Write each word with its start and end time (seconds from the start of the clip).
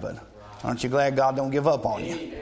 but 0.00 0.24
aren't 0.64 0.82
you 0.82 0.88
glad 0.88 1.16
God 1.16 1.36
don't 1.36 1.50
give 1.50 1.66
up 1.66 1.86
on 1.86 2.04
you? 2.04 2.32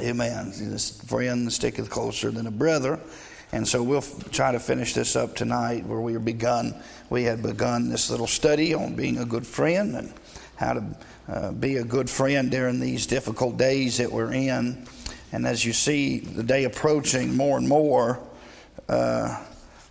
Amen. 0.00 0.52
This 0.56 1.00
friend 1.02 1.52
sticketh 1.52 1.90
closer 1.90 2.30
than 2.30 2.46
a 2.46 2.50
brother. 2.50 2.98
And 3.52 3.68
so 3.68 3.82
we'll 3.82 4.04
try 4.30 4.52
to 4.52 4.58
finish 4.58 4.94
this 4.94 5.14
up 5.14 5.36
tonight 5.36 5.84
where 5.84 6.00
we 6.00 6.16
begun. 6.16 6.74
We 7.10 7.24
had 7.24 7.42
begun 7.42 7.90
this 7.90 8.08
little 8.08 8.26
study 8.26 8.72
on 8.72 8.94
being 8.94 9.18
a 9.18 9.26
good 9.26 9.46
friend 9.46 9.94
and 9.94 10.12
how 10.56 10.72
to 10.74 10.96
uh, 11.28 11.52
be 11.52 11.76
a 11.76 11.84
good 11.84 12.08
friend 12.08 12.50
during 12.50 12.80
these 12.80 13.06
difficult 13.06 13.58
days 13.58 13.98
that 13.98 14.10
we're 14.10 14.32
in. 14.32 14.86
And 15.32 15.46
as 15.46 15.64
you 15.64 15.74
see 15.74 16.20
the 16.20 16.42
day 16.42 16.64
approaching 16.64 17.36
more 17.36 17.58
and 17.58 17.68
more, 17.68 18.20
uh, 18.88 19.42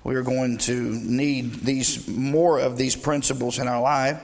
we 0.04 0.16
are 0.16 0.24
going 0.24 0.58
to 0.60 0.74
need 0.74 1.54
these 1.62 2.08
more 2.08 2.60
of 2.60 2.78
these 2.78 2.96
principles 2.96 3.60
in 3.60 3.68
our 3.68 3.82
life 3.82 4.20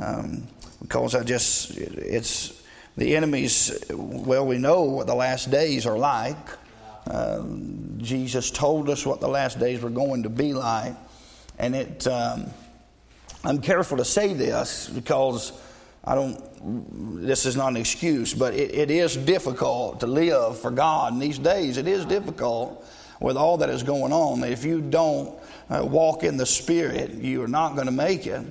um, 0.00 0.48
because 0.82 1.14
I 1.14 1.22
just 1.22 1.70
it's 1.78 2.62
the 2.96 3.16
enemies. 3.16 3.84
Well, 3.90 4.46
we 4.46 4.58
know 4.58 4.82
what 4.82 5.06
the 5.06 5.14
last 5.14 5.50
days 5.50 5.86
are 5.86 5.96
like. 5.96 6.36
Uh, 7.06 7.42
Jesus 7.98 8.50
told 8.50 8.90
us 8.90 9.06
what 9.06 9.20
the 9.20 9.28
last 9.28 9.58
days 9.58 9.80
were 9.80 9.90
going 9.90 10.24
to 10.24 10.28
be 10.28 10.52
like, 10.52 10.94
and 11.58 11.74
it. 11.74 12.06
Um, 12.06 12.46
I'm 13.44 13.60
careful 13.60 13.96
to 13.96 14.04
say 14.04 14.34
this 14.34 14.88
because 14.88 15.52
I 16.04 16.14
don't. 16.14 16.40
This 17.22 17.44
is 17.46 17.56
not 17.56 17.68
an 17.68 17.76
excuse, 17.76 18.34
but 18.34 18.54
it, 18.54 18.74
it 18.74 18.90
is 18.90 19.16
difficult 19.16 20.00
to 20.00 20.06
live 20.06 20.60
for 20.60 20.70
God 20.70 21.12
in 21.12 21.18
these 21.18 21.38
days. 21.38 21.76
It 21.76 21.88
is 21.88 22.04
difficult 22.04 22.86
with 23.20 23.36
all 23.36 23.56
that 23.58 23.68
is 23.68 23.82
going 23.82 24.12
on. 24.12 24.44
If 24.44 24.64
you 24.64 24.80
don't 24.80 25.36
uh, 25.70 25.84
walk 25.84 26.22
in 26.22 26.36
the 26.36 26.46
Spirit, 26.46 27.14
you 27.14 27.42
are 27.42 27.48
not 27.48 27.74
going 27.74 27.86
to 27.86 27.92
make 27.92 28.26
it. 28.26 28.44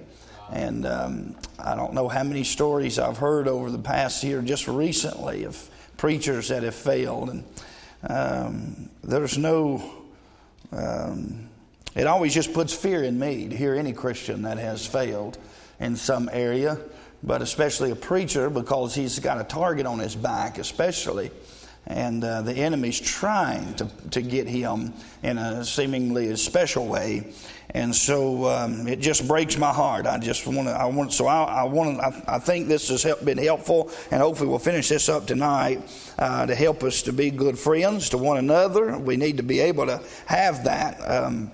And 0.51 0.85
um, 0.85 1.35
I 1.59 1.75
don't 1.75 1.93
know 1.93 2.07
how 2.07 2.23
many 2.23 2.43
stories 2.43 2.99
I've 2.99 3.17
heard 3.17 3.47
over 3.47 3.71
the 3.71 3.79
past 3.79 4.23
year, 4.23 4.41
just 4.41 4.67
recently, 4.67 5.45
of 5.45 5.69
preachers 5.97 6.49
that 6.49 6.63
have 6.63 6.75
failed. 6.75 7.29
And 7.29 7.43
um, 8.09 8.89
there's 9.03 9.37
no. 9.37 9.81
Um, 10.71 11.49
it 11.95 12.07
always 12.07 12.33
just 12.33 12.53
puts 12.53 12.73
fear 12.73 13.03
in 13.03 13.19
me 13.19 13.49
to 13.49 13.55
hear 13.55 13.75
any 13.75 13.91
Christian 13.91 14.43
that 14.43 14.57
has 14.57 14.85
failed 14.85 15.37
in 15.79 15.95
some 15.95 16.29
area, 16.31 16.77
but 17.21 17.41
especially 17.41 17.91
a 17.91 17.95
preacher 17.95 18.49
because 18.49 18.95
he's 18.95 19.19
got 19.19 19.41
a 19.41 19.43
target 19.43 19.85
on 19.85 19.99
his 19.99 20.15
back, 20.15 20.57
especially 20.57 21.31
and 21.87 22.23
uh, 22.23 22.41
the 22.41 22.53
enemy's 22.53 22.99
trying 22.99 23.73
to, 23.75 23.87
to 24.11 24.21
get 24.21 24.47
him 24.47 24.93
in 25.23 25.37
a 25.37 25.65
seemingly 25.65 26.35
special 26.35 26.87
way. 26.87 27.33
And 27.73 27.95
so 27.95 28.45
um, 28.45 28.87
it 28.87 28.99
just 28.99 29.27
breaks 29.27 29.57
my 29.57 29.71
heart. 29.71 30.05
I 30.05 30.17
just 30.17 30.45
want 30.45 30.67
to, 30.67 30.73
I 30.73 30.85
want, 30.85 31.13
so 31.13 31.27
I, 31.27 31.43
I 31.43 31.63
want 31.63 31.99
I, 31.99 32.35
I, 32.35 32.39
think 32.39 32.67
this 32.67 32.89
has 32.89 33.01
help, 33.01 33.23
been 33.23 33.37
helpful, 33.37 33.89
and 34.11 34.21
hopefully 34.21 34.49
we'll 34.49 34.59
finish 34.59 34.89
this 34.89 35.07
up 35.07 35.25
tonight 35.25 35.81
uh, 36.19 36.45
to 36.45 36.53
help 36.53 36.83
us 36.83 37.01
to 37.03 37.13
be 37.13 37.31
good 37.31 37.57
friends 37.57 38.09
to 38.09 38.17
one 38.17 38.37
another. 38.37 38.97
We 38.97 39.15
need 39.15 39.37
to 39.37 39.43
be 39.43 39.61
able 39.61 39.85
to 39.85 40.01
have 40.25 40.65
that. 40.65 40.99
Um, 40.99 41.51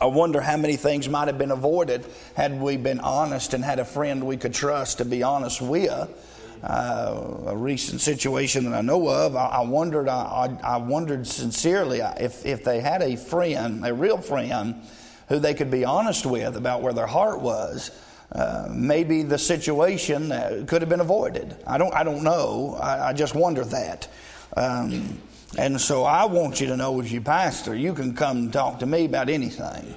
I 0.00 0.06
wonder 0.06 0.40
how 0.40 0.56
many 0.56 0.76
things 0.76 1.08
might 1.08 1.28
have 1.28 1.38
been 1.38 1.50
avoided 1.50 2.04
had 2.36 2.60
we 2.60 2.76
been 2.76 3.00
honest 3.00 3.54
and 3.54 3.64
had 3.64 3.78
a 3.78 3.84
friend 3.84 4.24
we 4.24 4.36
could 4.36 4.54
trust 4.54 4.98
to 4.98 5.04
be 5.04 5.22
honest 5.22 5.60
with 5.60 6.33
uh, 6.64 7.42
a 7.48 7.56
recent 7.56 8.00
situation 8.00 8.64
that 8.64 8.72
I 8.72 8.80
know 8.80 9.06
of, 9.08 9.36
I, 9.36 9.46
I 9.46 9.60
wondered, 9.60 10.08
I, 10.08 10.56
I, 10.64 10.78
wondered 10.78 11.26
sincerely 11.26 12.00
if, 12.00 12.46
if 12.46 12.64
they 12.64 12.80
had 12.80 13.02
a 13.02 13.16
friend, 13.16 13.84
a 13.84 13.92
real 13.92 14.16
friend, 14.16 14.82
who 15.28 15.38
they 15.38 15.52
could 15.52 15.70
be 15.70 15.84
honest 15.84 16.24
with 16.24 16.56
about 16.56 16.80
where 16.80 16.94
their 16.94 17.06
heart 17.06 17.42
was. 17.42 17.90
Uh, 18.32 18.66
maybe 18.70 19.22
the 19.22 19.36
situation 19.36 20.30
could 20.66 20.80
have 20.80 20.88
been 20.88 21.00
avoided. 21.00 21.54
I 21.66 21.76
don't, 21.76 21.92
I 21.94 22.02
don't 22.02 22.24
know. 22.24 22.78
I, 22.80 23.08
I 23.08 23.12
just 23.12 23.34
wonder 23.34 23.64
that. 23.66 24.08
Um, 24.56 25.20
and 25.58 25.78
so 25.78 26.04
I 26.04 26.24
want 26.24 26.62
you 26.62 26.66
to 26.68 26.76
know, 26.78 26.98
as 27.00 27.12
your 27.12 27.22
pastor, 27.22 27.74
you 27.74 27.92
can 27.92 28.14
come 28.14 28.50
talk 28.50 28.78
to 28.78 28.86
me 28.86 29.04
about 29.04 29.28
anything. 29.28 29.94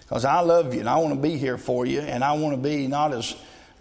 Because 0.00 0.26
I 0.26 0.40
love 0.40 0.74
you 0.74 0.80
and 0.80 0.90
I 0.90 0.98
want 0.98 1.14
to 1.14 1.20
be 1.20 1.38
here 1.38 1.56
for 1.56 1.86
you, 1.86 2.00
and 2.00 2.22
I 2.22 2.34
want 2.34 2.54
to 2.54 2.60
be 2.60 2.86
not 2.86 3.14
as 3.14 3.34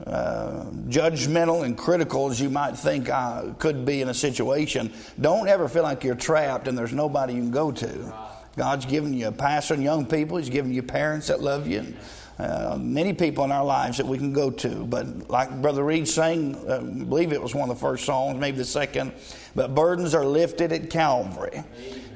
judgmental 0.07 1.63
and 1.63 1.77
critical 1.77 2.29
as 2.29 2.39
you 2.39 2.49
might 2.49 2.77
think 2.77 3.09
I 3.09 3.53
could 3.59 3.85
be 3.85 4.01
in 4.01 4.09
a 4.09 4.13
situation, 4.13 4.93
don't 5.19 5.47
ever 5.47 5.67
feel 5.67 5.83
like 5.83 6.03
you're 6.03 6.15
trapped 6.15 6.67
and 6.67 6.77
there's 6.77 6.93
nobody 6.93 7.33
you 7.33 7.41
can 7.41 7.51
go 7.51 7.71
to. 7.71 8.13
God's 8.57 8.85
given 8.85 9.13
you 9.13 9.27
a 9.27 9.31
pastor 9.31 9.75
and 9.75 9.83
young 9.83 10.05
people. 10.05 10.37
He's 10.37 10.49
given 10.49 10.73
you 10.73 10.83
parents 10.83 11.27
that 11.27 11.41
love 11.41 11.67
you. 11.67 11.79
And, 11.79 11.97
uh, 12.39 12.75
many 12.79 13.13
people 13.13 13.43
in 13.43 13.51
our 13.51 13.63
lives 13.63 13.97
that 13.97 14.07
we 14.07 14.17
can 14.17 14.33
go 14.33 14.49
to. 14.49 14.85
But 14.85 15.29
like 15.29 15.61
Brother 15.61 15.83
Reed 15.83 16.07
sang, 16.07 16.55
uh, 16.67 16.77
I 16.77 17.03
believe 17.03 17.33
it 17.33 17.41
was 17.41 17.53
one 17.53 17.69
of 17.69 17.75
the 17.75 17.79
first 17.79 18.03
songs, 18.03 18.39
maybe 18.39 18.57
the 18.57 18.65
second, 18.65 19.13
but 19.53 19.75
burdens 19.75 20.15
are 20.15 20.25
lifted 20.25 20.71
at 20.71 20.89
Calvary. 20.89 21.63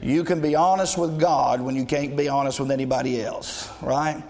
You 0.02 0.24
can 0.24 0.42
be 0.42 0.56
honest 0.56 0.98
with 0.98 1.20
God 1.20 1.62
when 1.62 1.76
you 1.76 1.86
can't 1.86 2.16
be 2.16 2.28
honest 2.28 2.60
with 2.60 2.72
anybody 2.72 3.22
else, 3.22 3.70
right? 3.82 4.24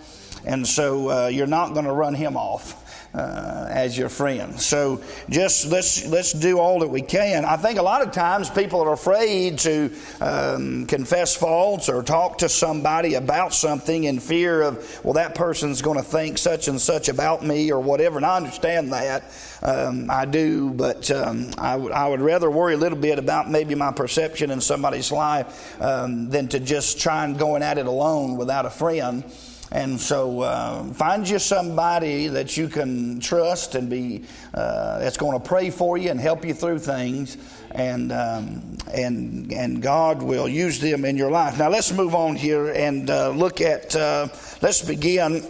And 0.45 0.67
so 0.67 1.09
uh, 1.09 1.27
you're 1.27 1.47
not 1.47 1.73
going 1.73 1.85
to 1.85 1.93
run 1.93 2.13
him 2.13 2.35
off 2.35 2.84
uh, 3.15 3.67
as 3.69 3.97
your 3.97 4.09
friend. 4.09 4.59
So 4.59 5.01
just 5.29 5.67
let's 5.67 6.05
let's 6.07 6.33
do 6.33 6.59
all 6.59 6.79
that 6.79 6.89
we 6.89 7.01
can. 7.01 7.45
I 7.45 7.57
think 7.57 7.79
a 7.79 7.81
lot 7.81 8.01
of 8.01 8.11
times 8.11 8.49
people 8.49 8.81
are 8.81 8.93
afraid 8.93 9.59
to 9.59 9.91
um, 10.19 10.85
confess 10.85 11.35
faults 11.35 11.87
or 11.87 12.03
talk 12.03 12.39
to 12.39 12.49
somebody 12.49 13.13
about 13.13 13.53
something 13.53 14.03
in 14.03 14.19
fear 14.19 14.61
of 14.61 14.99
well 15.03 15.13
that 15.13 15.35
person's 15.35 15.81
going 15.81 15.97
to 15.97 16.03
think 16.03 16.37
such 16.37 16.67
and 16.67 16.79
such 16.79 17.07
about 17.07 17.43
me 17.43 17.71
or 17.71 17.79
whatever. 17.79 18.17
And 18.17 18.25
I 18.25 18.37
understand 18.37 18.91
that. 18.91 19.23
Um, 19.63 20.11
I 20.11 20.25
do, 20.25 20.71
but 20.71 21.09
um, 21.09 21.49
I, 21.57 21.71
w- 21.71 21.91
I 21.91 22.07
would 22.07 22.21
rather 22.21 22.51
worry 22.51 22.75
a 22.75 22.77
little 22.77 22.99
bit 22.99 23.17
about 23.17 23.49
maybe 23.49 23.73
my 23.73 23.91
perception 23.91 24.51
in 24.51 24.61
somebody's 24.61 25.11
life 25.11 25.81
um, 25.81 26.29
than 26.29 26.47
to 26.49 26.59
just 26.59 26.99
try 26.99 27.23
and 27.23 27.39
going 27.39 27.63
at 27.63 27.79
it 27.79 27.87
alone 27.87 28.37
without 28.37 28.65
a 28.65 28.69
friend. 28.69 29.23
And 29.71 29.99
so 29.99 30.41
uh, 30.41 30.83
find 30.93 31.27
you 31.27 31.39
somebody 31.39 32.27
that 32.27 32.55
you 32.55 32.67
can 32.67 33.19
trust 33.19 33.75
and 33.75 33.89
be 33.89 34.23
uh, 34.53 34.99
that's 34.99 35.17
going 35.17 35.39
to 35.39 35.45
pray 35.45 35.69
for 35.69 35.97
you 35.97 36.11
and 36.11 36.19
help 36.19 36.45
you 36.45 36.53
through 36.53 36.79
things, 36.79 37.37
and 37.71 38.11
um, 38.11 38.77
and 38.93 39.51
and 39.51 39.81
God 39.81 40.21
will 40.21 40.47
use 40.47 40.79
them 40.79 41.03
in 41.03 41.17
your 41.17 41.31
life. 41.31 41.57
Now 41.57 41.69
let's 41.69 41.91
move 41.91 42.13
on 42.13 42.35
here 42.35 42.67
and 42.67 43.09
uh, 43.09 43.29
look 43.29 43.59
at. 43.59 43.95
Uh, 43.95 44.27
let's 44.61 44.81
begin 44.83 45.43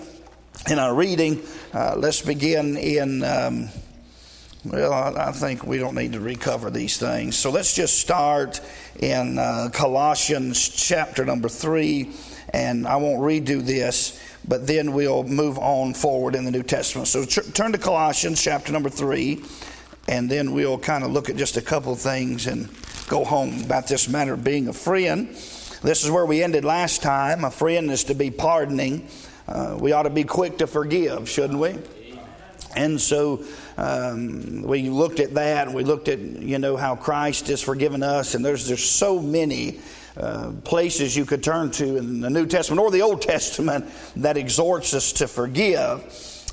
in 0.69 0.79
our 0.79 0.95
reading. 0.95 1.41
Uh, 1.73 1.95
let's 1.97 2.21
begin 2.21 2.77
in. 2.77 3.23
Um, 3.23 3.69
well, 4.63 4.93
I, 4.93 5.27
I, 5.27 5.31
think 5.31 5.63
we 5.67 5.77
don't 5.77 5.93
need 5.93 6.13
to 6.13 6.19
recover 6.19 6.71
these 6.71 6.97
things. 6.97 7.35
So 7.35 7.51
let's 7.51 7.75
just 7.75 7.99
start 7.99 8.61
in 8.99 9.37
uh, 9.37 9.69
Colossians 9.71 10.67
chapter 10.69 11.23
number 11.23 11.49
three 11.49 12.11
and 12.55 12.87
I 12.87 12.95
won't 12.95 13.19
redo 13.19 13.61
this, 13.61 14.17
but 14.47 14.65
then 14.65 14.93
we'll 14.93 15.23
move 15.23 15.59
on 15.59 15.93
forward 15.93 16.35
in 16.35 16.45
the 16.45 16.51
New 16.51 16.63
Testament. 16.63 17.09
So 17.09 17.25
turn 17.25 17.73
to 17.73 17.77
Colossians 17.77 18.41
chapter 18.41 18.71
number 18.71 18.89
three, 18.89 19.43
and 20.07 20.31
then 20.31 20.53
we'll 20.53 20.77
kind 20.77 21.03
of 21.03 21.11
look 21.11 21.29
at 21.29 21.35
just 21.35 21.57
a 21.57 21.61
couple 21.61 21.91
of 21.91 21.99
things 21.99 22.47
and 22.47 22.69
go 23.07 23.25
home 23.25 23.61
about 23.61 23.87
this 23.89 24.07
matter 24.07 24.33
of 24.33 24.45
being 24.45 24.69
a 24.69 24.73
friend. 24.73 25.27
This 25.83 26.05
is 26.05 26.09
where 26.09 26.25
we 26.25 26.41
ended 26.41 26.63
last 26.63 27.03
time. 27.03 27.43
A 27.43 27.51
friend 27.51 27.91
is 27.91 28.05
to 28.05 28.15
be 28.15 28.31
pardoning. 28.31 29.09
Uh, 29.49 29.75
we 29.77 29.91
ought 29.91 30.03
to 30.03 30.09
be 30.09 30.23
quick 30.23 30.59
to 30.59 30.67
forgive, 30.67 31.27
shouldn't 31.27 31.59
we? 31.59 31.77
And 32.77 33.01
so 33.01 33.43
um, 33.77 34.61
we 34.61 34.89
looked 34.89 35.19
at 35.19 35.33
that. 35.33 35.67
And 35.67 35.75
we 35.75 35.83
looked 35.83 36.07
at 36.07 36.19
you 36.19 36.57
know 36.57 36.77
how 36.77 36.95
Christ 36.95 37.47
has 37.47 37.61
forgiven 37.61 38.01
us, 38.01 38.33
and 38.33 38.45
there's 38.45 38.65
there's 38.65 38.83
so 38.83 39.19
many 39.19 39.81
uh, 40.17 40.53
places 40.63 41.13
you 41.15 41.25
could 41.25 41.43
turn 41.43 41.71
to 41.71 41.97
in 41.97 42.21
the 42.21 42.29
New 42.29 42.45
Testament 42.45 42.81
or 42.81 42.89
the 42.89 43.01
Old 43.01 43.21
Testament 43.21 43.85
that 44.15 44.37
exhorts 44.37 44.93
us 44.93 45.11
to 45.13 45.27
forgive. 45.27 46.03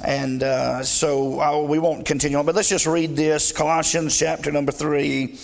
And 0.03 0.43
uh, 0.43 0.83
so 0.83 1.39
I, 1.39 1.61
we 1.61 1.79
won't 1.79 2.05
continue 2.05 2.39
on, 2.39 2.47
but 2.47 2.57
let's 2.57 2.71
just 2.71 2.87
read 2.87 3.15
this 3.15 3.53
Colossians 3.53 4.19
chapter 4.19 4.51
number 4.51 4.73
3 4.73 5.39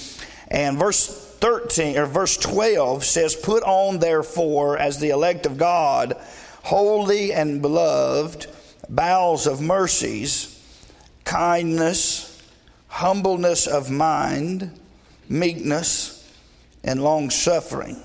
and 0.49 0.76
verse 0.79 1.37
13 1.41 1.97
or 1.97 2.06
verse 2.06 2.37
12 2.38 3.05
says, 3.05 3.37
Put 3.37 3.62
on 3.62 4.00
therefore 4.00 4.76
as 4.79 4.99
the 4.99 5.11
elect 5.11 5.47
of 5.47 5.56
God, 5.56 6.17
holy 6.64 7.32
and 7.32 7.62
beloved, 7.62 8.47
bowels 8.88 9.47
of 9.47 9.61
mercies, 9.61 10.61
kindness, 11.25 12.43
humbleness 12.88 13.69
of 13.69 13.91
mind, 13.91 14.76
meekness, 15.29 16.29
and 16.82 17.00
long 17.00 17.31
suffering 17.31 18.03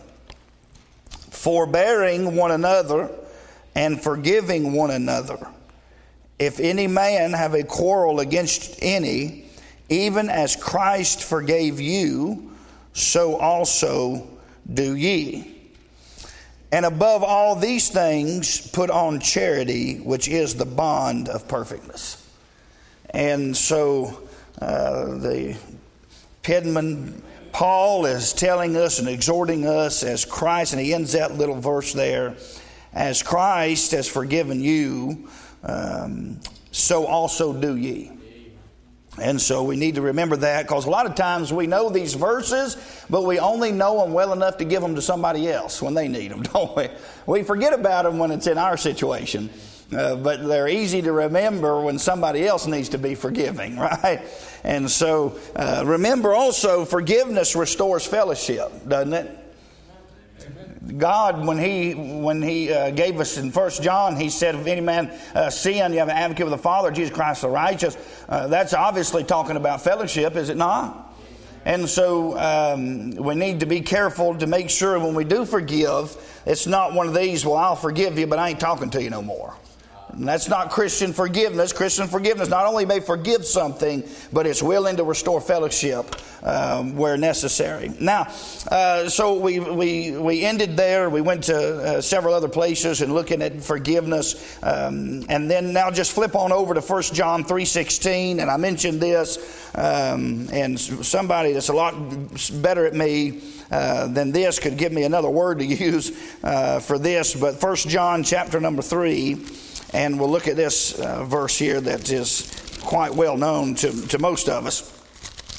forbearing 1.43 2.37
one 2.37 2.51
another 2.51 3.11
and 3.75 4.01
forgiving 4.01 4.71
one 4.71 4.91
another. 4.91 5.37
If 6.39 6.61
any 6.61 6.87
man 6.87 7.33
have 7.33 7.53
a 7.53 7.63
quarrel 7.63 8.21
against 8.21 8.79
any, 8.81 9.43
even 9.89 10.29
as 10.29 10.55
Christ 10.55 11.21
forgave 11.21 11.81
you, 11.81 12.53
so 12.93 13.35
also 13.35 14.25
do 14.73 14.95
ye. 14.95 15.53
And 16.71 16.85
above 16.85 17.23
all 17.23 17.57
these 17.57 17.89
things, 17.89 18.65
put 18.71 18.89
on 18.89 19.19
charity, 19.19 19.97
which 19.97 20.29
is 20.29 20.55
the 20.55 20.65
bond 20.65 21.27
of 21.27 21.49
perfectness. 21.49 22.25
And 23.09 23.55
so 23.55 24.21
uh, 24.61 25.17
the 25.17 25.57
Pedman 26.41 27.21
Paul 27.53 28.07
is 28.07 28.33
telling 28.33 28.75
us 28.75 28.97
and 28.97 29.07
exhorting 29.07 29.67
us 29.67 30.03
as 30.03 30.25
Christ, 30.25 30.73
and 30.73 30.81
he 30.81 30.93
ends 30.93 31.11
that 31.13 31.37
little 31.37 31.61
verse 31.61 31.93
there 31.93 32.35
as 32.93 33.21
Christ 33.23 33.91
has 33.91 34.07
forgiven 34.07 34.59
you, 34.59 35.29
um, 35.63 36.39
so 36.71 37.05
also 37.05 37.53
do 37.53 37.75
ye. 37.75 38.11
And 39.21 39.39
so 39.39 39.63
we 39.63 39.75
need 39.75 39.95
to 39.95 40.01
remember 40.01 40.35
that 40.37 40.63
because 40.63 40.87
a 40.87 40.89
lot 40.89 41.05
of 41.05 41.13
times 41.13 41.53
we 41.53 41.67
know 41.67 41.89
these 41.89 42.15
verses, 42.15 42.75
but 43.09 43.23
we 43.23 43.37
only 43.37 43.71
know 43.71 44.01
them 44.01 44.13
well 44.13 44.33
enough 44.33 44.57
to 44.57 44.65
give 44.65 44.81
them 44.81 44.95
to 44.95 45.01
somebody 45.03 45.47
else 45.47 45.81
when 45.81 45.93
they 45.93 46.07
need 46.07 46.31
them, 46.31 46.41
don't 46.53 46.75
we? 46.75 46.89
We 47.27 47.43
forget 47.43 47.73
about 47.73 48.05
them 48.05 48.17
when 48.17 48.31
it's 48.31 48.47
in 48.47 48.57
our 48.57 48.77
situation. 48.77 49.51
Uh, 49.95 50.15
but 50.15 50.47
they're 50.47 50.67
easy 50.67 51.03
to 51.03 51.11
remember 51.11 51.79
when 51.81 51.99
somebody 51.99 52.47
else 52.47 52.65
needs 52.65 52.89
to 52.89 52.97
be 52.97 53.13
forgiving, 53.13 53.77
right? 53.77 54.21
And 54.63 54.89
so 54.89 55.37
uh, 55.55 55.83
remember 55.85 56.33
also, 56.33 56.85
forgiveness 56.85 57.55
restores 57.55 58.05
fellowship, 58.05 58.71
doesn't 58.87 59.13
it? 59.13 59.39
God, 60.97 61.45
when 61.45 61.57
He 61.57 61.93
when 61.93 62.41
He 62.41 62.71
uh, 62.71 62.91
gave 62.91 63.19
us 63.19 63.37
in 63.37 63.51
First 63.51 63.81
John, 63.81 64.15
He 64.15 64.29
said, 64.29 64.55
"If 64.55 64.67
any 64.67 64.81
man 64.81 65.11
uh, 65.33 65.49
sin, 65.49 65.93
you 65.93 65.99
have 65.99 66.09
an 66.09 66.17
advocate 66.17 66.45
with 66.45 66.53
the 66.53 66.61
Father, 66.61 66.91
Jesus 66.91 67.13
Christ 67.13 67.41
the 67.41 67.49
righteous." 67.49 67.97
Uh, 68.27 68.47
that's 68.47 68.73
obviously 68.73 69.23
talking 69.23 69.55
about 69.55 69.81
fellowship, 69.81 70.35
is 70.35 70.49
it 70.49 70.57
not? 70.57 71.13
And 71.65 71.87
so 71.87 72.37
um, 72.37 73.11
we 73.11 73.35
need 73.35 73.61
to 73.61 73.65
be 73.65 73.79
careful 73.81 74.37
to 74.37 74.47
make 74.47 74.69
sure 74.69 74.99
when 74.99 75.15
we 75.15 75.23
do 75.23 75.45
forgive, 75.45 76.15
it's 76.45 76.67
not 76.67 76.93
one 76.93 77.07
of 77.07 77.13
these. 77.13 77.45
Well, 77.45 77.55
I'll 77.55 77.77
forgive 77.77 78.19
you, 78.19 78.27
but 78.27 78.37
I 78.37 78.49
ain't 78.49 78.59
talking 78.59 78.89
to 78.91 79.01
you 79.01 79.09
no 79.09 79.21
more. 79.21 79.55
And 80.15 80.27
that's 80.27 80.47
not 80.47 80.69
Christian 80.69 81.11
forgiveness. 81.11 81.73
Christian 81.73 82.07
forgiveness 82.07 82.47
not 82.47 82.67
only 82.67 82.85
may 82.85 82.99
forgive 82.99 83.45
something, 83.45 84.03
but 84.31 84.45
it's 84.45 84.61
willing 84.61 84.97
to 84.97 85.03
restore 85.03 85.41
fellowship 85.41 86.15
um, 86.43 86.95
where 86.95 87.17
necessary. 87.17 87.91
Now, 87.99 88.27
uh, 88.69 89.09
so 89.09 89.39
we, 89.39 89.59
we, 89.59 90.11
we 90.11 90.43
ended 90.43 90.77
there. 90.77 91.09
We 91.09 91.21
went 91.21 91.45
to 91.45 91.57
uh, 91.57 92.01
several 92.01 92.35
other 92.35 92.47
places 92.47 93.01
and 93.01 93.13
looking 93.13 93.41
at 93.41 93.63
forgiveness. 93.63 94.57
Um, 94.61 95.25
and 95.29 95.49
then 95.49 95.73
now 95.73 95.89
just 95.89 96.11
flip 96.11 96.35
on 96.35 96.51
over 96.51 96.75
to 96.75 96.81
1 96.81 97.01
John 97.13 97.43
3.16. 97.43 98.39
And 98.39 98.51
I 98.51 98.57
mentioned 98.57 99.01
this, 99.01 99.71
um, 99.73 100.47
and 100.51 100.79
somebody 100.79 101.53
that's 101.53 101.69
a 101.69 101.73
lot 101.73 101.95
better 102.61 102.85
at 102.85 102.93
me 102.93 103.41
uh, 103.71 104.07
than 104.07 104.31
this 104.31 104.59
could 104.59 104.77
give 104.77 104.91
me 104.91 105.03
another 105.03 105.29
word 105.29 105.57
to 105.57 105.65
use 105.83 106.11
uh, 106.43 106.79
for 106.79 106.99
this. 106.99 107.33
But 107.33 107.61
1 107.61 107.75
John 107.77 108.23
chapter 108.23 108.59
number 108.59 108.83
3 108.83 109.71
and 109.93 110.19
we'll 110.19 110.29
look 110.29 110.47
at 110.47 110.55
this 110.55 110.99
uh, 110.99 111.23
verse 111.23 111.57
here 111.57 111.79
that 111.81 112.11
is 112.11 112.51
quite 112.83 113.13
well 113.13 113.37
known 113.37 113.75
to, 113.75 114.07
to 114.07 114.19
most 114.19 114.49
of 114.49 114.65
us 114.65 114.92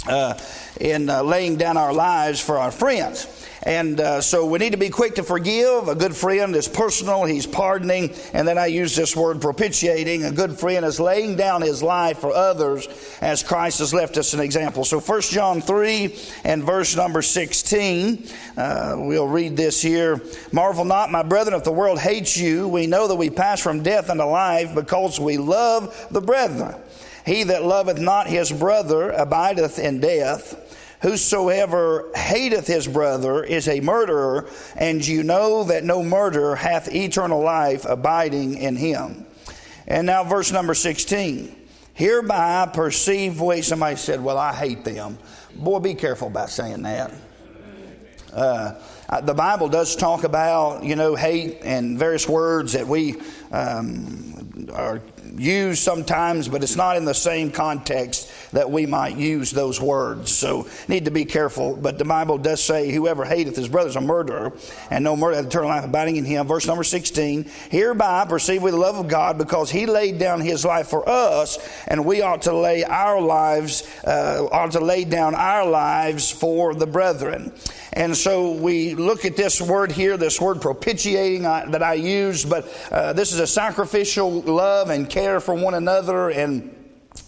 uh, 0.06 0.38
in 0.80 1.08
uh, 1.08 1.22
laying 1.22 1.56
down 1.56 1.76
our 1.76 1.92
lives 1.92 2.40
for 2.40 2.58
our 2.58 2.70
friends. 2.70 3.26
And 3.64 3.98
uh, 3.98 4.20
so 4.20 4.44
we 4.44 4.58
need 4.58 4.72
to 4.72 4.78
be 4.78 4.90
quick 4.90 5.14
to 5.14 5.22
forgive. 5.22 5.88
A 5.88 5.94
good 5.94 6.14
friend 6.14 6.54
is 6.54 6.68
personal, 6.68 7.24
he's 7.24 7.46
pardoning. 7.46 8.14
And 8.34 8.46
then 8.46 8.58
I 8.58 8.66
use 8.66 8.94
this 8.94 9.16
word 9.16 9.40
propitiating. 9.40 10.24
A 10.24 10.32
good 10.32 10.58
friend 10.58 10.84
is 10.84 11.00
laying 11.00 11.36
down 11.36 11.62
his 11.62 11.82
life 11.82 12.18
for 12.18 12.32
others 12.32 12.86
as 13.22 13.42
Christ 13.42 13.78
has 13.78 13.94
left 13.94 14.18
us 14.18 14.34
an 14.34 14.40
example. 14.40 14.84
So 14.84 15.00
1 15.00 15.20
John 15.22 15.62
3 15.62 16.14
and 16.44 16.62
verse 16.62 16.94
number 16.94 17.22
16, 17.22 18.28
uh, 18.58 18.96
we'll 18.98 19.28
read 19.28 19.56
this 19.56 19.80
here. 19.80 20.20
Marvel 20.52 20.84
not, 20.84 21.10
my 21.10 21.22
brethren, 21.22 21.56
if 21.56 21.64
the 21.64 21.72
world 21.72 21.98
hates 21.98 22.36
you, 22.36 22.68
we 22.68 22.86
know 22.86 23.08
that 23.08 23.16
we 23.16 23.30
pass 23.30 23.60
from 23.60 23.82
death 23.82 24.10
unto 24.10 24.24
life 24.24 24.74
because 24.74 25.18
we 25.18 25.38
love 25.38 26.06
the 26.10 26.20
brethren. 26.20 26.74
He 27.24 27.44
that 27.44 27.64
loveth 27.64 27.98
not 27.98 28.26
his 28.26 28.52
brother 28.52 29.10
abideth 29.10 29.78
in 29.78 30.00
death. 30.00 30.60
Whosoever 31.02 32.10
hateth 32.14 32.66
his 32.66 32.86
brother 32.86 33.44
is 33.44 33.68
a 33.68 33.80
murderer, 33.80 34.48
and 34.76 35.06
you 35.06 35.22
know 35.22 35.64
that 35.64 35.84
no 35.84 36.02
murderer 36.02 36.56
hath 36.56 36.94
eternal 36.94 37.42
life 37.42 37.84
abiding 37.86 38.56
in 38.56 38.76
him. 38.76 39.26
And 39.86 40.06
now, 40.06 40.24
verse 40.24 40.50
number 40.50 40.74
16. 40.74 41.54
Hereby 41.94 42.70
perceive 42.72 43.40
we, 43.40 43.62
somebody 43.62 43.96
said, 43.96 44.22
Well, 44.22 44.38
I 44.38 44.52
hate 44.52 44.84
them. 44.84 45.18
Boy, 45.54 45.78
be 45.78 45.94
careful 45.94 46.28
about 46.28 46.50
saying 46.50 46.82
that. 46.82 47.12
Uh, 48.32 48.74
the 49.22 49.34
Bible 49.34 49.68
does 49.68 49.94
talk 49.94 50.24
about, 50.24 50.82
you 50.82 50.96
know, 50.96 51.14
hate 51.14 51.58
and 51.62 51.96
various 51.98 52.28
words 52.28 52.72
that 52.72 52.88
we 52.88 53.14
um, 53.52 54.68
are 54.72 55.00
used 55.36 55.82
sometimes, 55.82 56.48
but 56.48 56.62
it's 56.62 56.76
not 56.76 56.96
in 56.96 57.04
the 57.04 57.14
same 57.14 57.50
context 57.50 58.30
that 58.52 58.70
we 58.70 58.86
might 58.86 59.16
use 59.16 59.50
those 59.50 59.80
words. 59.80 60.32
So 60.32 60.68
need 60.88 61.06
to 61.06 61.10
be 61.10 61.24
careful. 61.24 61.76
But 61.76 61.98
the 61.98 62.04
Bible 62.04 62.38
does 62.38 62.62
say, 62.62 62.90
"Whoever 62.90 63.24
hateth 63.24 63.56
his 63.56 63.68
brother 63.68 63.88
is 63.88 63.96
a 63.96 64.00
murderer, 64.00 64.52
and 64.90 65.02
no 65.02 65.16
murder 65.16 65.36
hath 65.36 65.46
eternal 65.46 65.68
life 65.68 65.84
abiding 65.84 66.16
in 66.16 66.24
him." 66.24 66.46
Verse 66.46 66.66
number 66.66 66.84
sixteen. 66.84 67.46
Hereby 67.70 68.26
perceive 68.28 68.62
we 68.62 68.70
the 68.70 68.76
love 68.76 68.96
of 68.96 69.08
God, 69.08 69.38
because 69.38 69.70
He 69.70 69.86
laid 69.86 70.18
down 70.18 70.40
His 70.40 70.64
life 70.64 70.88
for 70.88 71.08
us, 71.08 71.58
and 71.86 72.04
we 72.04 72.22
ought 72.22 72.42
to 72.42 72.52
lay 72.52 72.84
our 72.84 73.20
lives, 73.20 73.82
uh, 74.04 74.46
ought 74.50 74.72
to 74.72 74.80
lay 74.80 75.04
down 75.04 75.34
our 75.34 75.66
lives 75.66 76.30
for 76.30 76.74
the 76.74 76.86
brethren. 76.86 77.52
And 77.94 78.16
so 78.16 78.50
we 78.50 78.94
look 78.94 79.24
at 79.24 79.36
this 79.36 79.62
word 79.62 79.92
here, 79.92 80.16
this 80.16 80.40
word 80.40 80.60
propitiating 80.60 81.46
uh, 81.46 81.66
that 81.70 81.82
I 81.82 81.94
use, 81.94 82.44
but 82.44 82.68
uh, 82.90 83.12
this 83.12 83.32
is 83.32 83.38
a 83.38 83.46
sacrificial 83.46 84.40
love 84.42 84.90
and 84.90 85.08
care 85.08 85.38
for 85.38 85.54
one 85.54 85.74
another 85.74 86.30
and 86.30 86.74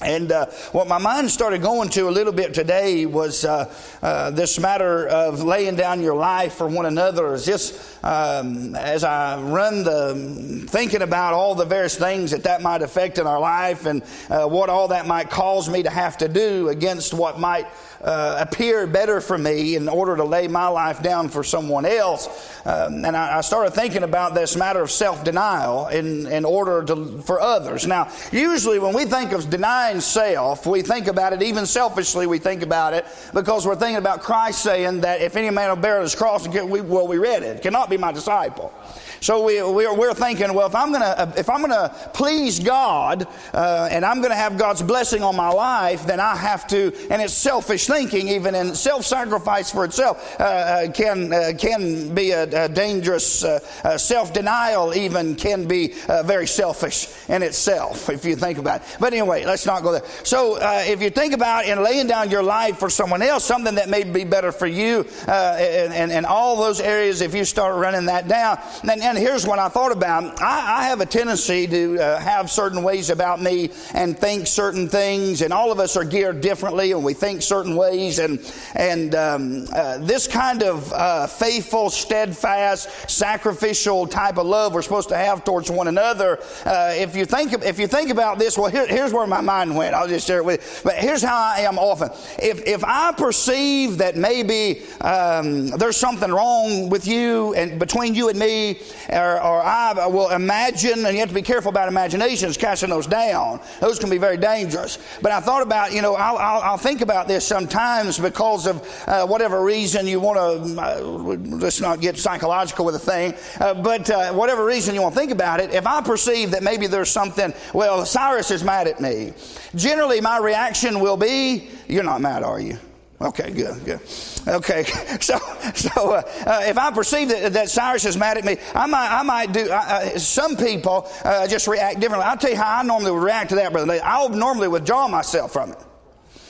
and 0.02 0.30
uh, 0.30 0.46
what 0.72 0.88
my 0.88 0.98
mind 0.98 1.30
started 1.30 1.62
going 1.62 1.88
to 1.90 2.08
a 2.08 2.10
little 2.10 2.32
bit 2.32 2.52
today 2.52 3.06
was 3.06 3.44
uh, 3.44 3.72
uh, 4.02 4.30
this 4.30 4.58
matter 4.58 5.06
of 5.06 5.42
laying 5.42 5.76
down 5.76 6.02
your 6.02 6.16
life 6.16 6.54
for 6.54 6.66
one 6.66 6.84
another. 6.84 7.32
Is 7.32 7.46
just 7.46 8.04
um, 8.04 8.74
as 8.74 9.04
I 9.04 9.40
run 9.40 9.84
the 9.84 10.66
thinking 10.68 11.00
about 11.00 11.32
all 11.32 11.54
the 11.54 11.64
various 11.64 11.96
things 11.96 12.32
that 12.32 12.42
that 12.42 12.60
might 12.60 12.82
affect 12.82 13.18
in 13.18 13.26
our 13.26 13.40
life 13.40 13.86
and 13.86 14.02
uh, 14.28 14.46
what 14.46 14.68
all 14.68 14.88
that 14.88 15.06
might 15.06 15.30
cause 15.30 15.68
me 15.68 15.84
to 15.84 15.90
have 15.90 16.18
to 16.18 16.28
do 16.28 16.68
against 16.68 17.14
what 17.14 17.38
might 17.38 17.66
uh, 18.02 18.36
appear 18.40 18.86
better 18.86 19.20
for 19.20 19.38
me 19.38 19.76
in 19.76 19.88
order 19.88 20.16
to 20.16 20.24
lay 20.24 20.48
my 20.48 20.68
life 20.68 21.02
down 21.02 21.28
for 21.28 21.42
someone 21.42 21.84
else. 21.84 22.28
Um, 22.64 23.04
and 23.04 23.16
I, 23.16 23.38
I, 23.38 23.40
started 23.40 23.72
thinking 23.72 24.02
about 24.02 24.34
this 24.34 24.56
matter 24.56 24.82
of 24.82 24.90
self 24.90 25.24
denial 25.24 25.86
in, 25.88 26.26
in 26.26 26.44
order 26.44 26.82
to, 26.84 27.22
for 27.22 27.40
others. 27.40 27.86
Now, 27.86 28.10
usually 28.32 28.78
when 28.78 28.94
we 28.94 29.04
think 29.04 29.32
of 29.32 29.48
denying 29.48 30.00
self, 30.00 30.66
we 30.66 30.82
think 30.82 31.06
about 31.06 31.32
it, 31.32 31.42
even 31.42 31.66
selfishly, 31.66 32.26
we 32.26 32.38
think 32.38 32.62
about 32.62 32.92
it 32.94 33.06
because 33.32 33.66
we're 33.66 33.76
thinking 33.76 33.96
about 33.96 34.22
Christ 34.22 34.62
saying 34.62 35.02
that 35.02 35.20
if 35.20 35.36
any 35.36 35.50
man 35.50 35.68
will 35.68 35.76
bear 35.76 36.00
his 36.00 36.14
cross, 36.14 36.46
we, 36.48 36.80
well, 36.80 37.06
we 37.06 37.18
read 37.18 37.42
it, 37.42 37.62
cannot 37.62 37.88
be 37.88 37.96
my 37.96 38.12
disciple. 38.12 38.72
So 39.20 39.44
we, 39.44 39.62
we're, 39.62 39.94
we're 39.94 40.14
thinking, 40.14 40.52
well, 40.54 40.66
if 40.66 40.74
I'm 40.74 40.90
going 40.90 41.02
to, 41.02 41.32
if 41.36 41.48
I'm 41.48 41.66
to 41.66 42.10
please 42.14 42.60
God, 42.60 43.26
uh, 43.52 43.88
and 43.90 44.04
I'm 44.04 44.18
going 44.18 44.30
to 44.30 44.36
have 44.36 44.58
God's 44.58 44.82
blessing 44.82 45.22
on 45.22 45.36
my 45.36 45.48
life, 45.48 46.06
then 46.06 46.20
I 46.20 46.36
have 46.36 46.66
to, 46.68 46.92
and 47.10 47.22
it's 47.22 47.32
selfish 47.32 47.86
thinking, 47.86 48.28
even 48.28 48.54
in 48.54 48.74
self-sacrifice 48.74 49.70
for 49.70 49.84
itself, 49.84 50.38
uh, 50.40 50.44
uh 50.44 50.92
can, 50.92 51.32
uh, 51.32 51.52
can 51.58 52.14
be 52.14 52.30
a, 52.30 52.64
a 52.64 52.68
dangerous, 52.68 53.44
uh, 53.44 53.58
uh, 53.84 53.98
self-denial 53.98 54.94
even 54.94 55.34
can 55.34 55.66
be 55.66 55.88
very 56.24 56.46
selfish 56.46 57.08
in 57.28 57.42
itself, 57.42 58.08
if 58.08 58.24
you 58.24 58.36
think 58.36 58.58
about 58.58 58.80
it. 58.80 58.96
But 59.00 59.12
anyway, 59.12 59.44
let's 59.44 59.66
not 59.66 59.82
go 59.82 59.92
there. 59.92 60.04
So 60.22 60.58
if 60.60 61.02
you 61.02 61.10
think 61.10 61.34
about 61.34 61.66
in 61.66 61.82
laying 61.82 62.06
down 62.06 62.30
your 62.30 62.42
life 62.42 62.78
for 62.78 62.90
someone 62.90 63.22
else, 63.22 63.44
something 63.44 63.76
that 63.76 63.88
may 63.88 64.04
be 64.04 64.24
better 64.24 64.52
for 64.52 64.66
you, 64.66 65.06
and, 65.26 65.92
and, 65.92 66.12
and 66.12 66.26
all 66.26 66.56
those 66.56 66.80
areas, 66.80 67.20
if 67.20 67.34
you 67.34 67.44
start 67.44 67.76
running 67.76 68.06
that 68.06 68.28
down, 68.28 68.58
then 68.84 69.00
and 69.06 69.15
here's 69.16 69.46
what 69.46 69.58
I 69.58 69.68
thought 69.68 69.92
about. 69.92 70.40
I, 70.40 70.80
I 70.80 70.84
have 70.84 71.00
a 71.00 71.06
tendency 71.06 71.66
to 71.66 71.98
uh, 71.98 72.18
have 72.18 72.50
certain 72.50 72.82
ways 72.82 73.10
about 73.10 73.40
me 73.40 73.70
and 73.94 74.18
think 74.18 74.46
certain 74.46 74.88
things, 74.88 75.42
and 75.42 75.52
all 75.52 75.72
of 75.72 75.80
us 75.80 75.96
are 75.96 76.04
geared 76.04 76.40
differently, 76.40 76.92
and 76.92 77.04
we 77.04 77.14
think 77.14 77.42
certain 77.42 77.76
ways. 77.76 78.18
And 78.18 78.40
and 78.74 79.14
um, 79.14 79.66
uh, 79.72 79.98
this 79.98 80.26
kind 80.26 80.62
of 80.62 80.92
uh, 80.92 81.26
faithful, 81.26 81.90
steadfast, 81.90 83.10
sacrificial 83.10 84.06
type 84.06 84.38
of 84.38 84.46
love 84.46 84.74
we're 84.74 84.82
supposed 84.82 85.08
to 85.10 85.16
have 85.16 85.44
towards 85.44 85.70
one 85.70 85.88
another. 85.88 86.38
Uh, 86.64 86.92
if 86.94 87.16
you 87.16 87.24
think 87.24 87.52
if 87.52 87.78
you 87.78 87.86
think 87.86 88.10
about 88.10 88.38
this, 88.38 88.58
well, 88.58 88.70
here, 88.70 88.86
here's 88.86 89.12
where 89.12 89.26
my 89.26 89.40
mind 89.40 89.76
went. 89.76 89.94
I'll 89.94 90.08
just 90.08 90.26
share 90.26 90.38
it 90.38 90.44
with 90.44 90.60
you. 90.60 90.80
But 90.84 90.96
here's 90.96 91.22
how 91.22 91.36
I 91.36 91.60
am 91.60 91.78
often. 91.78 92.10
If 92.38 92.66
if 92.66 92.84
I 92.84 93.12
perceive 93.12 93.98
that 93.98 94.16
maybe 94.16 94.82
um, 95.00 95.68
there's 95.68 95.96
something 95.96 96.30
wrong 96.30 96.88
with 96.88 97.06
you 97.06 97.54
and 97.54 97.78
between 97.78 98.14
you 98.14 98.28
and 98.28 98.38
me, 98.38 98.78
or, 99.10 99.42
or 99.42 99.62
I 99.62 100.06
will 100.06 100.30
imagine, 100.30 101.04
and 101.04 101.14
you 101.14 101.20
have 101.20 101.28
to 101.28 101.34
be 101.34 101.42
careful 101.42 101.70
about 101.70 101.88
imaginations, 101.88 102.56
casting 102.56 102.90
those 102.90 103.06
down. 103.06 103.60
Those 103.80 103.98
can 103.98 104.10
be 104.10 104.18
very 104.18 104.36
dangerous. 104.36 104.98
But 105.22 105.32
I 105.32 105.40
thought 105.40 105.62
about, 105.62 105.92
you 105.92 106.02
know, 106.02 106.14
I'll, 106.14 106.36
I'll, 106.36 106.62
I'll 106.62 106.78
think 106.78 107.00
about 107.00 107.28
this 107.28 107.46
sometimes 107.46 108.18
because 108.18 108.66
of 108.66 109.04
uh, 109.06 109.26
whatever 109.26 109.62
reason 109.62 110.06
you 110.06 110.20
want 110.20 110.36
to, 110.38 110.80
uh, 110.80 111.00
let's 111.00 111.80
not 111.80 112.00
get 112.00 112.18
psychological 112.18 112.84
with 112.84 112.94
a 112.94 112.98
thing, 112.98 113.34
uh, 113.60 113.74
but 113.74 114.08
uh, 114.10 114.32
whatever 114.32 114.64
reason 114.64 114.94
you 114.94 115.02
want 115.02 115.14
to 115.14 115.20
think 115.20 115.32
about 115.32 115.60
it, 115.60 115.72
if 115.72 115.86
I 115.86 116.00
perceive 116.00 116.50
that 116.52 116.62
maybe 116.62 116.86
there's 116.86 117.10
something, 117.10 117.52
well, 117.74 118.04
Cyrus 118.04 118.50
is 118.50 118.64
mad 118.64 118.88
at 118.88 119.00
me, 119.00 119.32
generally 119.74 120.20
my 120.20 120.38
reaction 120.38 121.00
will 121.00 121.16
be, 121.16 121.68
You're 121.88 122.04
not 122.04 122.20
mad, 122.20 122.42
are 122.42 122.60
you? 122.60 122.78
Okay, 123.20 123.50
good, 123.50 123.82
good. 123.84 124.00
Okay, 124.46 124.84
so 125.20 125.38
so 125.74 126.12
uh, 126.12 126.22
uh, 126.46 126.60
if 126.64 126.76
I 126.76 126.90
perceive 126.90 127.30
that, 127.30 127.54
that, 127.54 127.70
Cyrus 127.70 128.04
is 128.04 128.16
mad 128.16 128.36
at 128.36 128.44
me, 128.44 128.58
I 128.74 128.86
might 128.86 129.10
I 129.10 129.22
might 129.22 129.52
do. 129.52 129.70
Uh, 129.70 130.18
some 130.18 130.56
people 130.56 131.10
uh, 131.24 131.46
just 131.48 131.66
react 131.66 132.00
differently. 132.00 132.26
I'll 132.26 132.36
tell 132.36 132.50
you 132.50 132.56
how 132.56 132.80
I 132.80 132.82
normally 132.82 133.12
would 133.12 133.22
react 133.22 133.50
to 133.50 133.54
that, 133.56 133.72
brother. 133.72 133.98
I'll 134.04 134.28
normally 134.28 134.68
withdraw 134.68 135.08
myself 135.08 135.52
from 135.52 135.72
it 135.72 135.78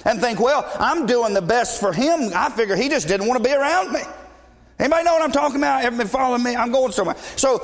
and 0.04 0.20
think, 0.20 0.40
well, 0.40 0.68
I'm 0.78 1.06
doing 1.06 1.34
the 1.34 1.42
best 1.42 1.78
for 1.78 1.92
him. 1.92 2.30
I 2.34 2.50
figure 2.50 2.74
he 2.74 2.88
just 2.88 3.06
didn't 3.06 3.28
want 3.28 3.42
to 3.42 3.48
be 3.48 3.54
around 3.54 3.92
me. 3.92 4.00
Anybody 4.78 5.04
know 5.04 5.14
what 5.14 5.22
I'm 5.22 5.32
talking 5.32 5.56
about? 5.56 5.84
Ever 5.84 5.96
been 5.96 6.06
following 6.06 6.42
me? 6.42 6.54
I'm 6.54 6.70
going 6.70 6.92
somewhere. 6.92 7.16
So, 7.36 7.62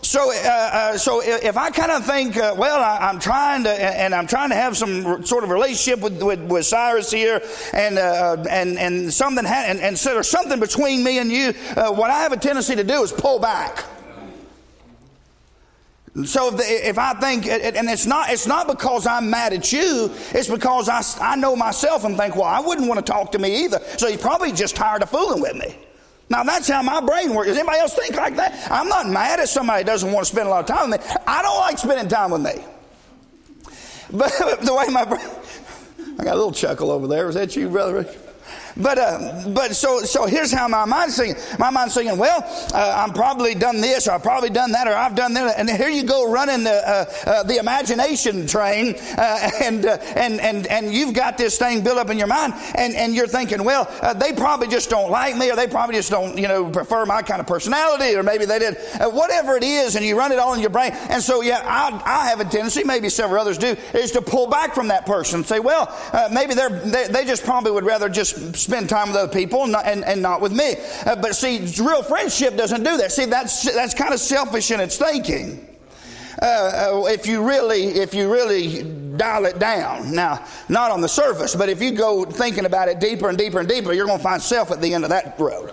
so, 0.00 0.32
uh, 0.32 0.48
uh, 0.48 0.98
so 0.98 1.20
if 1.22 1.58
I 1.58 1.70
kind 1.70 1.92
of 1.92 2.06
think, 2.06 2.38
uh, 2.38 2.54
well, 2.56 2.82
I, 2.82 3.10
am 3.10 3.18
trying 3.18 3.64
to, 3.64 3.70
and 3.70 4.14
I'm 4.14 4.26
trying 4.26 4.48
to 4.48 4.54
have 4.54 4.74
some 4.74 5.26
sort 5.26 5.44
of 5.44 5.50
relationship 5.50 6.00
with, 6.00 6.22
with, 6.22 6.40
with 6.40 6.64
Cyrus 6.64 7.10
here, 7.10 7.42
and 7.74 7.98
uh, 7.98 8.44
and 8.48 8.78
and 8.78 9.12
something, 9.12 9.44
ha- 9.44 9.64
and, 9.66 9.78
and 9.80 9.98
so 9.98 10.14
there's 10.14 10.28
something 10.28 10.58
between 10.58 11.04
me 11.04 11.18
and 11.18 11.30
you. 11.30 11.52
Uh, 11.76 11.92
what 11.92 12.10
I 12.10 12.20
have 12.20 12.32
a 12.32 12.36
tendency 12.38 12.76
to 12.76 12.84
do 12.84 13.02
is 13.02 13.12
pull 13.12 13.38
back. 13.38 13.84
So 16.24 16.54
if, 16.54 16.60
if, 16.60 16.98
I 16.98 17.14
think, 17.14 17.46
and 17.46 17.90
it's 17.90 18.06
not, 18.06 18.30
it's 18.30 18.46
not 18.46 18.68
because 18.68 19.04
I'm 19.04 19.30
mad 19.30 19.52
at 19.52 19.72
you, 19.72 20.12
it's 20.30 20.48
because 20.48 20.88
I, 20.88 21.02
I 21.20 21.34
know 21.34 21.56
myself 21.56 22.04
and 22.04 22.16
think, 22.16 22.36
well, 22.36 22.44
I 22.44 22.60
wouldn't 22.60 22.86
want 22.86 23.04
to 23.04 23.12
talk 23.12 23.32
to 23.32 23.38
me 23.40 23.64
either. 23.64 23.80
So 23.98 24.06
you're 24.06 24.16
probably 24.16 24.52
just 24.52 24.76
tired 24.76 25.02
of 25.02 25.10
fooling 25.10 25.42
with 25.42 25.56
me. 25.56 25.76
Now 26.30 26.42
that's 26.42 26.68
how 26.68 26.82
my 26.82 27.00
brain 27.00 27.34
works. 27.34 27.48
Does 27.48 27.58
anybody 27.58 27.78
else 27.78 27.94
think 27.94 28.14
like 28.14 28.36
that? 28.36 28.70
I'm 28.70 28.88
not 28.88 29.08
mad 29.08 29.40
at 29.40 29.48
somebody 29.48 29.84
doesn't 29.84 30.10
want 30.10 30.26
to 30.26 30.32
spend 30.32 30.46
a 30.48 30.50
lot 30.50 30.68
of 30.68 30.76
time 30.76 30.90
with 30.90 31.00
me. 31.00 31.16
I 31.26 31.42
don't 31.42 31.58
like 31.58 31.78
spending 31.78 32.08
time 32.08 32.30
with 32.30 32.42
me. 32.42 32.64
But 34.10 34.30
the 34.60 34.74
way 34.74 34.86
my 34.92 35.04
brain, 35.04 35.26
I 36.18 36.24
got 36.24 36.34
a 36.34 36.36
little 36.36 36.52
chuckle 36.52 36.90
over 36.90 37.06
there. 37.08 37.26
Was 37.26 37.34
that 37.34 37.56
you, 37.56 37.68
brother? 37.68 38.06
But 38.76 38.98
uh, 38.98 39.44
but 39.48 39.76
so 39.76 40.00
so 40.00 40.26
here's 40.26 40.52
how 40.52 40.66
my 40.66 40.84
mind's 40.84 41.16
thinking. 41.16 41.40
My 41.58 41.70
mind's 41.70 41.94
thinking, 41.94 42.18
well, 42.18 42.42
uh, 42.74 43.04
I'm 43.04 43.12
probably 43.12 43.54
done 43.54 43.80
this, 43.80 44.08
or 44.08 44.12
I've 44.12 44.22
probably 44.22 44.50
done 44.50 44.72
that, 44.72 44.88
or 44.88 44.94
I've 44.94 45.14
done 45.14 45.34
that, 45.34 45.58
and 45.58 45.70
here 45.70 45.88
you 45.88 46.02
go 46.02 46.30
running 46.30 46.64
the 46.64 46.72
uh, 46.72 47.04
uh 47.26 47.42
the 47.44 47.58
imagination 47.58 48.48
train, 48.48 48.96
uh, 49.16 49.50
and 49.62 49.86
and 49.86 50.40
and 50.40 50.66
and 50.66 50.92
you've 50.92 51.14
got 51.14 51.38
this 51.38 51.56
thing 51.56 51.84
built 51.84 51.98
up 51.98 52.10
in 52.10 52.18
your 52.18 52.26
mind, 52.26 52.54
and 52.74 52.94
and 52.94 53.14
you're 53.14 53.28
thinking, 53.28 53.62
well, 53.62 53.88
they 54.16 54.32
probably 54.32 54.66
just 54.66 54.90
don't 54.90 55.10
like 55.10 55.36
me, 55.36 55.52
or 55.52 55.56
they 55.56 55.68
probably 55.68 55.94
just 55.94 56.10
don't 56.10 56.36
you 56.36 56.48
know 56.48 56.68
prefer 56.68 57.06
my 57.06 57.22
kind 57.22 57.40
of 57.40 57.46
personality, 57.46 58.16
or 58.16 58.24
maybe 58.24 58.44
they 58.44 58.58
did 58.58 58.76
whatever 59.12 59.56
it 59.56 59.62
is, 59.62 59.94
and 59.94 60.04
you 60.04 60.18
run 60.18 60.32
it 60.32 60.40
all 60.40 60.52
in 60.52 60.60
your 60.60 60.70
brain, 60.70 60.90
and 61.10 61.22
so 61.22 61.42
yeah, 61.42 61.62
I, 61.64 62.02
I 62.04 62.28
have 62.28 62.40
a 62.40 62.44
tendency, 62.44 62.82
maybe 62.82 63.08
several 63.08 63.40
others 63.40 63.56
do, 63.56 63.76
is 63.92 64.10
to 64.12 64.22
pull 64.22 64.48
back 64.48 64.74
from 64.74 64.88
that 64.88 65.06
person 65.06 65.40
and 65.40 65.46
say, 65.46 65.60
well, 65.60 65.96
maybe 66.32 66.54
they're 66.54 66.70
they, 66.70 67.06
they 67.06 67.24
just 67.24 67.44
probably 67.44 67.70
would 67.70 67.84
rather 67.84 68.08
just 68.08 68.63
spend 68.64 68.88
time 68.88 69.08
with 69.08 69.16
other 69.16 69.32
people 69.32 69.62
and 69.62 69.72
not, 69.72 69.86
and, 69.86 70.04
and 70.04 70.20
not 70.20 70.40
with 70.40 70.52
me. 70.52 70.74
Uh, 71.06 71.16
but 71.16 71.36
see, 71.36 71.58
real 71.82 72.02
friendship 72.02 72.56
doesn't 72.56 72.82
do 72.82 72.96
that. 72.96 73.12
See, 73.12 73.26
that's, 73.26 73.72
that's 73.72 73.94
kind 73.94 74.12
of 74.12 74.20
selfish 74.20 74.70
in 74.70 74.80
its 74.80 74.96
thinking. 74.96 75.68
Uh, 76.42 76.46
uh, 77.04 77.04
if 77.06 77.26
you 77.26 77.46
really 77.46 77.84
if 77.84 78.12
you 78.12 78.30
really 78.30 78.82
dial 79.16 79.44
it 79.44 79.60
down 79.60 80.12
now 80.12 80.44
not 80.68 80.90
on 80.90 81.00
the 81.00 81.08
surface 81.08 81.54
but 81.54 81.68
if 81.68 81.80
you 81.80 81.92
go 81.92 82.24
thinking 82.24 82.64
about 82.64 82.88
it 82.88 82.98
deeper 82.98 83.28
and 83.28 83.38
deeper 83.38 83.60
and 83.60 83.68
deeper 83.68 83.92
you're 83.92 84.04
going 84.04 84.18
to 84.18 84.22
find 84.22 84.42
self 84.42 84.72
at 84.72 84.82
the 84.82 84.92
end 84.92 85.04
of 85.04 85.10
that 85.10 85.38
road 85.38 85.72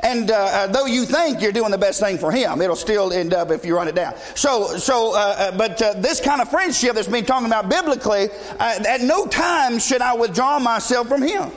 and 0.00 0.30
uh, 0.30 0.34
uh, 0.34 0.66
though 0.68 0.86
you 0.86 1.04
think 1.04 1.40
you're 1.40 1.52
doing 1.52 1.70
the 1.70 1.78
best 1.78 2.00
thing 2.00 2.18
for 2.18 2.30
him, 2.30 2.60
it'll 2.60 2.76
still 2.76 3.12
end 3.12 3.32
up 3.32 3.50
if 3.50 3.64
you 3.64 3.74
run 3.74 3.88
it 3.88 3.94
down. 3.94 4.14
So, 4.34 4.76
so, 4.76 5.14
uh, 5.14 5.18
uh 5.18 5.56
but 5.56 5.80
uh, 5.80 5.94
this 5.94 6.20
kind 6.20 6.40
of 6.40 6.50
friendship 6.50 6.94
that's 6.94 7.08
being 7.08 7.24
talking 7.24 7.46
about 7.46 7.68
biblically, 7.68 8.28
at 8.60 9.00
no 9.00 9.26
time 9.26 9.78
should 9.78 10.02
I 10.02 10.14
withdraw 10.14 10.58
myself 10.58 11.08
from 11.08 11.22
him. 11.22 11.50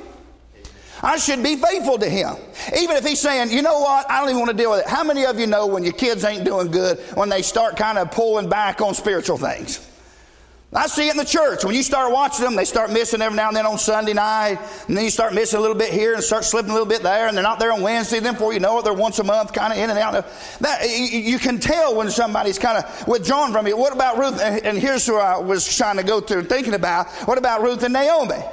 I 1.01 1.18
should 1.18 1.41
be 1.41 1.56
faithful 1.56 1.98
to 1.98 2.10
him. 2.10 2.36
Even 2.77 2.98
if 2.98 3.06
he's 3.06 3.20
saying, 3.20 3.51
you 3.51 3.62
know 3.62 3.79
what, 3.79 4.10
I 4.10 4.20
don't 4.20 4.29
even 4.29 4.39
want 4.39 4.51
to 4.51 4.58
deal 4.58 4.72
with 4.72 4.82
it. 4.82 4.88
How 4.88 5.03
many 5.03 5.25
of 5.25 5.39
you 5.39 5.48
know 5.48 5.68
when 5.68 5.84
your 5.84 5.94
kids 5.94 6.24
ain't 6.24 6.44
doing 6.44 6.72
good, 6.72 7.00
when 7.15 7.29
they 7.29 7.41
start 7.41 7.77
kind 7.77 7.98
of 7.98 8.12
pulling 8.12 8.50
back 8.50 8.82
on 8.82 8.94
spiritual 8.94 9.38
things? 9.38 9.86
I 10.72 10.86
see 10.86 11.08
it 11.08 11.12
in 11.12 11.18
the 11.18 11.25
church. 11.25 11.65
When 11.65 11.74
you 11.74 11.82
start 11.82 12.12
watching 12.12 12.46
them, 12.46 12.56
they 12.56 12.65
start 12.65 12.91
missing 12.91 13.24
every 13.24 13.36
now 13.36 13.48
and 13.48 13.58
then 13.58 13.65
on 13.65 13.79
Sunday 13.79 14.13
night, 14.13 14.60
and 14.88 14.96
then 14.96 15.03
you 15.03 15.10
start 15.10 15.34
missing 15.34 15.58
a 15.58 15.62
little 15.62 15.75
bit 15.75 15.91
here 15.91 16.13
and 16.13 16.24
start 16.24 16.44
slipping 16.44 16.70
a 16.70 16.74
little 16.74 16.88
bit 16.88 17.01
there, 17.01 17.27
and 17.27 17.36
they're 17.36 17.44
not 17.44 17.58
there 17.58 17.72
on 17.72 17.82
Wednesday. 17.82 18.20
Then 18.20 18.34
before 18.34 18.53
you 18.53 18.60
know 18.60 18.77
it, 18.77 18.84
they're 18.84 18.94
once 18.94 19.18
a 19.18 19.24
month, 19.24 19.51
kind 19.51 19.74
of 19.74 19.79
in 19.79 19.89
and 19.89 19.98
out. 19.98 20.13
That 20.60 20.88
you 20.88 21.39
can 21.39 21.60
tell 21.60 21.96
when 21.96 22.12
somebody's 22.12 22.60
kind 22.60 22.77
of 22.77 23.08
withdrawn 23.08 23.51
from 23.51 23.65
you. 23.65 23.75
What 23.77 23.94
about 23.94 24.20
Ruth? 24.20 24.39
And 24.39 24.77
here's 24.77 25.08
who 25.08 25.18
I 25.18 25.39
was 25.39 25.75
trying 25.75 25.98
to 25.98 26.03
go 26.03 26.22
through 26.22 26.44
thinking 26.44 26.75
about. 26.75 27.08
What 27.25 27.39
about 27.39 27.63
Ruth 27.63 27.82
and 27.82 27.94
Naomi? 27.94 28.44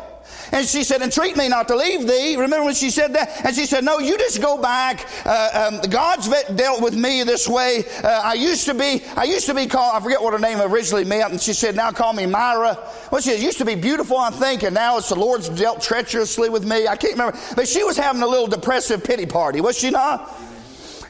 And 0.53 0.67
she 0.67 0.85
said, 0.85 1.03
Entreat 1.03 1.37
me 1.37 1.49
not 1.49 1.69
to 1.69 1.77
leave 1.77 2.07
thee. 2.07 2.37
Remember 2.37 2.65
when 2.65 2.75
she 2.75 2.91
said 2.91 3.15
that? 3.15 3.45
And 3.45 3.55
she 3.55 3.67
said, 3.67 3.85
No, 3.85 3.99
you 3.99 4.17
just 4.19 4.41
go 4.41 4.61
back. 4.61 5.07
Uh, 5.25 5.71
um, 5.83 5.91
God's 5.91 6.29
dealt 6.55 6.83
with 6.83 6.95
me 6.95 7.23
this 7.25 7.49
way. 7.49 7.85
Uh, 8.03 8.09
I 8.25 8.35
used 8.35 8.67
to 8.67 8.75
be, 8.75 9.03
I 9.17 9.25
used 9.25 9.47
to 9.47 9.55
be 9.55 9.67
called, 9.67 9.95
I 9.95 10.01
forget 10.01 10.23
what 10.23 10.33
her 10.33 10.39
name 10.39 10.61
originally 10.61 11.05
meant. 11.05 11.33
And 11.33 11.41
she 11.41 11.53
said, 11.53 11.77
Now 11.77 11.91
call 11.91 12.13
me 12.13 12.27
Myra. 12.27 12.79
Well, 13.11 13.21
she 13.21 13.31
said, 13.31 13.41
used 13.41 13.59
to 13.59 13.65
be 13.65 13.75
beautiful, 13.75 14.19
I 14.19 14.31
think, 14.31 14.63
and 14.63 14.75
now 14.75 14.99
it's 14.99 15.09
the 15.09 15.15
Lord's 15.15 15.49
dealt 15.49 15.83
treacherously 15.83 16.49
with 16.49 16.65
me. 16.65 16.87
I 16.87 16.97
can't 16.97 17.13
remember. 17.13 17.39
But 17.55 17.69
she 17.69 17.85
was 17.85 17.97
having 17.97 18.23
a 18.23 18.27
little 18.27 18.47
depressive 18.47 19.05
pity 19.05 19.27
party, 19.27 19.61
was 19.61 19.79
she 19.79 19.91
not? 19.91 20.33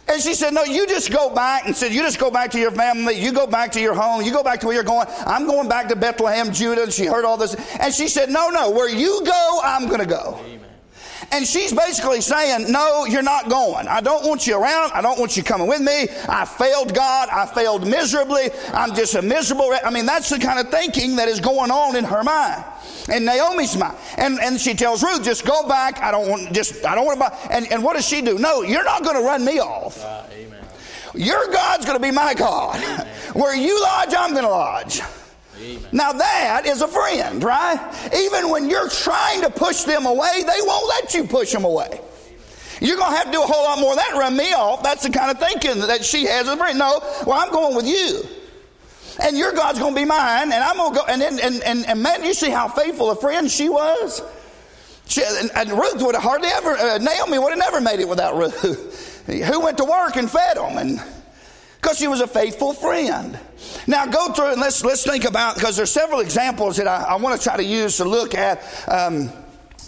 And 0.08 0.22
she 0.22 0.34
said, 0.34 0.54
No, 0.54 0.62
you 0.62 0.86
just 0.86 1.10
go 1.10 1.34
back 1.34 1.66
and 1.66 1.76
said, 1.76 1.92
You 1.92 2.02
just 2.02 2.18
go 2.18 2.30
back 2.30 2.50
to 2.52 2.58
your 2.58 2.70
family. 2.70 3.14
You 3.14 3.32
go 3.32 3.46
back 3.46 3.72
to 3.72 3.80
your 3.80 3.94
home. 3.94 4.22
You 4.22 4.32
go 4.32 4.42
back 4.42 4.60
to 4.60 4.66
where 4.66 4.74
you're 4.74 4.84
going. 4.84 5.08
I'm 5.26 5.46
going 5.46 5.68
back 5.68 5.88
to 5.88 5.96
Bethlehem, 5.96 6.52
Judah. 6.52 6.84
And 6.84 6.92
she 6.92 7.06
heard 7.06 7.24
all 7.24 7.36
this. 7.36 7.54
And 7.80 7.92
she 7.92 8.08
said, 8.08 8.30
No, 8.30 8.48
no, 8.50 8.70
where 8.70 8.88
you 8.88 9.22
go, 9.24 9.60
I'm 9.64 9.88
going 9.88 10.00
to 10.00 10.06
go. 10.06 10.40
And 11.32 11.46
she's 11.46 11.72
basically 11.72 12.20
saying, 12.20 12.70
No, 12.70 13.04
you're 13.04 13.22
not 13.22 13.48
going. 13.48 13.88
I 13.88 14.00
don't 14.00 14.26
want 14.26 14.46
you 14.46 14.56
around. 14.56 14.92
I 14.92 15.02
don't 15.02 15.18
want 15.18 15.36
you 15.36 15.42
coming 15.42 15.66
with 15.66 15.80
me. 15.80 16.08
I 16.28 16.44
failed 16.44 16.94
God. 16.94 17.28
I 17.28 17.46
failed 17.46 17.86
miserably. 17.86 18.50
I'm 18.72 18.94
just 18.94 19.14
a 19.14 19.22
miserable. 19.22 19.72
I 19.84 19.90
mean, 19.90 20.06
that's 20.06 20.30
the 20.30 20.38
kind 20.38 20.58
of 20.58 20.70
thinking 20.70 21.16
that 21.16 21.28
is 21.28 21.40
going 21.40 21.70
on 21.70 21.96
in 21.96 22.04
her 22.04 22.22
mind 22.22 22.64
in 23.12 23.24
Naomi's 23.24 23.76
mind. 23.76 23.96
And, 24.16 24.38
and 24.40 24.60
she 24.60 24.74
tells 24.74 25.02
Ruth, 25.02 25.22
just 25.22 25.44
go 25.44 25.66
back. 25.68 26.00
I 26.00 26.10
don't 26.10 26.28
want, 26.28 26.52
just, 26.52 26.84
I 26.84 26.94
don't 26.94 27.06
want 27.06 27.20
to, 27.20 27.30
buy. 27.30 27.38
and, 27.50 27.70
and 27.72 27.82
what 27.82 27.94
does 27.94 28.06
she 28.06 28.22
do? 28.22 28.38
No, 28.38 28.62
you're 28.62 28.84
not 28.84 29.02
going 29.02 29.16
to 29.16 29.22
run 29.22 29.44
me 29.44 29.60
off. 29.60 30.02
Uh, 30.02 30.24
amen. 30.32 30.64
Your 31.14 31.46
God's 31.50 31.86
going 31.86 31.96
to 31.96 32.02
be 32.02 32.10
my 32.10 32.34
God. 32.34 32.76
Amen. 32.76 33.06
Where 33.34 33.54
you 33.54 33.80
lodge, 33.82 34.14
I'm 34.16 34.32
going 34.32 34.44
to 34.44 34.50
lodge. 34.50 35.00
Now 35.92 36.12
that 36.12 36.66
is 36.66 36.82
a 36.82 36.88
friend, 36.88 37.42
right? 37.42 38.10
Even 38.14 38.50
when 38.50 38.70
you're 38.70 38.88
trying 38.88 39.42
to 39.42 39.50
push 39.50 39.84
them 39.84 40.06
away, 40.06 40.42
they 40.42 40.60
won't 40.60 40.88
let 40.88 41.14
you 41.14 41.24
push 41.24 41.52
them 41.52 41.64
away. 41.64 42.00
You're 42.80 42.96
going 42.96 43.10
to 43.10 43.16
have 43.16 43.26
to 43.26 43.32
do 43.32 43.42
a 43.42 43.46
whole 43.46 43.64
lot 43.64 43.78
more 43.78 43.92
of 43.92 43.96
that 43.96 44.12
run 44.12 44.36
me 44.36 44.52
off. 44.52 44.82
That's 44.82 45.02
the 45.02 45.10
kind 45.10 45.30
of 45.30 45.38
thinking 45.38 45.80
that 45.86 46.04
she 46.04 46.24
has 46.24 46.46
as 46.46 46.54
a 46.54 46.56
friend. 46.56 46.78
No, 46.78 47.00
well, 47.26 47.40
I'm 47.40 47.50
going 47.50 47.74
with 47.74 47.86
you 47.86 48.22
and 49.20 49.36
your 49.36 49.52
God's 49.52 49.78
going 49.78 49.94
to 49.94 50.00
be 50.00 50.04
mine, 50.04 50.52
and 50.52 50.62
I'm 50.62 50.76
going 50.76 50.92
to 50.92 50.98
go. 51.00 51.04
And, 51.06 51.20
then, 51.20 51.38
and, 51.40 51.62
and, 51.62 51.86
and 51.86 52.02
man, 52.02 52.24
you 52.24 52.34
see 52.34 52.50
how 52.50 52.68
faithful 52.68 53.10
a 53.10 53.16
friend 53.16 53.50
she 53.50 53.68
was? 53.68 54.22
She, 55.06 55.22
and, 55.22 55.50
and 55.54 55.70
Ruth 55.70 56.02
would 56.02 56.14
have 56.14 56.24
hardly 56.24 56.48
ever, 56.48 56.70
uh, 56.70 56.98
Naomi 56.98 57.38
would 57.38 57.50
have 57.50 57.58
never 57.58 57.80
made 57.80 58.00
it 58.00 58.08
without 58.08 58.36
Ruth, 58.36 59.24
who 59.26 59.60
went 59.60 59.78
to 59.78 59.84
work 59.84 60.16
and 60.16 60.30
fed 60.30 60.56
them. 60.56 60.78
And, 60.78 61.02
because 61.86 62.00
she 62.00 62.08
was 62.08 62.20
a 62.20 62.26
faithful 62.26 62.72
friend. 62.72 63.38
Now 63.86 64.06
go 64.06 64.32
through 64.32 64.50
and 64.50 64.60
let's 64.60 64.84
let's 64.84 65.04
think 65.04 65.24
about 65.24 65.54
because 65.54 65.76
there's 65.76 65.92
several 65.92 66.18
examples 66.18 66.78
that 66.78 66.88
I, 66.88 67.02
I 67.10 67.14
want 67.14 67.40
to 67.40 67.42
try 67.42 67.56
to 67.56 67.62
use 67.62 67.98
to 67.98 68.04
look 68.04 68.34
at. 68.34 68.60
Um, 68.88 69.30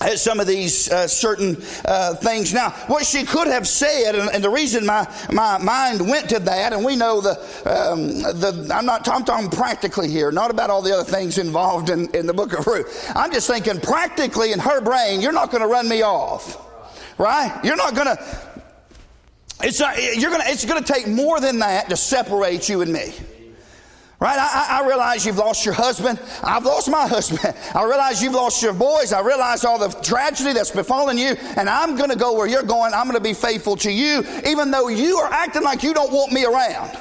at 0.00 0.17
some 0.17 0.38
of 0.38 0.47
these 0.47 0.88
uh, 0.93 1.09
certain 1.09 1.57
uh, 1.85 2.14
things. 2.14 2.55
Now, 2.55 2.71
what 2.87 3.05
she 3.05 3.25
could 3.25 3.49
have 3.49 3.67
said, 3.67 4.14
and, 4.14 4.31
and, 4.31 4.45
the 4.45 4.49
reason 4.49 4.87
my, 4.87 5.12
my 5.33 5.59
mind 5.59 6.09
went 6.09 6.28
to 6.28 6.38
that, 6.38 6.73
and 6.73 6.85
we 6.85 6.95
know 6.95 7.21
the, 7.21 7.33
um, 7.67 8.23
the 8.38 8.71
I'm 8.73 8.87
not 8.87 9.09
I'm 9.09 9.25
talking 9.25 9.50
practically 9.50 10.09
here, 10.09 10.31
not 10.31 10.52
about 10.52 10.71
all 10.71 10.83
the 10.83 10.95
other 10.95 11.02
things 11.11 11.37
involved 11.37 11.90
in, 11.90 12.14
in 12.14 12.28
the 12.28 12.33
book 12.33 12.57
of 12.57 12.64
Ruth. 12.69 13.11
I'm 13.17 13.33
just 13.33 13.50
thinking 13.50 13.81
practically 13.81 14.52
in 14.52 14.61
her 14.61 14.81
brain, 14.81 15.21
you're 15.21 15.33
not 15.33 15.50
going 15.50 15.62
to 15.62 15.69
run 15.69 15.88
me 15.88 16.02
off, 16.02 16.64
right? 17.19 17.59
You're 17.64 17.75
not 17.75 17.97
going 17.97 18.17
to. 18.17 18.49
It's 19.61 19.81
not, 19.81 19.97
you're 19.99 20.31
to. 20.31 20.43
It's 20.47 20.65
to 20.65 20.81
take 20.83 21.09
more 21.09 21.41
than 21.41 21.59
that 21.61 21.91
to 21.91 21.97
separate 21.97 22.69
you 22.69 22.81
and 22.81 22.93
me. 22.93 23.12
Right? 24.21 24.37
I, 24.37 24.81
I, 24.81 24.87
realize 24.88 25.25
you've 25.25 25.37
lost 25.38 25.65
your 25.65 25.75
husband. 25.75 26.19
I've 26.43 26.65
lost 26.65 26.91
my 26.91 27.07
husband. 27.09 27.55
I 27.73 27.85
realize 27.85 28.21
you've 28.21 28.35
lost 28.35 28.61
your 28.62 28.73
boys. 28.73 29.12
I 29.12 29.21
realize 29.21 29.65
all 29.65 29.79
the 29.79 29.91
tragedy 30.00 30.53
that's 30.53 30.73
befallen 30.73 31.19
you. 31.19 31.37
And 31.57 31.69
I'm 31.69 31.97
going 31.97 32.11
to 32.11 32.17
go 32.17 32.37
where 32.37 32.49
you're 32.49 32.65
going. 32.65 32.95
I'm 32.95 33.05
going 33.05 33.15
to 33.17 33.23
be 33.23 33.35
faithful 33.35 33.77
to 33.77 33.93
you, 33.93 34.25
even 34.45 34.73
though 34.73 34.88
you 34.88 35.19
are 35.19 35.33
acting 35.33 35.62
like 35.62 35.85
you 35.85 35.95
don't 35.95 36.11
want 36.12 36.33
me 36.33 36.45
around. 36.45 36.99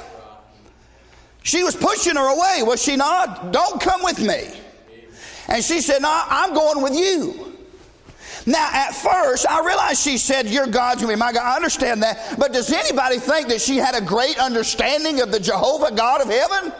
She 1.42 1.64
was 1.64 1.74
pushing 1.74 2.14
her 2.14 2.28
away, 2.28 2.62
was 2.62 2.82
she 2.82 2.94
not? 2.94 3.52
Don't 3.52 3.80
come 3.80 4.02
with 4.04 4.20
me. 4.20 4.52
And 5.48 5.64
she 5.64 5.80
said, 5.80 6.02
No, 6.02 6.22
I'm 6.28 6.54
going 6.54 6.82
with 6.82 6.94
you. 6.94 7.47
Now, 8.48 8.66
at 8.72 8.92
first, 8.94 9.46
I 9.46 9.62
realized 9.62 10.00
she 10.00 10.16
said, 10.16 10.48
Your 10.48 10.66
God's 10.66 11.02
going 11.02 11.12
to 11.12 11.16
be 11.16 11.20
my 11.20 11.34
God. 11.34 11.44
I 11.44 11.56
understand 11.56 12.02
that. 12.02 12.38
But 12.38 12.54
does 12.54 12.72
anybody 12.72 13.18
think 13.18 13.48
that 13.48 13.60
she 13.60 13.76
had 13.76 13.94
a 13.94 14.00
great 14.00 14.38
understanding 14.38 15.20
of 15.20 15.30
the 15.30 15.38
Jehovah 15.38 15.94
God 15.94 16.22
of 16.22 16.28
heaven? 16.28 16.72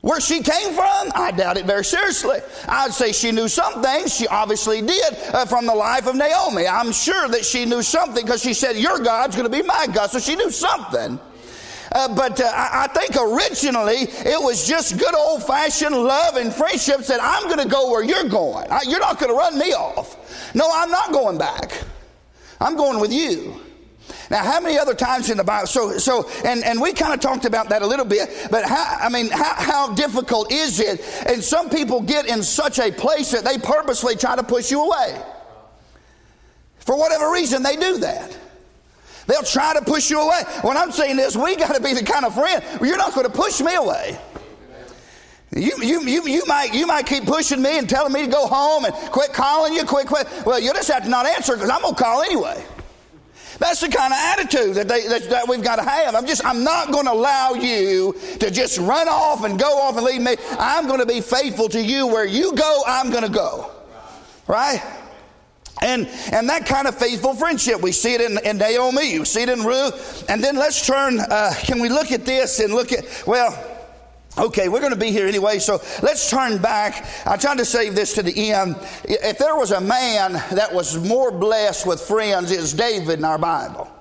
Where 0.00 0.20
she 0.20 0.42
came 0.42 0.74
from, 0.74 1.12
I 1.14 1.32
doubt 1.36 1.56
it 1.56 1.66
very 1.66 1.84
seriously. 1.84 2.40
I'd 2.66 2.92
say 2.92 3.12
she 3.12 3.30
knew 3.30 3.46
something. 3.46 4.08
She 4.08 4.26
obviously 4.26 4.82
did 4.82 5.14
uh, 5.32 5.46
from 5.46 5.66
the 5.66 5.74
life 5.74 6.08
of 6.08 6.16
Naomi. 6.16 6.66
I'm 6.66 6.90
sure 6.90 7.28
that 7.28 7.44
she 7.44 7.64
knew 7.64 7.82
something 7.82 8.24
because 8.24 8.42
she 8.42 8.52
said, 8.52 8.76
Your 8.76 8.98
God's 8.98 9.36
going 9.36 9.48
to 9.48 9.56
be 9.56 9.62
my 9.62 9.86
God. 9.94 10.10
So 10.10 10.18
she 10.18 10.34
knew 10.34 10.50
something. 10.50 11.20
Uh, 11.94 12.14
but 12.14 12.40
uh, 12.40 12.50
I, 12.54 12.86
think 12.88 13.16
originally 13.16 13.96
it 13.96 14.42
was 14.42 14.66
just 14.66 14.98
good 14.98 15.14
old 15.14 15.42
fashioned 15.42 15.94
love 15.94 16.36
and 16.36 16.52
friendship 16.52 17.02
said, 17.02 17.20
I'm 17.20 17.44
going 17.44 17.58
to 17.58 17.68
go 17.68 17.90
where 17.90 18.02
you're 18.02 18.28
going. 18.28 18.70
I, 18.70 18.80
you're 18.88 19.00
not 19.00 19.18
going 19.18 19.30
to 19.30 19.36
run 19.36 19.58
me 19.58 19.72
off. 19.74 20.54
No, 20.54 20.70
I'm 20.72 20.90
not 20.90 21.12
going 21.12 21.36
back. 21.36 21.82
I'm 22.60 22.76
going 22.76 22.98
with 22.98 23.12
you. 23.12 23.60
Now, 24.30 24.42
how 24.42 24.60
many 24.60 24.78
other 24.78 24.94
times 24.94 25.28
in 25.28 25.36
the 25.36 25.44
Bible? 25.44 25.66
So, 25.66 25.98
so, 25.98 26.30
and, 26.44 26.64
and 26.64 26.80
we 26.80 26.94
kind 26.94 27.12
of 27.12 27.20
talked 27.20 27.44
about 27.44 27.68
that 27.68 27.82
a 27.82 27.86
little 27.86 28.06
bit, 28.06 28.48
but 28.50 28.64
how, 28.64 28.96
I 29.00 29.10
mean, 29.10 29.28
how, 29.30 29.54
how 29.54 29.94
difficult 29.94 30.50
is 30.50 30.80
it? 30.80 31.00
And 31.26 31.44
some 31.44 31.68
people 31.68 32.00
get 32.00 32.26
in 32.26 32.42
such 32.42 32.78
a 32.78 32.90
place 32.90 33.32
that 33.32 33.44
they 33.44 33.58
purposely 33.58 34.16
try 34.16 34.34
to 34.34 34.42
push 34.42 34.70
you 34.70 34.82
away. 34.82 35.22
For 36.78 36.96
whatever 36.96 37.30
reason, 37.30 37.62
they 37.62 37.76
do 37.76 37.98
that. 37.98 38.38
They'll 39.26 39.42
try 39.42 39.74
to 39.74 39.82
push 39.82 40.10
you 40.10 40.20
away. 40.20 40.42
When 40.62 40.76
I'm 40.76 40.92
saying 40.92 41.16
this, 41.16 41.36
we 41.36 41.56
got 41.56 41.74
to 41.74 41.80
be 41.80 41.94
the 41.94 42.04
kind 42.04 42.24
of 42.24 42.34
friend 42.34 42.62
you're 42.80 42.96
not 42.96 43.14
going 43.14 43.26
to 43.26 43.32
push 43.32 43.60
me 43.60 43.74
away. 43.74 44.18
You, 45.54 45.72
you, 45.82 46.00
you, 46.02 46.26
you, 46.26 46.42
might, 46.46 46.72
you 46.72 46.86
might 46.86 47.04
keep 47.04 47.26
pushing 47.26 47.60
me 47.60 47.78
and 47.78 47.88
telling 47.88 48.12
me 48.12 48.24
to 48.24 48.30
go 48.30 48.46
home 48.46 48.86
and 48.86 48.94
quit 48.94 49.34
calling 49.34 49.74
you, 49.74 49.84
quit, 49.84 50.06
quit. 50.06 50.26
Well, 50.46 50.58
you 50.58 50.72
just 50.72 50.90
have 50.90 51.04
to 51.04 51.10
not 51.10 51.26
answer 51.26 51.54
because 51.54 51.68
I'm 51.68 51.82
going 51.82 51.94
to 51.94 52.02
call 52.02 52.22
anyway. 52.22 52.64
That's 53.58 53.80
the 53.80 53.88
kind 53.88 54.14
of 54.14 54.18
attitude 54.18 54.76
that, 54.76 54.88
they, 54.88 55.06
that, 55.06 55.28
that 55.28 55.48
we've 55.48 55.62
got 55.62 55.76
to 55.76 55.82
have. 55.82 56.14
I'm 56.14 56.26
just, 56.26 56.44
I'm 56.44 56.64
not 56.64 56.90
going 56.90 57.04
to 57.04 57.12
allow 57.12 57.52
you 57.52 58.16
to 58.40 58.50
just 58.50 58.78
run 58.78 59.08
off 59.08 59.44
and 59.44 59.58
go 59.58 59.78
off 59.78 59.96
and 59.96 60.06
leave 60.06 60.22
me. 60.22 60.36
I'm 60.58 60.86
going 60.86 61.00
to 61.00 61.06
be 61.06 61.20
faithful 61.20 61.68
to 61.68 61.82
you. 61.82 62.06
Where 62.06 62.24
you 62.24 62.54
go, 62.54 62.82
I'm 62.86 63.10
going 63.10 63.24
to 63.24 63.30
go. 63.30 63.70
Right? 64.46 64.82
And, 65.82 66.06
and 66.32 66.48
that 66.48 66.64
kind 66.64 66.86
of 66.86 66.96
faithful 66.96 67.34
friendship, 67.34 67.80
we 67.80 67.92
see 67.92 68.14
it 68.14 68.20
in, 68.20 68.38
in 68.44 68.58
Naomi, 68.58 69.12
you 69.12 69.24
see 69.24 69.42
it 69.42 69.48
in 69.48 69.64
Ruth. 69.64 70.24
And 70.28 70.42
then 70.42 70.56
let's 70.56 70.86
turn, 70.86 71.18
uh, 71.18 71.52
can 71.64 71.80
we 71.80 71.88
look 71.88 72.12
at 72.12 72.24
this 72.24 72.60
and 72.60 72.72
look 72.72 72.92
at, 72.92 73.04
well, 73.26 73.68
Okay, 74.38 74.70
we're 74.70 74.80
going 74.80 74.94
to 74.94 74.98
be 74.98 75.10
here 75.10 75.26
anyway, 75.26 75.58
so 75.58 75.74
let's 76.02 76.30
turn 76.30 76.56
back. 76.56 77.06
I 77.26 77.36
tried 77.36 77.58
to 77.58 77.66
save 77.66 77.94
this 77.94 78.14
to 78.14 78.22
the 78.22 78.50
end. 78.50 78.76
If 79.04 79.36
there 79.36 79.56
was 79.56 79.72
a 79.72 79.80
man 79.80 80.32
that 80.32 80.72
was 80.72 80.96
more 81.06 81.30
blessed 81.30 81.86
with 81.86 82.00
friends, 82.00 82.50
it's 82.50 82.72
David 82.72 83.18
in 83.18 83.26
our 83.26 83.36
Bible. 83.36 83.92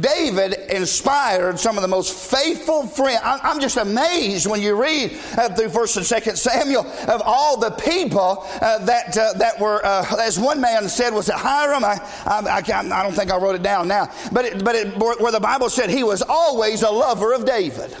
David 0.00 0.54
inspired 0.70 1.58
some 1.58 1.76
of 1.76 1.82
the 1.82 1.88
most 1.88 2.30
faithful 2.30 2.86
friends. 2.86 3.20
I'm 3.22 3.60
just 3.60 3.76
amazed 3.76 4.46
when 4.46 4.60
you 4.60 4.80
read 4.80 5.18
uh, 5.36 5.48
through 5.54 5.70
First 5.70 5.96
and 5.96 6.06
Second 6.06 6.36
Samuel 6.36 6.86
of 7.08 7.22
all 7.24 7.56
the 7.56 7.70
people 7.70 8.46
uh, 8.60 8.84
that 8.84 9.16
uh, 9.16 9.32
that 9.34 9.58
were, 9.60 9.84
as 9.84 10.38
one 10.38 10.60
man 10.60 10.88
said, 10.88 11.12
was 11.12 11.28
it 11.28 11.34
Hiram? 11.34 11.84
I, 11.84 11.98
I, 12.24 12.40
I, 12.40 13.00
I, 13.00 13.02
don't 13.02 13.14
think 13.14 13.30
I 13.30 13.36
wrote 13.36 13.54
it 13.54 13.62
down 13.62 13.88
now, 13.88 14.10
but 14.32 14.44
it, 14.44 14.64
but 14.64 14.74
it, 14.74 14.96
where 14.98 15.32
the 15.32 15.40
Bible 15.40 15.70
said 15.70 15.90
he 15.90 16.02
was 16.02 16.22
always 16.22 16.82
a 16.82 16.90
lover 16.90 17.32
of 17.32 17.44
David. 17.44 17.96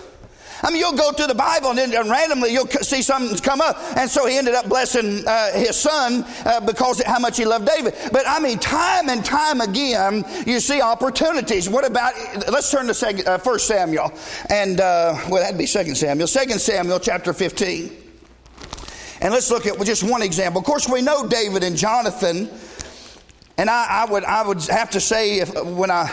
I 0.62 0.70
mean, 0.70 0.80
you'll 0.80 0.96
go 0.96 1.12
to 1.12 1.26
the 1.26 1.34
Bible 1.34 1.70
and 1.70 1.78
then 1.78 1.94
and 1.94 2.10
randomly 2.10 2.52
you'll 2.52 2.66
see 2.68 3.02
something 3.02 3.36
come 3.38 3.60
up. 3.60 3.76
And 3.96 4.10
so 4.10 4.26
he 4.26 4.36
ended 4.36 4.54
up 4.54 4.68
blessing 4.68 5.26
uh, 5.26 5.52
his 5.52 5.76
son 5.76 6.24
uh, 6.44 6.60
because 6.60 7.02
how 7.02 7.18
much 7.18 7.36
he 7.36 7.44
loved 7.44 7.66
David. 7.66 7.94
But 8.12 8.24
I 8.26 8.40
mean, 8.40 8.58
time 8.58 9.08
and 9.08 9.24
time 9.24 9.60
again, 9.60 10.24
you 10.46 10.60
see 10.60 10.80
opportunities. 10.80 11.68
What 11.68 11.86
about, 11.86 12.14
let's 12.50 12.70
turn 12.70 12.86
to 12.86 12.94
second, 12.94 13.26
uh, 13.26 13.38
1 13.38 13.58
Samuel. 13.58 14.12
And, 14.50 14.80
uh, 14.80 15.16
well, 15.28 15.42
that'd 15.42 15.58
be 15.58 15.66
2 15.66 15.94
Samuel. 15.94 16.28
2 16.28 16.58
Samuel 16.58 17.00
chapter 17.00 17.32
15. 17.32 18.04
And 19.20 19.32
let's 19.32 19.50
look 19.50 19.66
at 19.66 19.80
just 19.84 20.02
one 20.02 20.22
example. 20.22 20.60
Of 20.60 20.66
course, 20.66 20.88
we 20.88 21.00
know 21.00 21.26
David 21.26 21.62
and 21.62 21.76
Jonathan. 21.76 22.50
And 23.58 23.70
I, 23.70 23.86
I 24.06 24.10
would, 24.10 24.24
I 24.24 24.46
would 24.46 24.62
have 24.66 24.90
to 24.90 25.00
say, 25.00 25.38
if, 25.40 25.54
when 25.64 25.90
I 25.90 26.04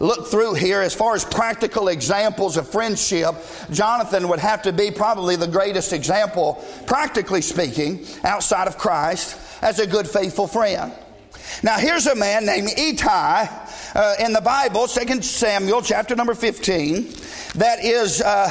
look 0.00 0.28
through 0.28 0.54
here, 0.54 0.80
as 0.80 0.94
far 0.94 1.14
as 1.14 1.24
practical 1.24 1.88
examples 1.88 2.56
of 2.56 2.68
friendship, 2.68 3.34
Jonathan 3.70 4.28
would 4.28 4.38
have 4.38 4.62
to 4.62 4.72
be 4.72 4.90
probably 4.90 5.36
the 5.36 5.46
greatest 5.46 5.92
example, 5.92 6.64
practically 6.86 7.40
speaking, 7.40 8.06
outside 8.24 8.68
of 8.68 8.78
Christ, 8.78 9.38
as 9.62 9.78
a 9.78 9.86
good, 9.86 10.08
faithful 10.08 10.46
friend. 10.46 10.92
Now, 11.62 11.78
here's 11.78 12.06
a 12.06 12.14
man 12.14 12.44
named 12.46 12.70
Ittai 12.76 13.46
uh, 13.94 14.14
in 14.18 14.32
the 14.32 14.40
Bible, 14.40 14.88
2 14.88 15.22
Samuel 15.22 15.82
chapter 15.82 16.16
number 16.16 16.34
15, 16.34 17.12
that 17.54 17.84
is. 17.84 18.20
Uh, 18.20 18.50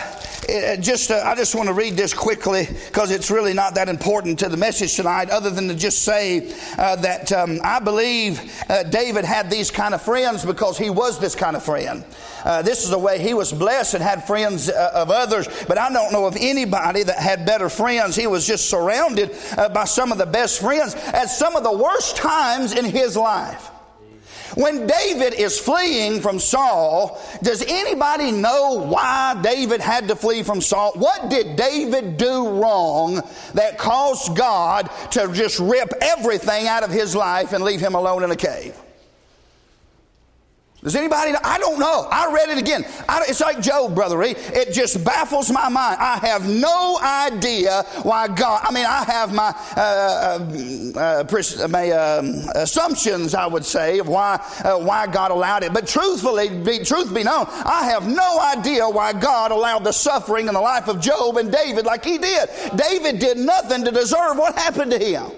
just 0.79 1.11
uh, 1.11 1.21
I 1.25 1.35
just 1.35 1.55
want 1.55 1.67
to 1.67 1.73
read 1.73 1.93
this 1.93 2.13
quickly 2.13 2.67
because 2.87 3.11
it's 3.11 3.31
really 3.31 3.53
not 3.53 3.75
that 3.75 3.89
important 3.89 4.39
to 4.39 4.49
the 4.49 4.57
message 4.57 4.95
tonight, 4.95 5.29
other 5.29 5.49
than 5.49 5.67
to 5.67 5.75
just 5.75 6.03
say 6.03 6.53
uh, 6.77 6.95
that 6.97 7.31
um, 7.31 7.59
I 7.63 7.79
believe 7.79 8.41
uh, 8.69 8.83
David 8.83 9.25
had 9.25 9.49
these 9.49 9.71
kind 9.71 9.93
of 9.93 10.01
friends 10.01 10.45
because 10.45 10.77
he 10.77 10.89
was 10.89 11.19
this 11.19 11.35
kind 11.35 11.55
of 11.55 11.63
friend. 11.63 12.03
Uh, 12.43 12.61
this 12.61 12.83
is 12.83 12.89
the 12.89 12.97
way 12.97 13.19
he 13.19 13.33
was 13.33 13.53
blessed 13.53 13.93
and 13.93 14.03
had 14.03 14.25
friends 14.25 14.69
uh, 14.69 14.91
of 14.93 15.09
others, 15.09 15.47
but 15.67 15.77
I 15.77 15.91
don't 15.91 16.11
know 16.11 16.25
of 16.25 16.35
anybody 16.39 17.03
that 17.03 17.19
had 17.19 17.45
better 17.45 17.69
friends. 17.69 18.15
He 18.15 18.27
was 18.27 18.45
just 18.45 18.69
surrounded 18.69 19.31
uh, 19.57 19.69
by 19.69 19.85
some 19.85 20.11
of 20.11 20.17
the 20.17 20.25
best 20.25 20.61
friends 20.61 20.95
at 20.95 21.25
some 21.27 21.55
of 21.55 21.63
the 21.63 21.71
worst 21.75 22.17
times 22.17 22.73
in 22.73 22.85
his 22.85 23.15
life. 23.15 23.72
When 24.55 24.87
David 24.87 25.33
is 25.33 25.59
fleeing 25.59 26.21
from 26.21 26.39
Saul, 26.39 27.21
does 27.41 27.63
anybody 27.67 28.31
know 28.31 28.73
why 28.73 29.39
David 29.41 29.81
had 29.81 30.07
to 30.09 30.15
flee 30.15 30.43
from 30.43 30.61
Saul? 30.61 30.93
What 30.93 31.29
did 31.29 31.55
David 31.55 32.17
do 32.17 32.49
wrong 32.49 33.21
that 33.53 33.77
caused 33.77 34.35
God 34.35 34.89
to 35.11 35.31
just 35.33 35.59
rip 35.59 35.91
everything 36.01 36.67
out 36.67 36.83
of 36.83 36.91
his 36.91 37.15
life 37.15 37.53
and 37.53 37.63
leave 37.63 37.79
him 37.79 37.95
alone 37.95 38.23
in 38.23 38.31
a 38.31 38.35
cave? 38.35 38.77
Does 40.83 40.97
anybody 40.97 41.31
know? 41.31 41.39
I 41.43 41.57
don't 41.59 41.79
know. 41.79 42.09
I 42.11 42.29
read 42.33 42.49
it 42.49 42.57
again. 42.57 42.85
I, 43.07 43.23
it's 43.29 43.39
like 43.39 43.61
Job, 43.61 43.95
Brother. 43.95 44.21
It 44.21 44.73
just 44.73 45.03
baffles 45.05 45.49
my 45.49 45.69
mind. 45.69 45.97
I 45.99 46.17
have 46.17 46.47
no 46.49 46.99
idea 47.01 47.83
why 48.03 48.27
God, 48.27 48.61
I 48.63 48.71
mean, 48.73 48.85
I 48.85 49.03
have 49.05 49.33
my, 49.33 49.55
uh, 49.77 50.39
uh, 50.97 51.23
uh 51.23 51.67
my 51.69 51.89
um, 51.91 52.35
assumptions, 52.55 53.33
I 53.33 53.47
would 53.47 53.63
say, 53.63 53.99
of 53.99 54.09
why, 54.09 54.45
uh, 54.65 54.77
why 54.77 55.07
God 55.07 55.31
allowed 55.31 55.63
it. 55.63 55.73
But 55.73 55.87
truthfully, 55.87 56.49
be, 56.49 56.83
truth 56.83 57.13
be 57.13 57.23
known, 57.23 57.45
I 57.47 57.85
have 57.85 58.05
no 58.05 58.41
idea 58.41 58.87
why 58.89 59.13
God 59.13 59.51
allowed 59.51 59.85
the 59.85 59.93
suffering 59.93 60.49
in 60.49 60.53
the 60.53 60.61
life 60.61 60.89
of 60.89 60.99
Job 60.99 61.37
and 61.37 61.49
David 61.49 61.85
like 61.85 62.03
he 62.03 62.17
did. 62.17 62.49
David 62.75 63.19
did 63.19 63.37
nothing 63.37 63.85
to 63.85 63.91
deserve 63.91 64.37
what 64.37 64.55
happened 64.55 64.91
to 64.91 64.99
him. 64.99 65.31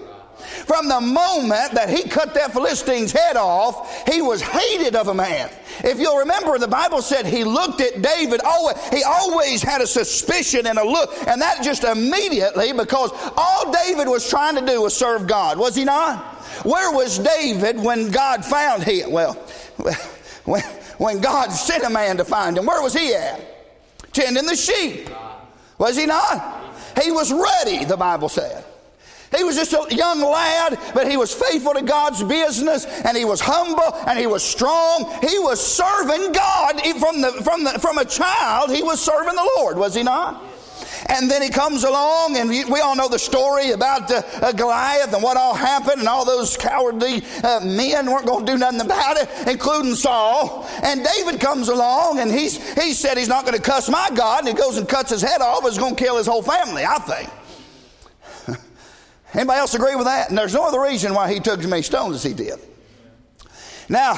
From 0.66 0.88
the 0.88 1.00
moment 1.00 1.72
that 1.74 1.88
he 1.88 2.08
cut 2.08 2.34
that 2.34 2.52
Philistine's 2.52 3.12
head 3.12 3.36
off, 3.36 4.04
he 4.08 4.20
was 4.20 4.42
hated 4.42 4.96
of 4.96 5.06
a 5.06 5.14
man. 5.14 5.48
If 5.84 6.00
you'll 6.00 6.18
remember, 6.18 6.58
the 6.58 6.66
Bible 6.66 7.02
said 7.02 7.24
he 7.24 7.44
looked 7.44 7.80
at 7.80 8.02
David 8.02 8.40
always, 8.44 8.76
he 8.88 9.04
always 9.04 9.62
had 9.62 9.80
a 9.80 9.86
suspicion 9.86 10.66
and 10.66 10.76
a 10.76 10.84
look, 10.84 11.12
and 11.28 11.40
that 11.40 11.62
just 11.62 11.84
immediately 11.84 12.72
because 12.72 13.12
all 13.36 13.72
David 13.72 14.08
was 14.08 14.28
trying 14.28 14.56
to 14.56 14.66
do 14.66 14.82
was 14.82 14.96
serve 14.96 15.28
God, 15.28 15.56
was 15.56 15.76
he 15.76 15.84
not? 15.84 16.18
Where 16.64 16.90
was 16.90 17.20
David 17.20 17.78
when 17.78 18.10
God 18.10 18.44
found 18.44 18.82
him? 18.82 19.12
Well, 19.12 19.34
when, 20.46 20.62
when 20.98 21.20
God 21.20 21.50
sent 21.50 21.84
a 21.84 21.90
man 21.90 22.16
to 22.16 22.24
find 22.24 22.58
him, 22.58 22.66
where 22.66 22.82
was 22.82 22.92
he 22.92 23.14
at? 23.14 23.40
Tending 24.12 24.46
the 24.46 24.56
sheep. 24.56 25.10
Was 25.78 25.96
he 25.96 26.06
not? 26.06 26.74
He 27.00 27.12
was 27.12 27.32
ready, 27.32 27.84
the 27.84 27.96
Bible 27.96 28.28
said. 28.28 28.64
He 29.36 29.44
was 29.44 29.56
just 29.56 29.72
a 29.72 29.94
young 29.94 30.20
lad, 30.20 30.78
but 30.94 31.08
he 31.08 31.16
was 31.16 31.32
faithful 31.32 31.74
to 31.74 31.82
God's 31.82 32.22
business 32.22 32.84
and 32.84 33.16
he 33.16 33.24
was 33.24 33.40
humble 33.40 33.94
and 34.06 34.18
he 34.18 34.26
was 34.26 34.42
strong. 34.42 35.18
He 35.20 35.38
was 35.38 35.64
serving 35.64 36.32
God 36.32 36.80
from, 36.98 37.20
the, 37.20 37.32
from, 37.42 37.64
the, 37.64 37.78
from 37.80 37.98
a 37.98 38.04
child. 38.04 38.70
He 38.70 38.82
was 38.82 39.00
serving 39.00 39.34
the 39.34 39.50
Lord, 39.58 39.76
was 39.76 39.94
he 39.94 40.02
not? 40.02 40.42
And 41.08 41.30
then 41.30 41.40
he 41.42 41.48
comes 41.48 41.84
along, 41.84 42.36
and 42.36 42.50
we 42.50 42.80
all 42.80 42.96
know 42.96 43.08
the 43.08 43.18
story 43.18 43.70
about 43.70 44.10
uh, 44.10 44.22
uh, 44.42 44.52
Goliath 44.52 45.12
and 45.12 45.22
what 45.22 45.36
all 45.36 45.54
happened, 45.54 46.00
and 46.00 46.08
all 46.08 46.24
those 46.24 46.56
cowardly 46.56 47.22
uh, 47.44 47.60
men 47.60 48.10
weren't 48.10 48.26
going 48.26 48.44
to 48.44 48.52
do 48.52 48.58
nothing 48.58 48.80
about 48.80 49.16
it, 49.16 49.28
including 49.48 49.94
Saul. 49.94 50.66
And 50.82 51.04
David 51.04 51.40
comes 51.40 51.68
along, 51.68 52.18
and 52.18 52.30
he's, 52.30 52.56
he 52.74 52.92
said 52.92 53.16
he's 53.16 53.28
not 53.28 53.44
going 53.44 53.56
to 53.56 53.62
cuss 53.62 53.88
my 53.88 54.10
God, 54.14 54.40
and 54.40 54.48
he 54.48 54.54
goes 54.54 54.78
and 54.78 54.88
cuts 54.88 55.10
his 55.10 55.22
head 55.22 55.40
off, 55.40 55.62
he's 55.62 55.78
going 55.78 55.94
to 55.94 56.02
kill 56.02 56.16
his 56.16 56.26
whole 56.26 56.42
family, 56.42 56.84
I 56.84 56.98
think. 56.98 57.30
Anybody 59.36 59.58
else 59.58 59.74
agree 59.74 59.94
with 59.94 60.06
that? 60.06 60.30
And 60.30 60.38
there's 60.38 60.54
no 60.54 60.66
other 60.66 60.80
reason 60.80 61.12
why 61.12 61.32
he 61.32 61.40
took 61.40 61.60
as 61.60 61.66
many 61.66 61.82
stones 61.82 62.16
as 62.16 62.22
he 62.22 62.32
did. 62.32 62.58
Now, 63.88 64.14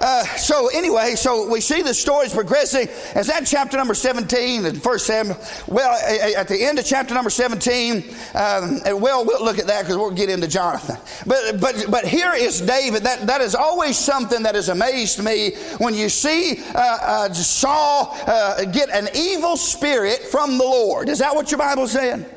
uh, 0.00 0.24
so 0.24 0.68
anyway, 0.74 1.14
so 1.14 1.48
we 1.48 1.60
see 1.60 1.82
the 1.82 1.94
stories 1.94 2.34
progressing. 2.34 2.88
Is 3.14 3.28
that 3.28 3.46
chapter 3.46 3.76
number 3.76 3.94
17 3.94 4.64
in 4.64 4.80
First 4.80 5.06
Samuel? 5.06 5.38
Well, 5.68 5.92
at 6.36 6.48
the 6.48 6.64
end 6.64 6.80
of 6.80 6.84
chapter 6.84 7.14
number 7.14 7.30
17, 7.30 8.02
um, 8.34 8.80
well, 9.00 9.24
we'll 9.24 9.44
look 9.44 9.58
at 9.58 9.68
that 9.68 9.82
because 9.82 9.96
we'll 9.96 10.10
get 10.10 10.30
into 10.30 10.48
Jonathan. 10.48 10.96
But 11.26 11.60
but 11.60 11.86
but 11.90 12.04
here 12.04 12.32
is 12.34 12.60
David. 12.60 13.04
That 13.04 13.26
that 13.28 13.40
is 13.40 13.54
always 13.54 13.96
something 13.96 14.42
that 14.42 14.56
has 14.56 14.68
amazed 14.68 15.22
me 15.22 15.52
when 15.78 15.94
you 15.94 16.08
see 16.08 16.60
uh, 16.74 16.78
uh, 17.00 17.32
Saul 17.32 18.16
uh, 18.26 18.64
get 18.64 18.90
an 18.90 19.08
evil 19.14 19.56
spirit 19.56 20.22
from 20.22 20.58
the 20.58 20.64
Lord. 20.64 21.08
Is 21.08 21.20
that 21.20 21.34
what 21.34 21.52
your 21.52 21.58
Bible's 21.58 21.92
said? 21.92 22.33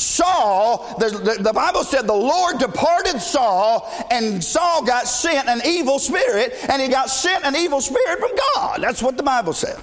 Saul, 0.00 0.96
the, 0.98 1.10
the, 1.10 1.42
the, 1.42 1.52
Bible 1.52 1.84
said 1.84 2.06
the 2.06 2.12
Lord 2.12 2.58
departed 2.58 3.20
Saul, 3.20 3.88
and 4.10 4.42
Saul 4.42 4.84
got 4.84 5.06
sent 5.06 5.48
an 5.48 5.60
evil 5.64 5.98
spirit, 5.98 6.54
and 6.68 6.80
he 6.80 6.88
got 6.88 7.10
sent 7.10 7.44
an 7.44 7.54
evil 7.54 7.80
spirit 7.80 8.18
from 8.18 8.30
God. 8.54 8.82
That's 8.82 9.02
what 9.02 9.16
the 9.16 9.22
Bible 9.22 9.52
said. 9.52 9.78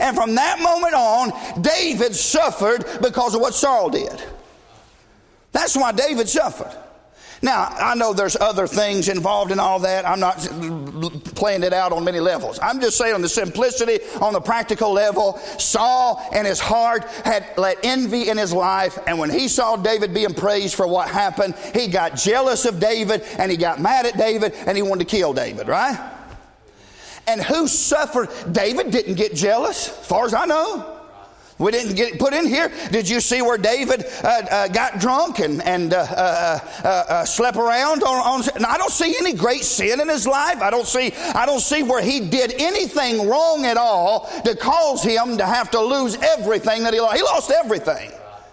And 0.00 0.16
from 0.16 0.36
that 0.36 0.60
moment 0.60 0.94
on, 0.94 1.32
David 1.60 2.14
suffered 2.14 2.84
because 3.02 3.34
of 3.34 3.40
what 3.40 3.54
Saul 3.54 3.90
did. 3.90 4.22
That's 5.50 5.76
why 5.76 5.92
David 5.92 6.28
suffered. 6.28 6.76
Now, 7.44 7.68
I 7.78 7.94
know 7.94 8.14
there's 8.14 8.36
other 8.36 8.66
things 8.66 9.10
involved 9.10 9.52
in 9.52 9.60
all 9.60 9.78
that. 9.80 10.08
I'm 10.08 10.18
not 10.18 10.38
playing 11.34 11.62
it 11.62 11.74
out 11.74 11.92
on 11.92 12.02
many 12.02 12.18
levels. 12.18 12.58
I'm 12.62 12.80
just 12.80 12.96
saying 12.96 13.14
on 13.14 13.20
the 13.20 13.28
simplicity, 13.28 13.98
on 14.22 14.32
the 14.32 14.40
practical 14.40 14.90
level, 14.94 15.36
Saul 15.58 16.26
and 16.32 16.46
his 16.46 16.58
heart 16.58 17.04
had 17.22 17.44
let 17.58 17.84
envy 17.84 18.30
in 18.30 18.38
his 18.38 18.54
life. 18.54 18.98
And 19.06 19.18
when 19.18 19.28
he 19.28 19.48
saw 19.48 19.76
David 19.76 20.14
being 20.14 20.32
praised 20.32 20.74
for 20.74 20.88
what 20.88 21.10
happened, 21.10 21.54
he 21.74 21.86
got 21.86 22.16
jealous 22.16 22.64
of 22.64 22.80
David 22.80 23.20
and 23.36 23.50
he 23.50 23.58
got 23.58 23.78
mad 23.78 24.06
at 24.06 24.16
David 24.16 24.54
and 24.66 24.74
he 24.74 24.82
wanted 24.82 25.06
to 25.06 25.14
kill 25.14 25.34
David, 25.34 25.68
right? 25.68 26.12
And 27.26 27.42
who 27.42 27.68
suffered? 27.68 28.30
David 28.52 28.90
didn't 28.90 29.16
get 29.16 29.34
jealous, 29.34 29.90
as 29.90 30.06
far 30.06 30.24
as 30.24 30.32
I 30.32 30.46
know. 30.46 30.93
We 31.58 31.70
didn't 31.70 31.94
get 31.94 32.14
it 32.14 32.18
put 32.18 32.34
in 32.34 32.46
here. 32.48 32.70
Did 32.90 33.08
you 33.08 33.20
see 33.20 33.40
where 33.40 33.56
David 33.56 34.04
uh, 34.24 34.26
uh, 34.50 34.68
got 34.68 34.98
drunk 34.98 35.38
and, 35.38 35.62
and 35.62 35.94
uh, 35.94 35.98
uh, 35.98 36.58
uh, 36.82 36.88
uh 36.88 37.24
slept 37.24 37.56
around 37.56 38.02
on, 38.02 38.42
on 38.42 38.64
I 38.64 38.76
don't 38.76 38.90
see 38.90 39.14
any 39.16 39.34
great 39.34 39.62
sin 39.62 40.00
in 40.00 40.08
his 40.08 40.26
life. 40.26 40.60
I 40.60 40.70
don't 40.70 40.86
see 40.86 41.12
I 41.34 41.46
don't 41.46 41.60
see 41.60 41.84
where 41.84 42.02
he 42.02 42.28
did 42.28 42.54
anything 42.58 43.28
wrong 43.28 43.64
at 43.66 43.76
all 43.76 44.28
to 44.44 44.56
cause 44.56 45.04
him 45.04 45.38
to 45.38 45.46
have 45.46 45.70
to 45.70 45.80
lose 45.80 46.16
everything 46.16 46.82
that 46.82 46.92
he 46.92 47.00
lost. 47.00 47.16
He 47.16 47.22
lost 47.22 47.50
everything 47.52 48.10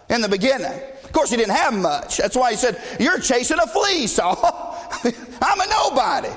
in 0.09 0.21
the 0.21 0.29
beginning. 0.29 0.79
Of 1.03 1.11
course, 1.11 1.31
he 1.31 1.37
didn't 1.37 1.55
have 1.55 1.73
much. 1.73 2.17
That's 2.17 2.35
why 2.35 2.51
he 2.51 2.57
said, 2.57 2.79
"You're 2.99 3.19
chasing 3.19 3.57
a 3.57 3.67
flea, 3.67 4.05
Saul. 4.05 4.77
I'm 5.41 5.59
a 5.59 5.67
nobody." 5.67 6.29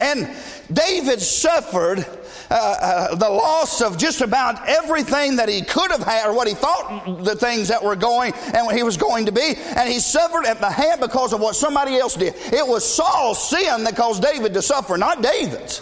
And 0.00 0.34
David 0.72 1.20
suffered 1.20 2.06
uh, 2.50 2.54
uh, 2.54 3.14
the 3.14 3.28
loss 3.28 3.80
of 3.80 3.96
just 3.96 4.20
about 4.22 4.68
everything 4.68 5.36
that 5.36 5.48
he 5.48 5.62
could 5.62 5.90
have 5.92 6.02
had 6.02 6.28
or 6.28 6.34
what 6.34 6.48
he 6.48 6.54
thought 6.54 7.24
the 7.24 7.36
things 7.36 7.68
that 7.68 7.82
were 7.82 7.94
going 7.94 8.32
and 8.54 8.66
what 8.66 8.74
he 8.74 8.82
was 8.82 8.96
going 8.96 9.26
to 9.26 9.32
be. 9.32 9.54
And 9.56 9.88
he 9.88 10.00
suffered 10.00 10.46
at 10.46 10.60
the 10.60 10.70
hand 10.70 11.00
because 11.00 11.32
of 11.32 11.40
what 11.40 11.54
somebody 11.54 11.96
else 11.96 12.16
did. 12.16 12.34
It 12.52 12.66
was 12.66 12.84
Saul's 12.84 13.48
sin 13.48 13.84
that 13.84 13.94
caused 13.94 14.22
David 14.22 14.54
to 14.54 14.62
suffer, 14.62 14.96
not 14.96 15.22
David's. 15.22 15.80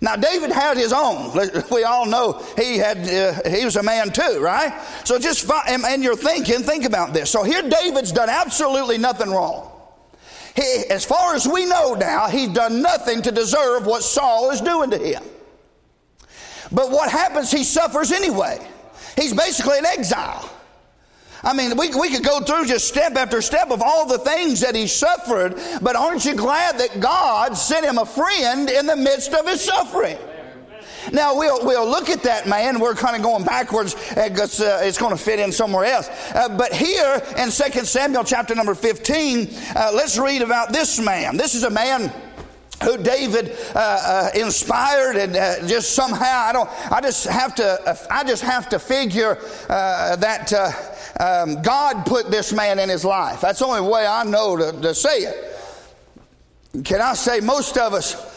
Now 0.00 0.16
David 0.16 0.50
had 0.50 0.76
his 0.76 0.92
own. 0.92 1.32
We 1.70 1.84
all 1.84 2.06
know 2.06 2.44
he 2.56 2.76
had. 2.76 2.98
Uh, 2.98 3.48
he 3.48 3.64
was 3.64 3.76
a 3.76 3.82
man 3.82 4.10
too, 4.10 4.40
right? 4.40 4.80
So 5.04 5.18
just 5.18 5.50
and 5.68 6.02
you're 6.02 6.16
thinking, 6.16 6.60
think 6.62 6.84
about 6.84 7.12
this. 7.12 7.30
So 7.30 7.42
here 7.42 7.62
David's 7.62 8.12
done 8.12 8.28
absolutely 8.28 8.98
nothing 8.98 9.30
wrong. 9.30 9.70
He, 10.54 10.84
as 10.90 11.04
far 11.04 11.34
as 11.34 11.48
we 11.48 11.64
know 11.64 11.94
now, 11.94 12.28
he's 12.28 12.50
done 12.50 12.82
nothing 12.82 13.22
to 13.22 13.32
deserve 13.32 13.86
what 13.86 14.02
Saul 14.02 14.50
is 14.50 14.60
doing 14.60 14.90
to 14.90 14.98
him. 14.98 15.22
But 16.72 16.90
what 16.90 17.10
happens, 17.10 17.50
he 17.50 17.64
suffers 17.64 18.12
anyway. 18.12 18.58
He's 19.16 19.34
basically 19.34 19.78
in 19.78 19.86
exile. 19.86 20.48
I 21.44 21.54
mean, 21.54 21.76
we, 21.76 21.88
we 21.94 22.08
could 22.08 22.24
go 22.24 22.40
through 22.40 22.66
just 22.66 22.86
step 22.86 23.16
after 23.16 23.42
step 23.42 23.70
of 23.70 23.82
all 23.82 24.06
the 24.06 24.18
things 24.18 24.60
that 24.60 24.76
he 24.76 24.86
suffered, 24.86 25.60
but 25.82 25.96
aren't 25.96 26.24
you 26.24 26.36
glad 26.36 26.78
that 26.78 27.00
God 27.00 27.56
sent 27.56 27.84
him 27.84 27.98
a 27.98 28.06
friend 28.06 28.70
in 28.70 28.86
the 28.86 28.96
midst 28.96 29.32
of 29.32 29.46
his 29.46 29.60
suffering? 29.60 30.16
Now 31.10 31.36
we'll 31.36 31.64
we'll 31.66 31.88
look 31.88 32.08
at 32.10 32.22
that 32.22 32.46
man. 32.46 32.78
We're 32.78 32.94
kind 32.94 33.16
of 33.16 33.22
going 33.22 33.44
backwards 33.44 33.96
because 34.14 34.60
uh, 34.60 34.82
it's 34.84 34.98
going 34.98 35.10
to 35.10 35.20
fit 35.20 35.40
in 35.40 35.50
somewhere 35.50 35.84
else. 35.84 36.08
Uh, 36.32 36.56
but 36.56 36.72
here 36.72 37.20
in 37.36 37.50
2 37.50 37.50
Samuel 37.50 38.22
chapter 38.22 38.54
number 38.54 38.74
15, 38.76 39.50
uh, 39.74 39.90
let's 39.92 40.16
read 40.16 40.42
about 40.42 40.72
this 40.72 41.00
man. 41.00 41.36
This 41.36 41.56
is 41.56 41.64
a 41.64 41.70
man 41.70 42.12
who 42.82 43.02
David 43.02 43.56
uh, 43.74 43.78
uh, 43.78 44.28
inspired, 44.34 45.16
and 45.16 45.36
uh, 45.36 45.66
just 45.66 45.94
somehow 45.94 46.46
I 46.46 46.52
don't. 46.52 46.92
I 46.92 47.00
just 47.00 47.26
have 47.26 47.54
to. 47.56 47.80
Uh, 47.88 47.96
I 48.10 48.24
just 48.24 48.42
have 48.42 48.68
to 48.70 48.78
figure 48.78 49.38
uh, 49.68 50.16
that 50.16 50.52
uh, 50.52 50.72
um, 51.20 51.62
God 51.62 52.06
put 52.06 52.30
this 52.30 52.52
man 52.52 52.78
in 52.78 52.88
his 52.88 53.04
life. 53.04 53.40
That's 53.40 53.60
the 53.60 53.66
only 53.66 53.88
way 53.88 54.06
I 54.06 54.24
know 54.24 54.56
to, 54.56 54.72
to 54.80 54.94
say 54.94 55.18
it. 55.18 55.48
Can 56.84 57.00
I 57.02 57.14
say 57.14 57.40
most 57.40 57.76
of 57.76 57.92
us 57.92 58.32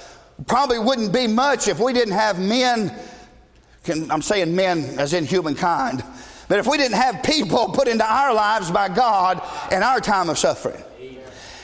probably 0.47 0.79
wouldn't 0.79 1.13
be 1.13 1.27
much 1.27 1.67
if 1.67 1.79
we 1.79 1.93
didn't 1.93 2.13
have 2.13 2.39
men. 2.39 2.93
Can, 3.83 4.09
I'm 4.11 4.21
saying 4.21 4.55
men 4.55 4.99
as 4.99 5.13
in 5.13 5.25
humankind. 5.25 6.03
But 6.47 6.59
if 6.59 6.67
we 6.67 6.77
didn't 6.77 6.97
have 6.97 7.23
people 7.23 7.69
put 7.69 7.87
into 7.87 8.05
our 8.05 8.33
lives 8.33 8.69
by 8.69 8.89
God 8.89 9.41
in 9.71 9.81
our 9.81 9.99
time 9.99 10.29
of 10.29 10.37
suffering. 10.37 10.83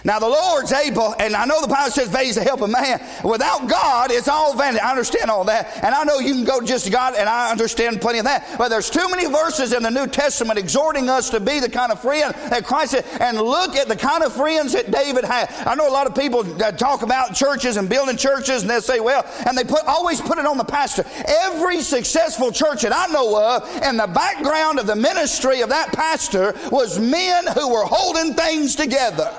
Now 0.04 0.20
the 0.20 0.28
Lord's 0.28 0.72
able, 0.72 1.14
and 1.20 1.36
I 1.36 1.46
know 1.46 1.62
the 1.62 1.68
Bible 1.68 1.92
says 1.92 2.10
ways 2.10 2.36
to 2.36 2.42
help 2.42 2.62
a 2.62 2.68
man. 2.68 3.02
Without 3.24 3.68
God, 3.70 4.12
it's 4.12 4.28
all 4.28 4.56
vanity. 4.56 4.80
I 4.80 4.90
understand 4.90 5.30
all 5.30 5.44
that. 5.46 5.84
And 5.84 5.94
I 5.94 6.04
know 6.04 6.20
you 6.20 6.34
can 6.34 6.44
go 6.44 6.62
just 6.62 6.86
to 6.86 6.92
God, 6.92 7.14
and 7.16 7.30
I 7.30 7.52
understand 7.52 8.02
plenty 8.02 8.20
of 8.20 8.26
that. 8.26 8.48
But 8.58 8.70
there's 8.70 8.90
too 8.90 9.08
many 9.10 9.28
verses 9.28 9.74
in 9.74 9.84
the 9.84 9.92
New 9.92 10.08
Testament 10.08 10.58
exhorting 10.58 11.10
us 11.10 11.30
to 11.32 11.40
be 11.40 11.60
the 11.60 11.70
kind 11.70 11.92
of 11.92 12.02
friend 12.02 12.34
that 12.50 12.66
Christ 12.66 12.92
said. 12.92 13.06
And 13.20 13.38
look 13.38 13.76
at 13.76 13.88
the 13.88 13.96
kind 13.96 14.24
of 14.24 14.34
friends 14.34 14.74
that 14.74 14.92
David 14.92 15.24
had. 15.24 15.52
I 15.68 15.76
know 15.76 15.88
a 15.88 15.94
lot 15.94 16.08
of 16.08 16.16
people 16.16 16.40
uh, 16.64 16.72
talk 16.72 17.04
about 17.04 17.36
churches 17.36 17.78
and 17.78 17.88
building 17.88 18.18
churches, 18.18 18.64
and 18.64 18.70
they 18.72 18.80
say, 18.80 19.00
well, 19.00 19.26
and 19.46 19.58
they 19.58 19.64
put 19.64 19.86
always 19.86 20.20
put 20.22 20.38
it 20.38 20.46
on 20.46 20.58
the 20.58 20.64
pastor. 20.64 21.06
Every 21.26 21.82
successful 21.82 22.52
church 22.52 22.82
that 22.82 22.96
I 22.96 23.12
know 23.12 23.38
of, 23.38 23.70
and 23.84 24.00
the 24.00 24.08
background 24.08 24.80
of 24.80 24.88
the 24.88 24.96
ministry 24.96 25.62
of 25.62 25.70
that 25.70 25.94
pastor 25.94 26.56
was 26.72 27.00
men 27.00 27.46
who 27.54 27.72
were 27.72 27.86
holding 27.86 28.34
things 28.34 28.76
together. 28.76 29.32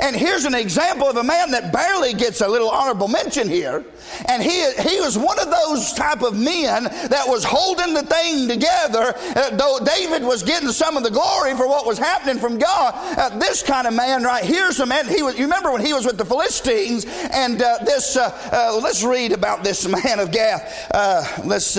And 0.00 0.14
here's 0.14 0.44
an 0.44 0.54
example 0.54 1.08
of 1.08 1.16
a 1.16 1.24
man 1.24 1.50
that 1.50 1.72
barely 1.72 2.14
gets 2.14 2.40
a 2.40 2.48
little 2.48 2.70
honorable 2.70 3.08
mention 3.08 3.48
here. 3.48 3.84
And 4.26 4.42
he, 4.42 4.72
he 4.82 5.00
was 5.00 5.18
one 5.18 5.38
of 5.38 5.50
those 5.50 5.92
type 5.92 6.22
of 6.22 6.34
men 6.36 6.84
that 6.84 7.24
was 7.26 7.44
holding 7.44 7.94
the 7.94 8.02
thing 8.02 8.48
together, 8.48 9.14
uh, 9.36 9.50
though 9.56 9.78
David 9.84 10.22
was 10.22 10.42
getting 10.42 10.70
some 10.70 10.96
of 10.96 11.02
the 11.02 11.10
glory 11.10 11.56
for 11.56 11.66
what 11.66 11.86
was 11.86 11.98
happening 11.98 12.38
from 12.38 12.58
God. 12.58 12.94
Uh, 13.18 13.38
this 13.38 13.62
kind 13.62 13.86
of 13.86 13.94
man 13.94 14.22
right 14.22 14.44
here's 14.44 14.80
a 14.80 14.86
man, 14.86 15.06
he 15.06 15.22
was, 15.22 15.36
you 15.36 15.44
remember 15.44 15.72
when 15.72 15.84
he 15.84 15.92
was 15.92 16.06
with 16.06 16.16
the 16.16 16.24
Philistines, 16.24 17.04
and 17.32 17.60
uh, 17.60 17.78
this, 17.84 18.16
uh, 18.16 18.30
uh, 18.52 18.80
let's 18.82 19.02
read 19.04 19.32
about 19.32 19.64
this 19.64 19.86
man 20.04 20.20
of 20.20 20.30
Gath. 20.30 20.90
Uh, 20.92 21.24
let's 21.44 21.78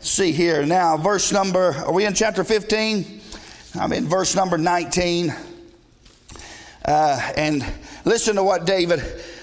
see 0.00 0.32
here 0.32 0.64
now, 0.64 0.96
verse 0.96 1.32
number, 1.32 1.74
are 1.74 1.92
we 1.92 2.04
in 2.06 2.14
chapter 2.14 2.44
15? 2.44 3.20
I'm 3.74 3.92
in 3.92 4.06
verse 4.06 4.36
number 4.36 4.58
19. 4.58 5.34
Uh, 6.84 7.32
and 7.36 7.64
listen 8.04 8.36
to 8.36 8.42
what 8.42 8.66
David 8.66 9.00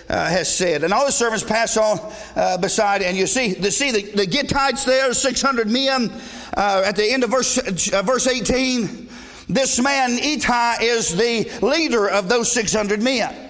uh, 0.10 0.30
has 0.30 0.54
said. 0.54 0.84
And 0.84 0.93
all 0.93 1.06
the 1.06 1.12
servants 1.12 1.43
pass 1.43 1.78
on 1.78 1.99
uh, 2.36 2.58
beside, 2.58 3.02
and 3.02 3.15
you 3.15 3.28
see, 3.28 3.54
the, 3.54 3.71
see 3.71 3.91
the, 3.91 4.02
the 4.12 4.25
Gittites 4.25 4.86
there, 4.86 5.13
600 5.13 5.69
men. 5.69 6.12
Uh, 6.56 6.84
at 6.86 6.95
the 6.95 7.06
end 7.06 7.23
of 7.23 7.30
verse, 7.30 7.58
uh, 7.93 8.02
verse 8.02 8.28
18, 8.28 9.08
this 9.47 9.80
man, 9.80 10.12
Ittai, 10.12 10.78
is 10.82 11.15
the 11.15 11.49
leader 11.65 12.10
of 12.10 12.28
those 12.28 12.52
600 12.52 13.02
men. 13.02 13.48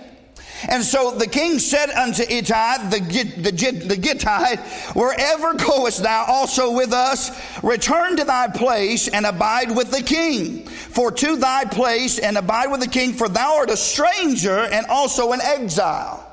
And 0.68 0.84
so 0.84 1.12
the 1.12 1.28
king 1.28 1.60
said 1.60 1.90
unto 1.90 2.24
Ittai, 2.24 2.90
the, 2.90 3.00
the, 3.00 3.52
the 3.52 3.96
Gittite, 3.96 4.60
Wherever 4.96 5.54
goest 5.54 6.04
thou 6.04 6.26
also 6.28 6.72
with 6.72 6.92
us, 6.92 7.32
return 7.64 8.18
to 8.18 8.26
thy 8.26 8.48
place 8.48 9.08
and 9.08 9.26
abide 9.26 9.76
with 9.76 9.92
the 9.92 10.04
king. 10.04 10.66
For 10.66 11.12
to 11.12 11.38
thy 11.38 11.66
place 11.66 12.20
and 12.20 12.38
abide 12.38 12.72
with 12.72 12.82
the 12.82 12.90
king, 12.90 13.14
for 13.14 13.30
thou 13.30 13.58
art 13.58 13.70
a 13.70 13.78
stranger 13.78 14.60
and 14.60 14.86
also 14.88 15.32
an 15.32 15.40
exile. 15.42 16.26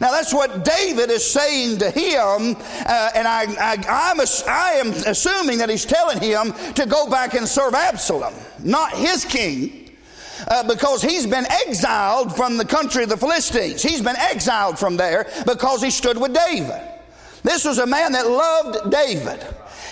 Now 0.00 0.12
that's 0.12 0.32
what 0.32 0.64
David 0.64 1.10
is 1.10 1.28
saying 1.28 1.78
to 1.78 1.90
him, 1.90 2.56
uh, 2.86 3.10
and 3.14 3.26
I, 3.26 3.46
I, 3.58 3.74
I'm, 3.88 4.20
I 4.20 4.72
am 4.74 4.92
assuming 5.06 5.58
that 5.58 5.68
he's 5.68 5.84
telling 5.84 6.20
him 6.20 6.52
to 6.74 6.86
go 6.86 7.10
back 7.10 7.34
and 7.34 7.48
serve 7.48 7.74
Absalom, 7.74 8.32
not 8.62 8.92
his 8.92 9.24
king 9.24 9.87
uh, 10.46 10.62
because 10.66 11.02
he's 11.02 11.26
been 11.26 11.46
exiled 11.66 12.34
from 12.36 12.56
the 12.56 12.64
country 12.64 13.02
of 13.02 13.08
the 13.08 13.16
Philistines. 13.16 13.82
He's 13.82 14.02
been 14.02 14.16
exiled 14.16 14.78
from 14.78 14.96
there 14.96 15.30
because 15.46 15.82
he 15.82 15.90
stood 15.90 16.18
with 16.18 16.34
David. 16.34 16.80
This 17.42 17.64
was 17.64 17.78
a 17.78 17.86
man 17.86 18.12
that 18.12 18.26
loved 18.28 18.90
David. 18.90 19.44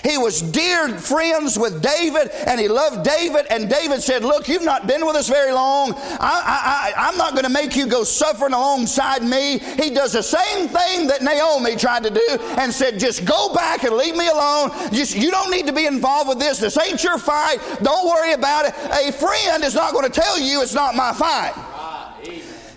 He 0.04 0.18
was 0.18 0.42
dear 0.42 0.88
friends 0.98 1.59
with 1.59 1.82
David 1.82 2.30
and 2.46 2.61
he 2.61 2.68
loved 2.68 3.04
David. 3.04 3.46
And 3.50 3.68
David 3.68 4.02
said, 4.02 4.24
Look, 4.24 4.48
you've 4.48 4.64
not 4.64 4.87
been 4.87 5.06
with 5.06 5.16
us 5.16 5.28
very 5.28 5.52
long. 5.52 5.94
I, 5.96 6.92
am 6.96 7.16
not 7.16 7.32
going 7.32 7.44
to 7.44 7.50
make 7.50 7.76
you 7.76 7.87
go 7.87 8.04
suffering 8.04 8.52
alongside 8.52 9.22
me. 9.22 9.59
He 9.59 9.90
does 9.90 10.12
the 10.12 10.22
same 10.22 10.68
thing 10.68 11.06
that 11.09 11.22
Naomi 11.22 11.76
tried 11.76 12.04
to 12.04 12.11
do 12.11 12.38
and 12.59 12.72
said, 12.72 12.98
Just 12.98 13.24
go 13.24 13.52
back 13.54 13.85
and 13.85 13.96
leave 13.96 14.16
me 14.16 14.28
alone. 14.28 14.70
Just, 14.92 15.16
you 15.16 15.30
don't 15.30 15.50
need 15.50 15.66
to 15.66 15.72
be 15.72 15.87
involved 15.87 16.28
with 16.28 16.38
this. 16.38 16.59
This 16.59 16.78
ain't 16.78 17.02
your 17.02 17.18
fight. 17.18 17.59
Don't 17.82 18.06
worry 18.06 18.32
about 18.32 18.66
it. 18.66 18.74
A 18.90 19.12
friend 19.12 19.64
is 19.64 19.74
not 19.74 19.92
going 19.92 20.11
to 20.11 20.20
tell 20.20 20.38
you 20.38 20.62
it's 20.62 20.74
not 20.74 20.94
my 20.94 21.12
fight. 21.12 21.54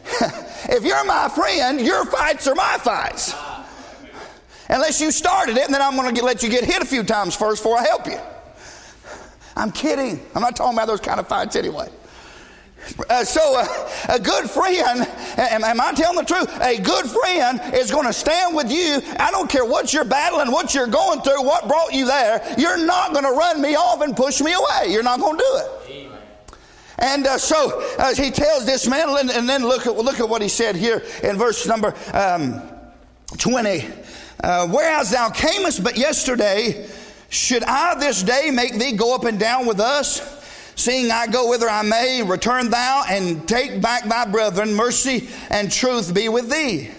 if 0.69 0.83
you're 0.83 1.05
my 1.05 1.29
friend, 1.29 1.79
your 1.79 2.05
fights 2.05 2.47
are 2.47 2.55
my 2.55 2.77
fights. 2.77 3.33
Unless 4.69 5.01
you 5.01 5.11
started 5.11 5.57
it, 5.57 5.65
and 5.65 5.73
then 5.73 5.81
I'm 5.81 5.95
going 5.95 6.13
to 6.13 6.23
let 6.23 6.43
you 6.43 6.49
get 6.49 6.63
hit 6.63 6.81
a 6.81 6.85
few 6.85 7.03
times 7.03 7.35
first 7.35 7.63
before 7.63 7.77
I 7.77 7.83
help 7.83 8.05
you. 8.05 8.19
I'm 9.55 9.71
kidding. 9.71 10.23
I'm 10.35 10.41
not 10.41 10.55
talking 10.55 10.77
about 10.77 10.87
those 10.87 11.01
kind 11.01 11.19
of 11.19 11.27
fights 11.27 11.55
anyway. 11.55 11.89
Uh, 13.09 13.23
so, 13.25 13.59
uh, 13.59 13.89
a 14.09 14.19
good 14.19 14.49
friend, 14.49 15.05
am, 15.37 15.63
am, 15.63 15.81
I 15.81 15.91
telling 15.93 16.17
the 16.17 16.23
truth? 16.23 16.49
A 16.61 16.79
good 16.79 17.05
friend 17.07 17.75
is 17.75 17.91
going 17.91 18.05
to 18.05 18.13
stand 18.13 18.55
with 18.55 18.71
you. 18.71 19.01
I 19.17 19.31
don't 19.31 19.49
care 19.49 19.65
what 19.65 19.93
you're 19.93 20.05
battling, 20.05 20.51
what 20.51 20.73
you're 20.73 20.87
going 20.87 21.21
through, 21.21 21.43
what 21.43 21.67
brought 21.67 21.93
you 21.93 22.05
there. 22.05 22.55
You're 22.57 22.83
not 22.85 23.11
going 23.11 23.25
to 23.25 23.31
run 23.31 23.61
me 23.61 23.75
off 23.75 24.01
and 24.01 24.15
push 24.15 24.39
me 24.39 24.53
away. 24.53 24.91
You're 24.91 25.03
not 25.03 25.19
going 25.19 25.37
to 25.37 25.43
do 25.43 25.57
it. 25.57 26.11
And 26.99 27.27
uh, 27.27 27.37
so 27.37 27.81
he 28.15 28.29
tells 28.29 28.65
this 28.65 28.87
man, 28.87 29.09
and, 29.09 29.31
and, 29.31 29.47
then 29.47 29.63
look 29.63 29.87
at 29.87 29.95
look 29.95 30.19
at 30.19 30.27
what 30.27 30.41
he 30.41 30.49
said 30.49 30.75
here 30.75 31.01
in 31.23 31.37
verse 31.37 31.65
number 31.65 31.93
um, 32.13 32.61
twenty. 33.37 33.87
Uh, 34.41 34.67
whereas 34.67 35.11
thou 35.11 35.29
camest 35.29 35.83
but 35.83 35.97
yesterday, 35.97 36.87
should 37.29 37.63
I 37.63 37.95
this 37.99 38.23
day 38.23 38.51
make 38.51 38.79
thee 38.79 38.93
go 38.93 39.13
up 39.13 39.25
and 39.25 39.39
down 39.39 39.65
with 39.65 39.79
us? 39.79 40.37
Seeing 40.75 41.11
I 41.11 41.27
go 41.27 41.49
whither 41.49 41.69
I 41.69 41.81
may, 41.81 42.23
return 42.23 42.69
thou 42.69 43.03
and 43.09 43.47
take 43.47 43.81
back 43.81 44.05
thy 44.05 44.25
brethren. 44.25 44.73
Mercy 44.73 45.27
and 45.49 45.69
truth 45.69 46.13
be 46.13 46.29
with 46.29 46.49
thee. 46.49 46.89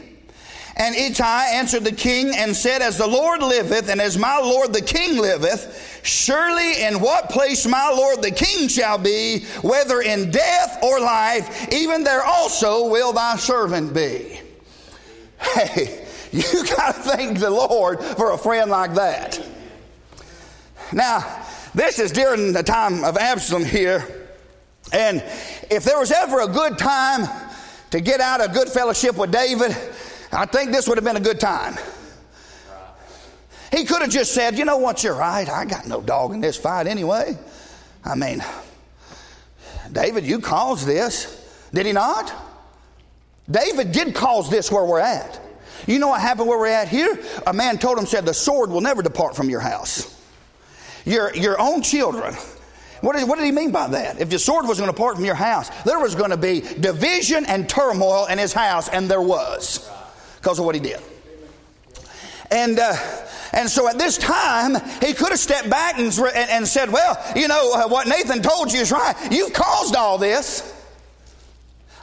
And 0.76 0.94
Ittai 0.94 1.46
answered 1.52 1.84
the 1.84 1.92
king 1.92 2.34
and 2.36 2.54
said, 2.54 2.82
As 2.82 2.98
the 2.98 3.06
Lord 3.06 3.42
liveth, 3.42 3.88
and 3.88 4.00
as 4.00 4.16
my 4.16 4.38
Lord 4.38 4.72
the 4.72 4.82
king 4.82 5.18
liveth, 5.18 6.00
surely 6.02 6.82
in 6.82 7.00
what 7.00 7.30
place 7.30 7.66
my 7.66 7.90
Lord 7.94 8.22
the 8.22 8.30
king 8.30 8.68
shall 8.68 8.98
be, 8.98 9.44
whether 9.62 10.00
in 10.00 10.30
death 10.30 10.78
or 10.82 11.00
life, 11.00 11.72
even 11.72 12.04
there 12.04 12.24
also 12.24 12.88
will 12.88 13.12
thy 13.12 13.36
servant 13.36 13.94
be. 13.94 14.40
Hey, 15.40 16.06
you 16.32 16.64
got 16.76 16.94
to 16.94 17.00
thank 17.00 17.38
the 17.38 17.50
Lord 17.50 18.00
for 18.00 18.32
a 18.32 18.38
friend 18.38 18.70
like 18.70 18.94
that. 18.94 19.44
Now, 20.92 21.44
this 21.74 21.98
is 21.98 22.12
during 22.12 22.52
the 22.52 22.62
time 22.62 23.04
of 23.04 23.16
Absalom 23.16 23.64
here. 23.64 24.28
And 24.92 25.22
if 25.70 25.84
there 25.84 25.98
was 25.98 26.10
ever 26.10 26.40
a 26.40 26.48
good 26.48 26.78
time 26.78 27.28
to 27.90 28.00
get 28.00 28.20
out 28.20 28.40
of 28.40 28.52
good 28.52 28.68
fellowship 28.68 29.16
with 29.16 29.32
David, 29.32 29.76
I 30.32 30.46
think 30.46 30.70
this 30.72 30.88
would 30.88 30.98
have 30.98 31.04
been 31.04 31.16
a 31.16 31.20
good 31.20 31.40
time. 31.40 31.74
He 33.72 33.84
could 33.84 34.02
have 34.02 34.10
just 34.10 34.32
said, 34.32 34.58
You 34.58 34.64
know 34.64 34.78
what, 34.78 35.04
you're 35.04 35.14
right. 35.14 35.48
I 35.48 35.64
got 35.64 35.86
no 35.86 36.00
dog 36.00 36.32
in 36.32 36.40
this 36.40 36.56
fight 36.56 36.86
anyway. 36.86 37.38
I 38.04 38.14
mean, 38.14 38.42
David, 39.92 40.24
you 40.24 40.40
caused 40.40 40.86
this. 40.86 41.36
Did 41.72 41.86
he 41.86 41.92
not? 41.92 42.32
David 43.48 43.92
did 43.92 44.14
cause 44.14 44.50
this 44.50 44.70
where 44.70 44.84
we're 44.84 45.00
at. 45.00 45.40
You 45.86 45.98
know 45.98 46.08
what 46.08 46.20
happened 46.20 46.48
where 46.48 46.58
we're 46.58 46.66
at 46.66 46.88
here? 46.88 47.18
A 47.46 47.52
man 47.52 47.78
told 47.78 47.98
him, 47.98 48.06
said, 48.06 48.24
The 48.24 48.34
sword 48.34 48.70
will 48.70 48.80
never 48.80 49.02
depart 49.02 49.36
from 49.36 49.50
your 49.50 49.60
house. 49.60 50.16
Your, 51.04 51.34
your 51.34 51.60
own 51.60 51.82
children. 51.82 52.34
What 53.00 53.16
did, 53.16 53.28
what 53.28 53.36
did 53.36 53.46
he 53.46 53.52
mean 53.52 53.70
by 53.70 53.88
that? 53.88 54.20
If 54.20 54.28
the 54.28 54.38
sword 54.38 54.66
was 54.66 54.78
going 54.78 54.90
to 54.90 54.94
depart 54.94 55.16
from 55.16 55.24
your 55.24 55.34
house, 55.34 55.70
there 55.84 55.98
was 55.98 56.14
going 56.14 56.30
to 56.30 56.36
be 56.36 56.60
division 56.60 57.46
and 57.46 57.68
turmoil 57.68 58.26
in 58.26 58.38
his 58.38 58.52
house, 58.52 58.88
and 58.88 59.10
there 59.10 59.22
was 59.22 59.88
because 60.36 60.58
of 60.58 60.66
what 60.66 60.74
he 60.74 60.80
did. 60.80 61.00
And, 62.50 62.78
uh, 62.78 62.94
and 63.52 63.70
so 63.70 63.88
at 63.88 63.96
this 63.96 64.18
time, 64.18 64.74
he 65.00 65.14
could 65.14 65.30
have 65.30 65.38
stepped 65.38 65.70
back 65.70 65.98
and, 65.98 66.12
and, 66.18 66.50
and 66.50 66.68
said, 66.68 66.90
Well, 66.90 67.18
you 67.34 67.48
know, 67.48 67.72
uh, 67.74 67.88
what 67.88 68.06
Nathan 68.06 68.42
told 68.42 68.72
you 68.72 68.80
is 68.80 68.92
right. 68.92 69.14
You've 69.30 69.52
caused 69.52 69.96
all 69.96 70.18
this. 70.18 70.76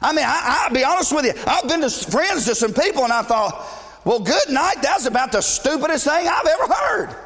I 0.00 0.12
mean, 0.12 0.24
I, 0.26 0.66
will 0.68 0.74
be 0.74 0.84
honest 0.84 1.12
with 1.12 1.24
you. 1.24 1.32
I've 1.46 1.68
been 1.68 1.80
to 1.80 1.90
friends 1.90 2.46
to 2.46 2.54
some 2.54 2.72
people 2.72 3.04
and 3.04 3.12
I 3.12 3.22
thought, 3.22 3.66
well, 4.04 4.20
good 4.20 4.48
night. 4.48 4.76
That's 4.80 5.06
about 5.06 5.32
the 5.32 5.40
stupidest 5.40 6.04
thing 6.04 6.28
I've 6.28 6.46
ever 6.46 6.72
heard. 6.72 7.16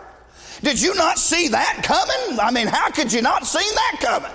Did 0.62 0.80
you 0.80 0.94
not 0.94 1.18
see 1.18 1.48
that 1.48 1.82
coming? 1.82 2.40
I 2.40 2.50
mean, 2.50 2.66
how 2.66 2.90
could 2.90 3.12
you 3.12 3.20
not 3.20 3.46
see 3.46 3.58
that 3.74 3.98
coming? 4.00 4.30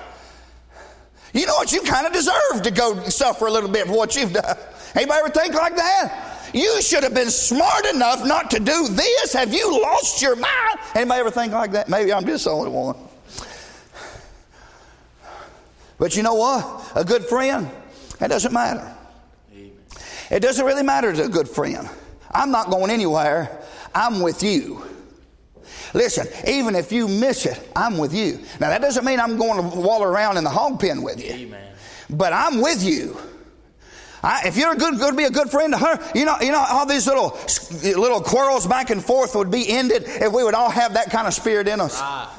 You 1.34 1.46
know 1.46 1.56
what? 1.56 1.72
You 1.72 1.82
kind 1.82 2.06
of 2.06 2.14
deserve 2.14 2.62
to 2.64 2.72
go 2.72 3.04
suffer 3.10 3.48
a 3.48 3.52
little 3.52 3.70
bit 3.70 3.88
for 3.88 3.94
what 3.94 4.16
you've 4.16 4.34
done. 4.34 4.58
Anybody 4.96 5.20
ever 5.20 5.30
think 5.30 5.54
like 5.54 5.76
that? 5.76 6.52
You 6.54 6.82
should 6.82 7.04
have 7.04 7.14
been 7.14 7.30
smart 7.30 7.86
enough 7.88 8.26
not 8.26 8.52
to 8.52 8.60
do 8.60 8.88
this. 8.88 9.34
Have 9.34 9.54
you 9.54 9.82
lost 9.82 10.22
your 10.22 10.36
mind? 10.36 10.80
Anybody 10.96 11.20
ever 11.20 11.32
think 11.32 11.54
like 11.54 11.72
that? 11.72 11.90
Maybe 11.90 12.14
I'm 12.14 12.26
just 12.26 12.46
the 12.46 12.52
only 12.52 12.72
one. 12.72 12.96
But 16.00 16.16
you 16.16 16.24
know 16.24 16.36
what? 16.36 16.92
A 16.96 17.04
good 17.04 17.26
friend 17.26 17.70
it 18.22 18.28
doesn't 18.28 18.54
matter. 18.54 18.96
It 20.30 20.42
doesn't 20.42 20.66
really 20.66 20.84
matter 20.84 21.14
to 21.14 21.24
a 21.24 21.30
good 21.30 21.48
friend. 21.48 21.90
I'm 22.32 22.52
not 22.52 22.70
going 22.70 22.92
anywhere. 22.92 23.62
I'm 23.96 24.20
with 24.20 24.44
you. 24.44 24.84
Listen, 25.94 26.28
even 26.48 26.76
if 26.76 26.92
you 26.92 27.08
miss 27.08 27.46
it, 27.46 27.60
I'm 27.76 27.98
with 27.98 28.14
you. 28.14 28.40
Now, 28.60 28.70
that 28.70 28.82
doesn't 28.82 29.06
mean 29.06 29.20
I'm 29.20 29.38
going 29.38 29.72
to 29.72 29.78
waller 29.78 30.10
around 30.10 30.38
in 30.38 30.44
the 30.44 30.50
hog 30.50 30.80
pen 30.80 31.02
with 31.02 31.24
you, 31.24 31.32
Amen. 31.34 31.74
but 32.10 32.34
I'm 32.34 32.62
with 32.62 32.84
you. 32.84 33.18
I, 34.24 34.48
if 34.48 34.58
you're 34.58 34.76
good, 34.76 35.00
to 35.00 35.14
be 35.14 35.24
a 35.24 35.30
good 35.30 35.50
friend 35.50 35.74
to 35.74 35.80
her, 35.80 36.12
you 36.14 36.26
know, 36.26 36.36
you 36.42 36.52
know, 36.52 36.66
all 36.70 36.86
these 36.86 37.08
little 37.08 37.38
little 37.84 38.22
quarrels 38.22 38.66
back 38.68 38.90
and 38.90 39.04
forth 39.04 39.36
would 39.36 39.52
be 39.52 39.70
ended 39.70 40.04
if 40.06 40.34
we 40.34 40.44
would 40.44 40.56
all 40.56 40.70
have 40.70 40.96
that 40.96 41.12
kind 41.12 41.28
of 41.28 41.34
spirit 41.34 41.68
in 41.68 41.80
us. 41.80 41.98
Ah. 42.02 42.34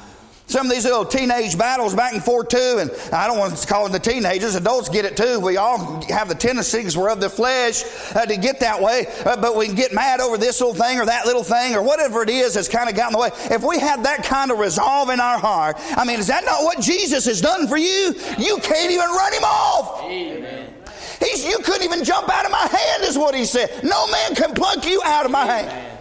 Some 0.49 0.65
of 0.65 0.71
these 0.71 0.83
little 0.83 1.05
teenage 1.05 1.55
battles 1.55 1.93
back 1.93 2.13
and 2.13 2.23
forth 2.23 2.47
too, 2.47 2.77
and 2.79 2.89
I 3.13 3.27
don't 3.27 3.37
want 3.37 3.55
to 3.55 3.67
call 3.67 3.83
them 3.83 3.91
the 3.91 3.99
teenagers. 3.99 4.55
Adults 4.55 4.89
get 4.89 5.05
it 5.05 5.15
too. 5.15 5.39
We 5.39 5.57
all 5.57 6.01
have 6.09 6.27
the 6.27 6.33
tendencies 6.33 6.97
we're 6.97 7.11
of 7.11 7.21
the 7.21 7.29
flesh 7.29 7.83
uh, 8.15 8.25
to 8.25 8.35
get 8.35 8.59
that 8.61 8.81
way, 8.81 9.05
uh, 9.25 9.37
but 9.37 9.55
we 9.55 9.67
can 9.67 9.75
get 9.75 9.93
mad 9.93 10.19
over 10.19 10.39
this 10.39 10.59
little 10.59 10.73
thing 10.73 10.99
or 10.99 11.05
that 11.05 11.27
little 11.27 11.43
thing 11.43 11.75
or 11.75 11.83
whatever 11.83 12.23
it 12.23 12.31
is 12.31 12.55
that's 12.55 12.67
kind 12.67 12.89
of 12.89 12.95
got 12.95 13.09
in 13.09 13.13
the 13.13 13.19
way. 13.19 13.29
If 13.55 13.61
we 13.61 13.77
had 13.77 14.03
that 14.05 14.23
kind 14.23 14.49
of 14.49 14.57
resolve 14.57 15.11
in 15.11 15.19
our 15.19 15.37
heart, 15.37 15.77
I 15.95 16.03
mean, 16.03 16.19
is 16.19 16.25
that 16.27 16.43
not 16.45 16.63
what 16.63 16.79
Jesus 16.79 17.25
has 17.25 17.41
done 17.41 17.67
for 17.67 17.77
you? 17.77 18.15
You 18.39 18.57
can't 18.57 18.91
even 18.91 19.07
run 19.07 19.33
him 19.33 19.43
off. 19.43 20.01
Amen. 20.03 20.73
He's, 21.19 21.45
you 21.45 21.59
couldn't 21.59 21.83
even 21.83 22.03
jump 22.03 22.27
out 22.27 22.45
of 22.45 22.51
my 22.51 22.65
hand, 22.65 23.03
is 23.03 23.19
what 23.19 23.35
he 23.35 23.45
said. 23.45 23.83
No 23.83 24.07
man 24.07 24.33
can 24.33 24.55
pluck 24.55 24.83
you 24.83 24.99
out 25.05 25.25
of 25.25 25.31
my 25.31 25.43
Amen. 25.43 25.69
hand. 25.69 25.98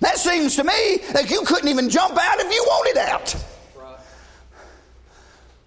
That 0.00 0.18
seems 0.18 0.56
to 0.56 0.64
me 0.64 0.98
that 1.12 1.30
you 1.30 1.42
couldn't 1.42 1.68
even 1.68 1.88
jump 1.88 2.18
out 2.18 2.40
if 2.40 2.52
you 2.52 2.64
wanted 2.66 2.98
out. 2.98 3.36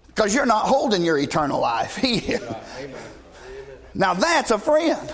Because 0.06 0.34
you're 0.34 0.46
not 0.46 0.66
holding 0.66 1.02
your 1.04 1.18
eternal 1.18 1.60
life. 1.60 2.02
now 3.94 4.14
that's 4.14 4.50
a 4.50 4.58
friend. 4.58 5.12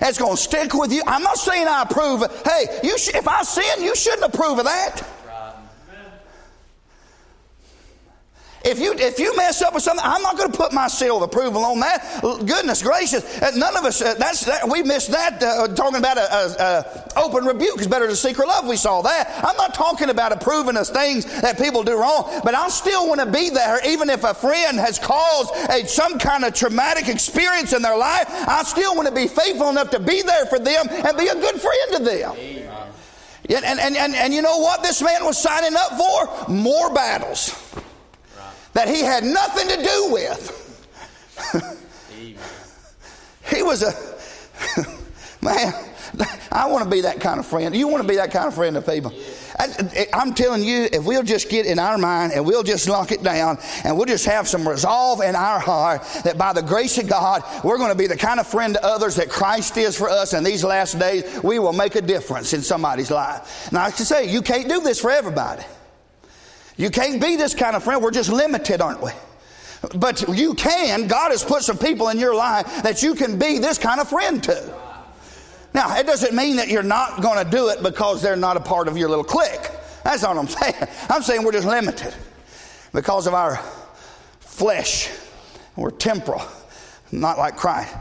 That's 0.00 0.18
going 0.18 0.36
to 0.36 0.42
stick 0.42 0.74
with 0.74 0.92
you. 0.92 1.02
I'm 1.06 1.22
not 1.22 1.38
saying 1.38 1.66
I 1.68 1.82
approve. 1.82 2.24
Hey, 2.44 2.80
you 2.82 2.98
sh- 2.98 3.14
if 3.14 3.28
I 3.28 3.42
sin, 3.42 3.82
you 3.82 3.94
shouldn't 3.94 4.34
approve 4.34 4.58
of 4.58 4.64
that. 4.64 5.02
If 8.64 8.78
you 8.78 8.94
if 8.94 9.18
you 9.18 9.36
mess 9.36 9.60
up 9.60 9.74
with 9.74 9.82
something, 9.82 10.04
I'm 10.04 10.22
not 10.22 10.36
going 10.36 10.50
to 10.50 10.56
put 10.56 10.72
my 10.72 10.86
seal 10.86 11.16
of 11.16 11.22
approval 11.22 11.64
on 11.64 11.80
that. 11.80 12.20
Goodness 12.22 12.82
gracious, 12.82 13.42
uh, 13.42 13.50
none 13.56 13.76
of 13.76 13.84
us. 13.84 14.00
Uh, 14.00 14.14
that's 14.14 14.44
that, 14.44 14.68
we 14.68 14.82
missed 14.82 15.10
that. 15.10 15.42
Uh, 15.42 15.68
talking 15.68 15.98
about 15.98 16.16
a, 16.16 16.22
a, 16.22 17.16
a, 17.16 17.24
open 17.24 17.44
rebuke 17.44 17.80
is 17.80 17.88
better 17.88 18.06
than 18.06 18.14
secret 18.14 18.46
love. 18.46 18.66
We 18.68 18.76
saw 18.76 19.02
that. 19.02 19.42
I'm 19.44 19.56
not 19.56 19.74
talking 19.74 20.10
about 20.10 20.32
approving 20.32 20.76
of 20.76 20.86
things 20.86 21.24
that 21.42 21.58
people 21.58 21.82
do 21.82 21.98
wrong, 21.98 22.40
but 22.44 22.54
I 22.54 22.68
still 22.68 23.08
want 23.08 23.20
to 23.20 23.30
be 23.30 23.50
there, 23.50 23.80
even 23.86 24.08
if 24.08 24.22
a 24.22 24.34
friend 24.34 24.78
has 24.78 24.98
caused 24.98 25.54
a, 25.70 25.86
some 25.86 26.18
kind 26.18 26.44
of 26.44 26.54
traumatic 26.54 27.08
experience 27.08 27.72
in 27.72 27.82
their 27.82 27.96
life. 27.96 28.26
I 28.28 28.62
still 28.62 28.94
want 28.94 29.08
to 29.08 29.14
be 29.14 29.26
faithful 29.26 29.70
enough 29.70 29.90
to 29.90 30.00
be 30.00 30.22
there 30.22 30.46
for 30.46 30.58
them 30.58 30.86
and 30.88 31.16
be 31.18 31.26
a 31.26 31.34
good 31.34 31.60
friend 31.60 31.92
to 31.96 32.04
them. 32.04 32.68
And, 33.50 33.64
and, 33.80 33.96
and, 33.96 34.14
and 34.14 34.32
you 34.32 34.40
know 34.40 34.58
what 34.58 34.82
this 34.82 35.02
man 35.02 35.24
was 35.24 35.36
signing 35.36 35.76
up 35.76 35.98
for? 35.98 36.52
More 36.52 36.94
battles 36.94 37.58
that 38.72 38.88
he 38.88 39.00
had 39.00 39.24
nothing 39.24 39.68
to 39.68 39.76
do 39.76 40.12
with. 40.12 40.58
he 43.54 43.62
was 43.62 43.82
a 43.82 43.92
man. 45.44 45.72
I 46.50 46.66
want 46.66 46.84
to 46.84 46.90
be 46.90 47.00
that 47.02 47.20
kind 47.20 47.40
of 47.40 47.46
friend. 47.46 47.74
You 47.74 47.88
want 47.88 48.02
to 48.02 48.08
be 48.08 48.16
that 48.16 48.30
kind 48.30 48.46
of 48.46 48.54
friend 48.54 48.76
to 48.76 48.82
people. 48.82 49.12
I, 49.58 49.68
eh, 49.94 50.04
I'm 50.12 50.34
telling 50.34 50.62
you, 50.62 50.88
if 50.92 51.04
we'll 51.04 51.22
just 51.22 51.48
get 51.48 51.64
in 51.64 51.78
our 51.78 51.96
mind 51.96 52.32
and 52.34 52.44
we'll 52.44 52.62
just 52.62 52.88
lock 52.88 53.12
it 53.12 53.22
down 53.22 53.58
and 53.84 53.96
we'll 53.96 54.06
just 54.06 54.26
have 54.26 54.46
some 54.46 54.68
resolve 54.68 55.22
in 55.22 55.34
our 55.34 55.58
heart 55.58 56.02
that 56.24 56.36
by 56.36 56.52
the 56.52 56.60
grace 56.60 56.98
of 56.98 57.08
God, 57.08 57.42
we're 57.64 57.78
going 57.78 57.90
to 57.92 57.96
be 57.96 58.06
the 58.06 58.16
kind 58.16 58.40
of 58.40 58.46
friend 58.46 58.74
to 58.74 58.84
others 58.84 59.16
that 59.16 59.30
Christ 59.30 59.76
is 59.78 59.96
for 59.96 60.10
us 60.10 60.34
in 60.34 60.44
these 60.44 60.64
last 60.64 60.98
days, 60.98 61.42
we 61.42 61.58
will 61.58 61.72
make 61.72 61.94
a 61.94 62.02
difference 62.02 62.52
in 62.52 62.60
somebody's 62.60 63.10
life. 63.10 63.72
Now, 63.72 63.84
I 63.84 63.90
can 63.90 64.04
say, 64.04 64.30
you 64.30 64.42
can't 64.42 64.68
do 64.68 64.80
this 64.80 65.00
for 65.00 65.10
everybody. 65.10 65.62
You 66.82 66.90
can't 66.90 67.22
be 67.22 67.36
this 67.36 67.54
kind 67.54 67.76
of 67.76 67.84
friend. 67.84 68.02
We're 68.02 68.10
just 68.10 68.32
limited, 68.32 68.80
aren't 68.80 69.00
we? 69.00 69.12
But 69.94 70.28
you 70.28 70.54
can. 70.54 71.06
God 71.06 71.30
has 71.30 71.44
put 71.44 71.62
some 71.62 71.78
people 71.78 72.08
in 72.08 72.18
your 72.18 72.34
life 72.34 72.82
that 72.82 73.04
you 73.04 73.14
can 73.14 73.38
be 73.38 73.60
this 73.60 73.78
kind 73.78 74.00
of 74.00 74.08
friend 74.08 74.42
to. 74.42 74.74
Now, 75.74 75.96
it 75.96 76.06
doesn't 76.06 76.34
mean 76.34 76.56
that 76.56 76.66
you're 76.66 76.82
not 76.82 77.22
going 77.22 77.42
to 77.42 77.48
do 77.48 77.68
it 77.68 77.84
because 77.84 78.20
they're 78.20 78.34
not 78.34 78.56
a 78.56 78.60
part 78.60 78.88
of 78.88 78.96
your 78.96 79.08
little 79.08 79.22
clique. 79.22 79.70
That's 80.02 80.24
all 80.24 80.36
I'm 80.36 80.48
saying. 80.48 80.74
I'm 81.08 81.22
saying 81.22 81.44
we're 81.44 81.52
just 81.52 81.68
limited 81.68 82.12
because 82.92 83.28
of 83.28 83.34
our 83.34 83.58
flesh. 84.40 85.08
We're 85.76 85.92
temporal, 85.92 86.42
not 87.12 87.38
like 87.38 87.56
Christ. 87.56 87.94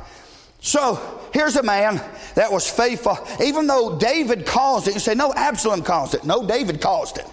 So 0.60 1.22
here's 1.36 1.56
a 1.56 1.62
man 1.64 2.02
that 2.34 2.52
was 2.52 2.68
faithful, 2.68 3.20
even 3.44 3.68
though 3.68 4.00
David 4.00 4.48
caused 4.48 4.88
it. 4.88 4.96
You 4.96 5.00
say, 5.00 5.14
no, 5.14 5.32
Absalom 5.36 5.84
caused 5.84 6.16
it. 6.16 6.24
No, 6.24 6.48
David 6.48 6.82
caused 6.82 7.20
it. 7.20 7.28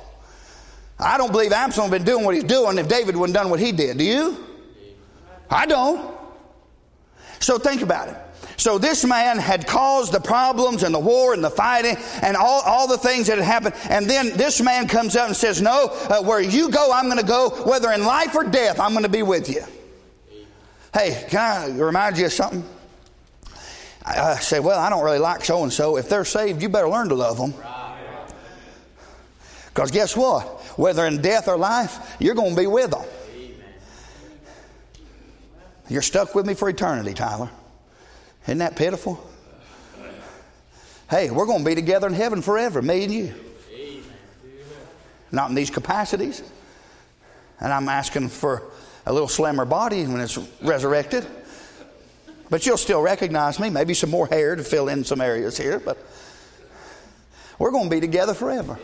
I 1.01 1.17
don't 1.17 1.31
believe 1.31 1.53
Absalom 1.53 1.91
been 1.91 2.05
doing 2.05 2.25
what 2.25 2.35
he's 2.35 2.45
doing 2.45 2.77
if 2.79 2.89
David 2.89 3.17
wouldn't 3.17 3.35
done 3.35 3.51
what 3.51 3.61
he 3.61 3.73
did. 3.73 3.99
Do 3.99 4.05
you? 4.05 4.45
I 5.49 5.67
don't. 5.67 6.17
So 7.41 7.59
think 7.59 7.83
about 7.83 8.09
it. 8.09 8.17
So 8.57 8.77
this 8.77 9.05
man 9.05 9.39
had 9.39 9.69
caused 9.69 10.13
the 10.13 10.21
problems 10.21 10.83
and 10.83 10.93
the 10.93 10.99
war 10.99 11.33
and 11.33 11.45
the 11.45 11.51
fighting 11.51 11.97
and 12.23 12.37
all, 12.37 12.61
all 12.63 12.89
the 12.89 12.99
things 12.99 13.29
that 13.29 13.39
had 13.39 13.47
happened. 13.47 13.77
And 13.89 14.11
then 14.11 14.37
this 14.37 14.61
man 14.61 14.89
comes 14.89 15.15
up 15.15 15.29
and 15.29 15.37
says, 15.37 15.63
No, 15.63 15.87
uh, 16.11 16.23
where 16.23 16.41
you 16.41 16.69
go, 16.69 16.91
I'm 16.93 17.05
going 17.05 17.21
to 17.21 17.27
go. 17.27 17.51
Whether 17.65 17.93
in 17.93 18.05
life 18.05 18.35
or 18.35 18.43
death, 18.43 18.81
I'm 18.81 18.91
going 18.91 19.05
to 19.05 19.09
be 19.09 19.23
with 19.23 19.49
you. 19.49 19.63
Hey, 20.93 21.25
can 21.29 21.39
I 21.39 21.79
remind 21.79 22.19
you 22.19 22.27
of 22.27 22.33
something? 22.33 22.65
I, 24.05 24.33
I 24.33 24.35
say, 24.41 24.59
Well, 24.59 24.81
I 24.81 24.91
don't 24.91 25.05
really 25.05 25.21
like 25.21 25.45
so 25.45 25.63
and 25.63 25.73
so. 25.73 25.97
If 25.97 26.09
they're 26.09 26.25
saved, 26.25 26.61
you 26.61 26.69
better 26.69 26.89
learn 26.89 27.09
to 27.11 27.15
love 27.15 27.39
them. 27.39 27.55
Because 29.79 29.93
guess 29.93 30.17
what? 30.17 30.43
Whether 30.77 31.07
in 31.07 31.23
death 31.23 31.47
or 31.47 31.57
life, 31.57 32.17
you're 32.19 32.35
going 32.35 32.57
to 32.57 32.61
be 32.61 32.67
with 32.67 32.91
them. 32.91 33.05
You're 35.89 36.03
stuck 36.03 36.35
with 36.35 36.47
me 36.47 36.55
for 36.55 36.69
eternity, 36.69 37.15
Tyler. 37.15 37.49
Isn't 38.47 38.59
that 38.59 38.75
pitiful? 38.75 39.25
Hey, 41.09 41.31
we're 41.31 41.47
going 41.47 41.61
to 41.61 41.65
be 41.65 41.77
together 41.77 42.09
in 42.09 42.13
heaven 42.13 42.43
forever, 42.43 42.83
me 42.83 43.05
and 43.05 43.15
you. 43.15 43.35
Not 45.31 45.51
in 45.51 45.55
these 45.55 45.71
capacities. 45.71 46.43
And 47.61 47.73
I'm 47.73 47.89
asking 47.89 48.31
for 48.31 48.65
a 49.07 49.13
little 49.13 49.29
slimmer 49.29 49.65
body 49.65 50.05
when 50.09 50.21
it's 50.21 50.39
resurrected. 50.61 51.25
But 52.51 52.67
you'll 52.67 52.79
still 52.79 53.01
recognize 53.01 53.61
me. 53.61 53.71
Maybe 53.71 53.95
some 53.95 54.11
more 54.11 54.27
hair 54.27 54.57
to 54.57 54.65
fill 54.65 54.89
in 54.89 55.05
some 55.05 55.21
areas 55.21 55.57
here, 55.57 55.79
but 55.79 56.05
we're 57.61 57.71
going 57.71 57.89
to 57.89 57.91
be 57.91 58.01
together 58.01 58.35
forever. 58.35 58.77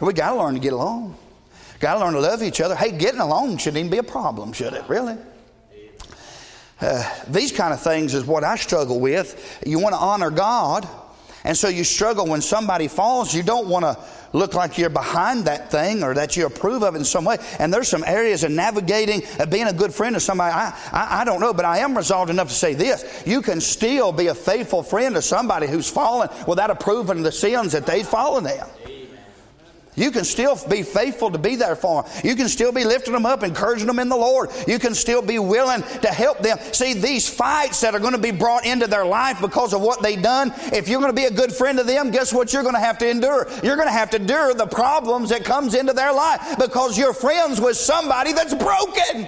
We 0.00 0.12
got 0.12 0.30
to 0.30 0.36
learn 0.36 0.54
to 0.54 0.60
get 0.60 0.72
along. 0.72 1.16
Got 1.80 1.94
to 1.94 2.00
learn 2.00 2.14
to 2.14 2.20
love 2.20 2.42
each 2.42 2.60
other. 2.60 2.74
Hey, 2.74 2.92
getting 2.92 3.20
along 3.20 3.58
shouldn't 3.58 3.78
even 3.78 3.90
be 3.90 3.98
a 3.98 4.02
problem, 4.02 4.52
should 4.52 4.72
it? 4.72 4.84
Really? 4.88 5.16
Uh, 6.80 7.10
these 7.28 7.52
kind 7.52 7.72
of 7.72 7.80
things 7.80 8.14
is 8.14 8.24
what 8.24 8.44
I 8.44 8.56
struggle 8.56 9.00
with. 9.00 9.62
You 9.66 9.78
want 9.78 9.94
to 9.94 9.98
honor 9.98 10.30
God, 10.30 10.86
and 11.44 11.56
so 11.56 11.68
you 11.68 11.84
struggle 11.84 12.26
when 12.26 12.42
somebody 12.42 12.88
falls. 12.88 13.34
You 13.34 13.42
don't 13.42 13.68
want 13.68 13.84
to 13.84 13.98
look 14.32 14.52
like 14.52 14.76
you're 14.76 14.90
behind 14.90 15.46
that 15.46 15.70
thing 15.70 16.02
or 16.02 16.12
that 16.14 16.36
you 16.36 16.44
approve 16.44 16.82
of 16.82 16.94
it 16.94 16.98
in 16.98 17.04
some 17.04 17.24
way. 17.24 17.38
And 17.58 17.72
there's 17.72 17.88
some 17.88 18.04
areas 18.04 18.44
of 18.44 18.50
navigating, 18.50 19.22
uh, 19.38 19.46
being 19.46 19.66
a 19.66 19.72
good 19.72 19.94
friend 19.94 20.14
to 20.14 20.20
somebody. 20.20 20.52
I, 20.52 20.78
I, 20.92 21.20
I, 21.20 21.24
don't 21.24 21.40
know, 21.40 21.54
but 21.54 21.64
I 21.64 21.78
am 21.78 21.96
resolved 21.96 22.30
enough 22.30 22.48
to 22.48 22.54
say 22.54 22.74
this: 22.74 23.22
you 23.26 23.40
can 23.40 23.60
still 23.60 24.12
be 24.12 24.26
a 24.26 24.34
faithful 24.34 24.82
friend 24.82 25.14
to 25.14 25.22
somebody 25.22 25.66
who's 25.66 25.88
fallen 25.88 26.28
without 26.46 26.70
approving 26.70 27.22
the 27.22 27.32
sins 27.32 27.72
that 27.72 27.86
they've 27.86 28.06
fallen 28.06 28.46
in. 28.46 28.85
You 29.96 30.10
can 30.10 30.24
still 30.24 30.56
be 30.68 30.82
faithful 30.82 31.30
to 31.30 31.38
be 31.38 31.56
there 31.56 31.74
for 31.74 32.02
them. 32.02 32.12
You 32.22 32.36
can 32.36 32.48
still 32.48 32.70
be 32.70 32.84
lifting 32.84 33.14
them 33.14 33.26
up, 33.26 33.42
encouraging 33.42 33.86
them 33.86 33.98
in 33.98 34.08
the 34.08 34.16
Lord. 34.16 34.50
You 34.68 34.78
can 34.78 34.94
still 34.94 35.22
be 35.22 35.38
willing 35.38 35.82
to 36.02 36.08
help 36.08 36.38
them. 36.40 36.58
See, 36.72 36.92
these 36.92 37.28
fights 37.28 37.80
that 37.80 37.94
are 37.94 37.98
going 37.98 38.12
to 38.12 38.18
be 38.18 38.30
brought 38.30 38.66
into 38.66 38.86
their 38.86 39.06
life 39.06 39.40
because 39.40 39.72
of 39.72 39.80
what 39.80 40.02
they've 40.02 40.22
done, 40.22 40.52
if 40.72 40.88
you're 40.88 41.00
going 41.00 41.12
to 41.12 41.16
be 41.16 41.24
a 41.24 41.30
good 41.30 41.52
friend 41.52 41.78
to 41.78 41.84
them, 41.84 42.10
guess 42.10 42.32
what 42.32 42.52
you're 42.52 42.62
going 42.62 42.74
to 42.74 42.80
have 42.80 42.98
to 42.98 43.08
endure? 43.08 43.48
You're 43.62 43.76
going 43.76 43.88
to 43.88 43.92
have 43.92 44.10
to 44.10 44.18
endure 44.18 44.52
the 44.54 44.66
problems 44.66 45.30
that 45.30 45.44
comes 45.44 45.74
into 45.74 45.94
their 45.94 46.12
life 46.12 46.56
because 46.58 46.98
you're 46.98 47.14
friends 47.14 47.60
with 47.60 47.76
somebody 47.76 48.32
that's 48.32 48.54
broken. 48.54 49.22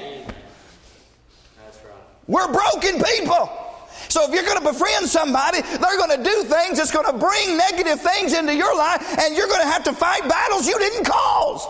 That's 1.57 1.79
right. 1.83 1.95
We're 2.27 2.53
broken 2.53 3.03
people. 3.03 3.68
So 4.09 4.25
if 4.27 4.35
you're 4.35 4.45
going 4.45 4.59
to 4.59 4.73
befriend 4.73 5.07
somebody, 5.07 5.61
they're 5.61 5.99
going 5.99 6.17
to 6.17 6.23
do 6.23 6.43
things 6.45 6.79
that's 6.79 6.91
going 6.91 7.07
to 7.07 7.13
bring 7.13 7.57
negative 7.57 8.01
things 8.01 8.33
into 8.33 8.55
your 8.55 8.77
life, 8.77 9.19
and 9.19 9.37
you're 9.37 9.49
going 9.49 9.61
to 9.61 9.67
have 9.67 9.85
to 9.85 9.93
fight 9.93 10.29
battles 10.29 10.67
you 10.67 10.79
didn't 10.79 11.05
cause. 11.05 11.67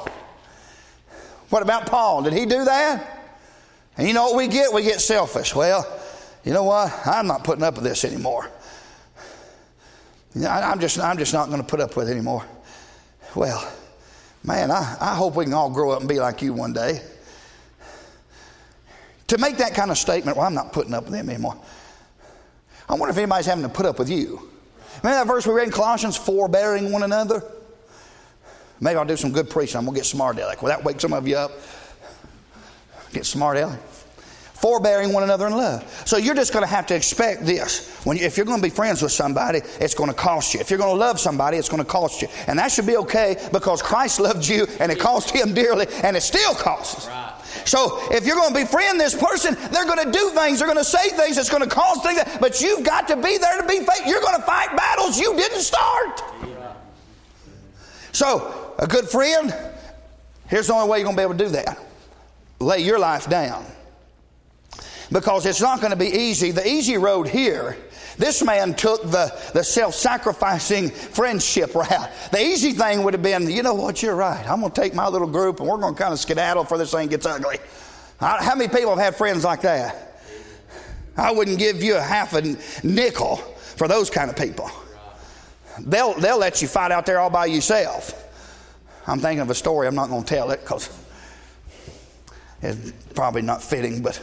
What 1.50 1.62
about 1.62 1.86
Paul? 1.86 2.22
Did 2.22 2.34
he 2.34 2.46
do 2.46 2.64
that? 2.64 3.14
And 3.96 4.06
you 4.06 4.14
know 4.14 4.26
what 4.26 4.36
we 4.36 4.46
get? 4.46 4.72
We 4.72 4.82
get 4.82 5.00
selfish. 5.00 5.54
Well, 5.54 5.86
you 6.44 6.52
know 6.52 6.64
what? 6.64 6.92
I'm 7.06 7.26
not 7.26 7.42
putting 7.42 7.64
up 7.64 7.74
with 7.74 7.84
this 7.84 8.04
anymore. 8.04 8.50
I'm 10.36 10.78
just, 10.78 11.00
I'm 11.00 11.18
just 11.18 11.32
not 11.32 11.48
going 11.48 11.60
to 11.60 11.66
put 11.66 11.80
up 11.80 11.96
with 11.96 12.08
it 12.08 12.12
anymore. 12.12 12.44
Well, 13.34 13.68
man, 14.44 14.70
I, 14.70 14.96
I 15.00 15.14
hope 15.16 15.34
we 15.34 15.44
can 15.44 15.54
all 15.54 15.70
grow 15.70 15.90
up 15.90 16.00
and 16.00 16.08
be 16.08 16.20
like 16.20 16.42
you 16.42 16.52
one 16.52 16.72
day. 16.72 17.02
To 19.28 19.38
make 19.38 19.56
that 19.56 19.74
kind 19.74 19.90
of 19.90 19.98
statement, 19.98 20.36
well, 20.36 20.46
I'm 20.46 20.54
not 20.54 20.72
putting 20.72 20.94
up 20.94 21.04
with 21.04 21.12
them 21.12 21.28
anymore. 21.28 21.56
I 22.88 22.94
wonder 22.94 23.10
if 23.10 23.18
anybody's 23.18 23.46
having 23.46 23.64
to 23.64 23.68
put 23.68 23.86
up 23.86 23.98
with 23.98 24.08
you. 24.08 24.48
Remember 25.02 25.24
that 25.24 25.26
verse 25.26 25.46
we 25.46 25.52
read 25.52 25.66
in 25.66 25.72
Colossians, 25.72 26.16
forbearing 26.16 26.90
one 26.90 27.02
another? 27.02 27.42
Maybe 28.80 28.96
I'll 28.96 29.04
do 29.04 29.16
some 29.16 29.32
good 29.32 29.50
preaching. 29.50 29.76
I'm 29.76 29.84
going 29.84 29.94
to 29.94 30.00
get 30.00 30.06
smart 30.06 30.38
aleck. 30.38 30.62
Will 30.62 30.68
that 30.68 30.84
wake 30.84 31.00
some 31.00 31.12
of 31.12 31.26
you 31.26 31.36
up? 31.36 31.52
Get 33.12 33.26
smart 33.26 33.56
aleck. 33.56 33.80
Forbearing 34.54 35.12
one 35.12 35.22
another 35.22 35.46
in 35.46 35.52
love. 35.52 36.02
So 36.04 36.16
you're 36.16 36.34
just 36.34 36.52
going 36.52 36.64
to 36.64 36.68
have 36.68 36.86
to 36.88 36.96
expect 36.96 37.46
this. 37.46 37.94
When 38.04 38.16
you, 38.16 38.24
if 38.24 38.36
you're 38.36 38.46
going 38.46 38.58
to 38.58 38.62
be 38.62 38.70
friends 38.70 39.02
with 39.02 39.12
somebody, 39.12 39.60
it's 39.80 39.94
going 39.94 40.10
to 40.10 40.16
cost 40.16 40.54
you. 40.54 40.60
If 40.60 40.70
you're 40.70 40.80
going 40.80 40.94
to 40.94 40.98
love 40.98 41.20
somebody, 41.20 41.58
it's 41.58 41.68
going 41.68 41.82
to 41.82 41.88
cost 41.88 42.22
you. 42.22 42.28
And 42.48 42.58
that 42.58 42.72
should 42.72 42.86
be 42.86 42.96
okay 42.96 43.36
because 43.52 43.82
Christ 43.82 44.18
loved 44.20 44.46
you 44.46 44.66
and 44.80 44.90
it 44.90 44.98
cost 44.98 45.30
him 45.30 45.54
dearly 45.54 45.86
and 46.02 46.16
it 46.16 46.22
still 46.22 46.54
costs. 46.54 47.06
Right. 47.06 47.37
So 47.64 47.98
if 48.12 48.26
you're 48.26 48.36
going 48.36 48.54
to 48.54 48.60
befriend 48.60 49.00
this 49.00 49.14
person, 49.14 49.56
they're 49.70 49.86
going 49.86 50.04
to 50.04 50.12
do 50.12 50.30
things, 50.30 50.58
they're 50.58 50.68
going 50.68 50.78
to 50.78 50.84
say 50.84 51.08
things 51.10 51.36
that's 51.36 51.50
going 51.50 51.62
to 51.62 51.68
cause 51.68 52.02
things, 52.02 52.20
but 52.40 52.60
you've 52.60 52.84
got 52.84 53.08
to 53.08 53.16
be 53.16 53.38
there 53.38 53.60
to 53.60 53.66
be 53.66 53.78
faithful. 53.78 54.06
You're 54.06 54.20
going 54.20 54.36
to 54.36 54.42
fight 54.46 54.76
battles 54.76 55.18
you 55.18 55.34
didn't 55.34 55.60
start. 55.60 56.22
So, 58.12 58.74
a 58.78 58.86
good 58.86 59.08
friend, 59.08 59.54
here's 60.48 60.66
the 60.66 60.74
only 60.74 60.88
way 60.88 60.98
you're 60.98 61.04
going 61.04 61.16
to 61.16 61.20
be 61.20 61.24
able 61.24 61.38
to 61.38 61.44
do 61.44 61.50
that 61.50 61.78
lay 62.60 62.80
your 62.80 62.98
life 62.98 63.28
down. 63.28 63.64
Because 65.10 65.46
it's 65.46 65.60
not 65.60 65.80
going 65.80 65.92
to 65.92 65.96
be 65.96 66.08
easy. 66.08 66.50
The 66.50 66.66
easy 66.66 66.98
road 66.98 67.28
here 67.28 67.76
this 68.18 68.42
man 68.44 68.74
took 68.74 69.02
the, 69.02 69.32
the 69.54 69.62
self 69.62 69.94
sacrificing 69.94 70.90
friendship 70.90 71.74
route. 71.74 72.10
The 72.32 72.40
easy 72.40 72.72
thing 72.72 73.04
would 73.04 73.14
have 73.14 73.22
been, 73.22 73.48
you 73.48 73.62
know 73.62 73.74
what, 73.74 74.02
you're 74.02 74.16
right. 74.16 74.44
I'm 74.48 74.60
going 74.60 74.72
to 74.72 74.80
take 74.80 74.94
my 74.94 75.08
little 75.08 75.28
group 75.28 75.60
and 75.60 75.68
we're 75.68 75.78
going 75.78 75.94
to 75.94 76.00
kind 76.00 76.12
of 76.12 76.18
skedaddle 76.18 76.64
before 76.64 76.78
this 76.78 76.90
thing 76.90 77.08
gets 77.08 77.26
ugly. 77.26 77.58
How 78.18 78.54
many 78.56 78.68
people 78.68 78.90
have 78.90 78.98
had 78.98 79.16
friends 79.16 79.44
like 79.44 79.60
that? 79.62 80.20
I 81.16 81.30
wouldn't 81.30 81.58
give 81.58 81.82
you 81.82 81.96
a 81.96 82.00
half 82.00 82.34
a 82.34 82.56
nickel 82.84 83.36
for 83.36 83.86
those 83.86 84.10
kind 84.10 84.28
of 84.28 84.36
people. 84.36 84.70
They'll, 85.80 86.14
they'll 86.14 86.38
let 86.38 86.60
you 86.60 86.68
fight 86.68 86.90
out 86.90 87.06
there 87.06 87.20
all 87.20 87.30
by 87.30 87.46
yourself. 87.46 88.24
I'm 89.06 89.20
thinking 89.20 89.40
of 89.40 89.50
a 89.50 89.54
story. 89.54 89.86
I'm 89.86 89.94
not 89.94 90.08
going 90.08 90.24
to 90.24 90.28
tell 90.28 90.50
it 90.50 90.60
because 90.60 90.90
it's 92.62 92.92
probably 93.14 93.42
not 93.42 93.62
fitting, 93.62 94.02
but 94.02 94.20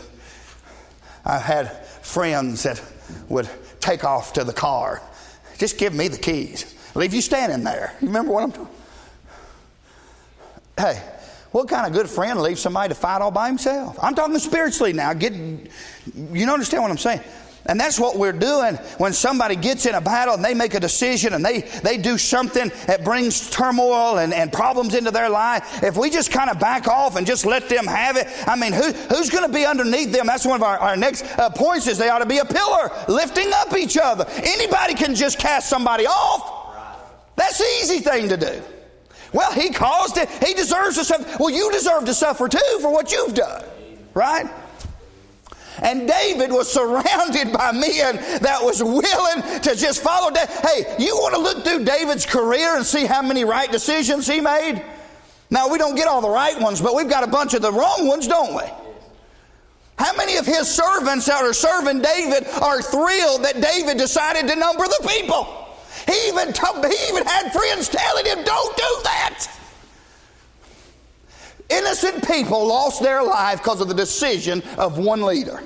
I've 1.25 1.41
had 1.41 1.85
friends 2.05 2.63
that 2.63 2.81
would 3.29 3.49
take 3.85 4.03
off 4.03 4.33
to 4.33 4.43
the 4.43 4.53
car. 4.53 5.01
Just 5.57 5.77
give 5.77 5.93
me 5.93 6.07
the 6.07 6.17
keys. 6.17 6.73
Leave 6.95 7.13
you 7.13 7.21
standing 7.21 7.63
there. 7.63 7.93
You 8.01 8.07
remember 8.07 8.31
what 8.31 8.43
I'm 8.43 8.51
talking? 8.51 8.75
Hey, 10.77 11.01
what 11.51 11.69
kind 11.69 11.85
of 11.87 11.93
good 11.93 12.09
friend 12.09 12.41
leaves 12.41 12.61
somebody 12.61 12.89
to 12.89 12.95
fight 12.95 13.21
all 13.21 13.31
by 13.31 13.47
himself? 13.47 13.97
I'm 14.01 14.15
talking 14.15 14.37
spiritually 14.39 14.91
now. 14.91 15.13
Get 15.13 15.33
you 15.33 16.49
understand 16.49 16.83
what 16.83 16.91
I'm 16.91 16.97
saying? 16.97 17.21
And 17.67 17.79
that's 17.79 17.99
what 17.99 18.15
we're 18.17 18.31
doing 18.31 18.75
when 18.99 19.11
somebody 19.11 19.55
gets 19.55 19.87
in 19.87 19.95
a 19.95 20.01
battle 20.01 20.35
and 20.35 20.45
they 20.45 20.53
make 20.53 20.75
a 20.75 20.79
decision 20.79 21.33
and 21.33 21.43
they, 21.43 21.61
they 21.61 21.97
do 21.97 22.17
something 22.17 22.71
that 22.85 23.03
brings 23.03 23.49
turmoil 23.49 24.19
and, 24.19 24.33
and 24.33 24.53
problems 24.53 24.93
into 24.93 25.09
their 25.09 25.29
life. 25.29 25.83
If 25.83 25.97
we 25.97 26.11
just 26.11 26.31
kind 26.31 26.51
of 26.51 26.59
back 26.59 26.87
off 26.87 27.15
and 27.15 27.25
just 27.25 27.45
let 27.45 27.67
them 27.67 27.87
have 27.87 28.17
it, 28.17 28.27
I 28.47 28.55
mean, 28.55 28.71
who, 28.71 28.91
who's 28.91 29.31
going 29.31 29.47
to 29.47 29.53
be 29.53 29.65
underneath 29.65 30.11
them? 30.11 30.27
That's 30.27 30.45
one 30.45 30.57
of 30.57 30.63
our, 30.63 30.77
our 30.77 30.95
next 30.95 31.23
uh, 31.39 31.49
points 31.49 31.87
is 31.87 31.97
they 31.97 32.09
ought 32.09 32.19
to 32.19 32.27
be 32.27 32.37
a 32.37 32.45
pillar, 32.45 32.91
lifting 33.07 33.51
up 33.53 33.75
each 33.75 33.97
other. 33.97 34.25
Anybody 34.29 34.93
can 34.93 35.15
just 35.15 35.39
cast 35.39 35.67
somebody 35.67 36.05
off. 36.05 36.65
That's 37.35 37.57
the 37.57 37.65
easy 37.81 37.99
thing 37.99 38.29
to 38.29 38.37
do. 38.37 38.61
Well, 39.33 39.51
he 39.51 39.71
caused 39.71 40.17
it. 40.17 40.29
He 40.29 40.53
deserves 40.53 40.97
to 40.97 41.03
suffer. 41.03 41.37
Well, 41.39 41.49
you 41.49 41.71
deserve 41.71 42.05
to 42.05 42.13
suffer 42.13 42.47
too 42.47 42.77
for 42.79 42.91
what 42.91 43.11
you've 43.11 43.33
done, 43.33 43.65
right? 44.13 44.45
And 45.81 46.07
David 46.07 46.51
was 46.51 46.71
surrounded 46.71 47.51
by 47.51 47.71
men 47.71 48.15
that 48.41 48.59
was 48.61 48.81
willing 48.83 49.61
to 49.61 49.75
just 49.75 50.01
follow. 50.01 50.31
Da- 50.31 50.45
hey, 50.45 50.95
you 50.99 51.15
want 51.15 51.35
to 51.35 51.41
look 51.41 51.63
through 51.63 51.85
David's 51.85 52.25
career 52.25 52.75
and 52.75 52.85
see 52.85 53.05
how 53.05 53.21
many 53.21 53.43
right 53.43 53.71
decisions 53.71 54.27
he 54.27 54.41
made? 54.41 54.83
Now, 55.49 55.69
we 55.69 55.77
don't 55.77 55.95
get 55.95 56.07
all 56.07 56.21
the 56.21 56.29
right 56.29 56.59
ones, 56.59 56.81
but 56.81 56.95
we've 56.95 57.09
got 57.09 57.23
a 57.23 57.27
bunch 57.27 57.53
of 57.53 57.61
the 57.61 57.71
wrong 57.71 58.07
ones, 58.07 58.27
don't 58.27 58.55
we? 58.55 58.63
How 59.97 60.15
many 60.15 60.37
of 60.37 60.45
his 60.45 60.69
servants 60.69 61.25
that 61.27 61.43
are 61.43 61.53
serving 61.53 62.01
David 62.01 62.47
are 62.61 62.81
thrilled 62.81 63.43
that 63.43 63.61
David 63.61 63.97
decided 63.97 64.47
to 64.47 64.55
number 64.55 64.83
the 64.83 65.07
people? 65.07 65.47
He 66.07 66.27
even, 66.27 66.51
t- 66.51 66.65
he 66.89 67.09
even 67.09 67.25
had 67.25 67.51
friends 67.51 67.87
telling 67.89 68.25
him, 68.25 68.43
don't 68.43 68.75
do 68.75 68.99
that. 69.03 69.47
Innocent 71.69 72.27
people 72.27 72.67
lost 72.67 73.01
their 73.01 73.23
life 73.23 73.59
because 73.59 73.81
of 73.81 73.87
the 73.87 73.93
decision 73.93 74.61
of 74.77 74.97
one 74.97 75.21
leader. 75.21 75.61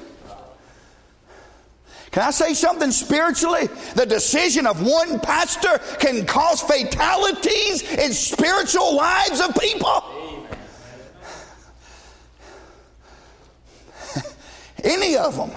Can 2.11 2.23
I 2.23 2.31
say 2.31 2.53
something 2.53 2.91
spiritually? 2.91 3.67
The 3.95 4.05
decision 4.05 4.65
of 4.65 4.81
one 4.85 5.19
pastor 5.19 5.77
can 5.99 6.25
cause 6.25 6.61
fatalities 6.61 7.83
in 7.93 8.13
spiritual 8.13 8.95
lives 8.95 9.41
of 9.41 9.53
people. 9.55 10.47
Any 14.83 15.17
of 15.17 15.35
them. 15.35 15.51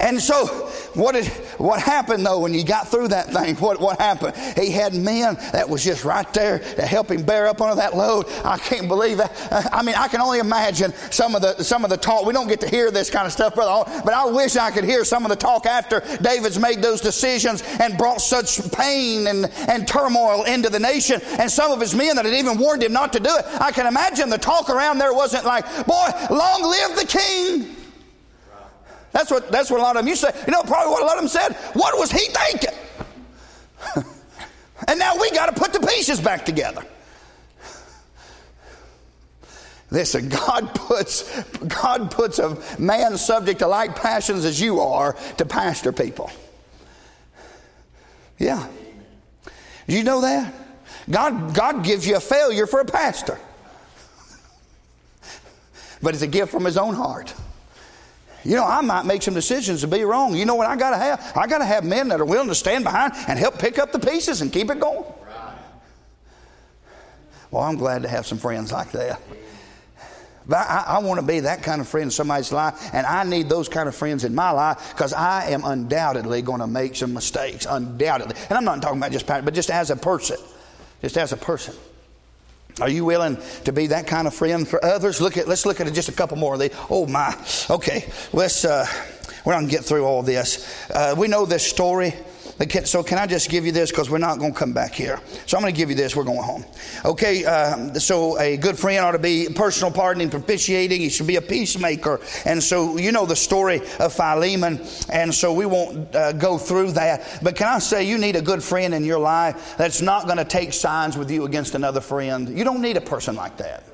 And 0.00 0.20
so, 0.20 0.46
what 0.94 1.12
did 1.12 1.26
what 1.58 1.80
happened 1.80 2.24
though 2.24 2.38
when 2.38 2.54
you 2.54 2.64
got 2.64 2.88
through 2.88 3.08
that 3.08 3.32
thing? 3.32 3.56
What 3.56 3.80
what 3.80 4.00
happened? 4.00 4.36
He 4.56 4.70
had 4.70 4.94
men 4.94 5.34
that 5.52 5.68
was 5.68 5.84
just 5.84 6.04
right 6.04 6.32
there 6.32 6.60
to 6.60 6.82
help 6.82 7.10
him 7.10 7.22
bear 7.22 7.48
up 7.48 7.60
under 7.60 7.76
that 7.76 7.96
load. 7.96 8.26
I 8.44 8.58
can't 8.58 8.86
believe 8.86 9.18
that. 9.18 9.32
I 9.72 9.82
mean, 9.82 9.96
I 9.96 10.08
can 10.08 10.20
only 10.20 10.38
imagine 10.38 10.92
some 11.10 11.34
of 11.34 11.42
the 11.42 11.62
some 11.64 11.84
of 11.84 11.90
the 11.90 11.96
talk. 11.96 12.24
We 12.24 12.32
don't 12.32 12.48
get 12.48 12.60
to 12.60 12.68
hear 12.68 12.90
this 12.90 13.10
kind 13.10 13.26
of 13.26 13.32
stuff, 13.32 13.54
brother. 13.54 13.90
But 14.04 14.14
I 14.14 14.26
wish 14.26 14.56
I 14.56 14.70
could 14.70 14.84
hear 14.84 15.04
some 15.04 15.24
of 15.24 15.30
the 15.30 15.36
talk 15.36 15.66
after 15.66 16.00
David's 16.22 16.58
made 16.58 16.80
those 16.80 17.00
decisions 17.00 17.62
and 17.80 17.98
brought 17.98 18.20
such 18.20 18.70
pain 18.72 19.26
and, 19.26 19.46
and 19.68 19.86
turmoil 19.86 20.44
into 20.44 20.68
the 20.68 20.80
nation. 20.80 21.20
And 21.38 21.50
some 21.50 21.72
of 21.72 21.80
his 21.80 21.94
men 21.94 22.16
that 22.16 22.24
had 22.24 22.34
even 22.34 22.58
warned 22.58 22.82
him 22.82 22.92
not 22.92 23.12
to 23.14 23.20
do 23.20 23.30
it. 23.34 23.44
I 23.60 23.72
can 23.72 23.86
imagine 23.86 24.30
the 24.30 24.38
talk 24.38 24.70
around 24.70 24.98
there 24.98 25.12
wasn't 25.12 25.44
like, 25.44 25.64
"Boy, 25.86 26.08
long 26.30 26.62
live 26.62 26.96
the 26.96 27.06
king." 27.06 27.77
That's 29.12 29.30
what, 29.30 29.50
that's 29.50 29.70
what 29.70 29.80
a 29.80 29.82
lot 29.82 29.96
of 29.96 30.02
them, 30.02 30.08
you 30.08 30.16
say, 30.16 30.30
you 30.46 30.52
know, 30.52 30.62
probably 30.62 30.92
what 30.92 31.02
a 31.02 31.06
lot 31.06 31.16
of 31.16 31.22
them 31.22 31.28
said. 31.28 31.54
What 31.74 31.98
was 31.98 32.10
he 32.10 32.26
thinking? 32.26 32.78
and 34.88 34.98
now 34.98 35.16
we 35.18 35.30
got 35.30 35.54
to 35.54 35.60
put 35.60 35.72
the 35.72 35.80
pieces 35.80 36.20
back 36.20 36.44
together. 36.44 36.82
Listen, 39.90 40.28
God 40.28 40.74
puts, 40.74 41.42
God 41.82 42.10
puts 42.10 42.38
a 42.38 42.58
man 42.78 43.16
subject 43.16 43.60
to 43.60 43.66
like 43.66 43.96
passions 43.96 44.44
as 44.44 44.60
you 44.60 44.80
are 44.80 45.14
to 45.38 45.46
pastor 45.46 45.92
people. 45.92 46.30
Yeah. 48.38 48.66
You 49.86 50.04
know 50.04 50.20
that? 50.20 50.54
God, 51.10 51.54
God 51.54 51.84
gives 51.84 52.06
you 52.06 52.16
a 52.16 52.20
failure 52.20 52.66
for 52.66 52.80
a 52.80 52.84
pastor. 52.84 53.38
But 56.02 56.14
it's 56.14 56.22
a 56.22 56.28
gift 56.28 56.52
from 56.52 56.64
his 56.64 56.76
own 56.76 56.94
heart. 56.94 57.34
You 58.44 58.54
know, 58.54 58.64
I 58.64 58.80
might 58.80 59.04
make 59.04 59.22
some 59.22 59.34
decisions 59.34 59.80
to 59.80 59.88
be 59.88 60.04
wrong. 60.04 60.34
You 60.34 60.44
know 60.44 60.54
what 60.54 60.68
I 60.68 60.76
got 60.76 60.90
to 60.90 60.96
have? 60.96 61.32
I 61.36 61.46
got 61.46 61.58
to 61.58 61.64
have 61.64 61.84
men 61.84 62.08
that 62.08 62.20
are 62.20 62.24
willing 62.24 62.48
to 62.48 62.54
stand 62.54 62.84
behind 62.84 63.12
and 63.26 63.38
help 63.38 63.58
pick 63.58 63.78
up 63.78 63.92
the 63.92 63.98
pieces 63.98 64.40
and 64.40 64.52
keep 64.52 64.70
it 64.70 64.80
going. 64.80 65.04
Well, 67.50 67.62
I'm 67.62 67.76
glad 67.76 68.02
to 68.02 68.08
have 68.08 68.26
some 68.26 68.38
friends 68.38 68.72
like 68.72 68.92
that. 68.92 69.20
But 70.46 70.56
I, 70.56 70.84
I 70.86 70.98
want 71.00 71.20
to 71.20 71.26
be 71.26 71.40
that 71.40 71.62
kind 71.62 71.80
of 71.80 71.88
friend 71.88 72.04
in 72.04 72.10
somebody's 72.10 72.52
life, 72.52 72.90
and 72.94 73.06
I 73.06 73.24
need 73.24 73.50
those 73.50 73.68
kind 73.68 73.86
of 73.86 73.94
friends 73.94 74.24
in 74.24 74.34
my 74.34 74.50
life 74.50 74.92
because 74.92 75.12
I 75.12 75.50
am 75.50 75.64
undoubtedly 75.64 76.40
going 76.40 76.60
to 76.60 76.66
make 76.66 76.96
some 76.96 77.12
mistakes. 77.12 77.66
Undoubtedly. 77.68 78.34
And 78.48 78.56
I'm 78.56 78.64
not 78.64 78.80
talking 78.80 78.98
about 78.98 79.12
just, 79.12 79.26
but 79.26 79.52
just 79.52 79.70
as 79.70 79.90
a 79.90 79.96
person. 79.96 80.38
Just 81.02 81.18
as 81.18 81.32
a 81.32 81.36
person. 81.36 81.74
Are 82.80 82.88
you 82.88 83.04
willing 83.04 83.38
to 83.64 83.72
be 83.72 83.88
that 83.88 84.06
kind 84.06 84.26
of 84.26 84.34
friend 84.34 84.66
for 84.66 84.84
others? 84.84 85.20
Look 85.20 85.36
at 85.36 85.48
let's 85.48 85.66
look 85.66 85.80
at 85.80 85.92
just 85.92 86.08
a 86.08 86.12
couple 86.12 86.36
more 86.36 86.54
of 86.54 86.60
these. 86.60 86.74
Oh 86.90 87.06
my. 87.06 87.34
Okay, 87.70 88.10
let's. 88.32 88.64
Uh, 88.64 88.86
we're 89.44 89.54
not 89.54 89.62
to 89.62 89.66
get 89.68 89.84
through 89.84 90.04
all 90.04 90.22
this. 90.22 90.90
Uh, 90.90 91.14
we 91.16 91.28
know 91.28 91.46
this 91.46 91.66
story. 91.66 92.14
So 92.84 93.04
can 93.04 93.18
I 93.18 93.26
just 93.26 93.50
give 93.50 93.64
you 93.64 93.72
this 93.72 93.90
because 93.90 94.10
we're 94.10 94.18
not 94.18 94.38
going 94.38 94.52
to 94.52 94.58
come 94.58 94.72
back 94.72 94.92
here. 94.92 95.20
So 95.46 95.56
I'm 95.56 95.62
going 95.62 95.72
to 95.72 95.76
give 95.78 95.90
you 95.90 95.94
this. 95.96 96.16
We're 96.16 96.24
going 96.24 96.42
home. 96.42 96.64
Okay. 97.04 97.44
Uh, 97.44 97.94
so 97.94 98.38
a 98.40 98.56
good 98.56 98.76
friend 98.76 99.04
ought 99.04 99.12
to 99.12 99.18
be 99.18 99.48
personal 99.54 99.92
pardoning, 99.92 100.28
propitiating. 100.28 101.00
He 101.00 101.08
should 101.08 101.28
be 101.28 101.36
a 101.36 101.42
peacemaker. 101.42 102.20
And 102.44 102.60
so 102.60 102.96
you 102.96 103.12
know 103.12 103.26
the 103.26 103.36
story 103.36 103.80
of 104.00 104.12
Philemon. 104.12 104.84
And 105.08 105.32
so 105.32 105.52
we 105.52 105.66
won't 105.66 106.14
uh, 106.14 106.32
go 106.32 106.58
through 106.58 106.92
that. 106.92 107.38
But 107.42 107.54
can 107.54 107.68
I 107.68 107.78
say 107.78 108.04
you 108.04 108.18
need 108.18 108.34
a 108.34 108.42
good 108.42 108.62
friend 108.62 108.92
in 108.92 109.04
your 109.04 109.20
life 109.20 109.76
that's 109.76 110.02
not 110.02 110.24
going 110.26 110.38
to 110.38 110.44
take 110.44 110.72
sides 110.72 111.16
with 111.16 111.30
you 111.30 111.44
against 111.44 111.74
another 111.74 112.00
friend. 112.00 112.48
You 112.56 112.64
don't 112.64 112.82
need 112.82 112.96
a 112.96 113.00
person 113.00 113.36
like 113.36 113.56
that. 113.58 113.84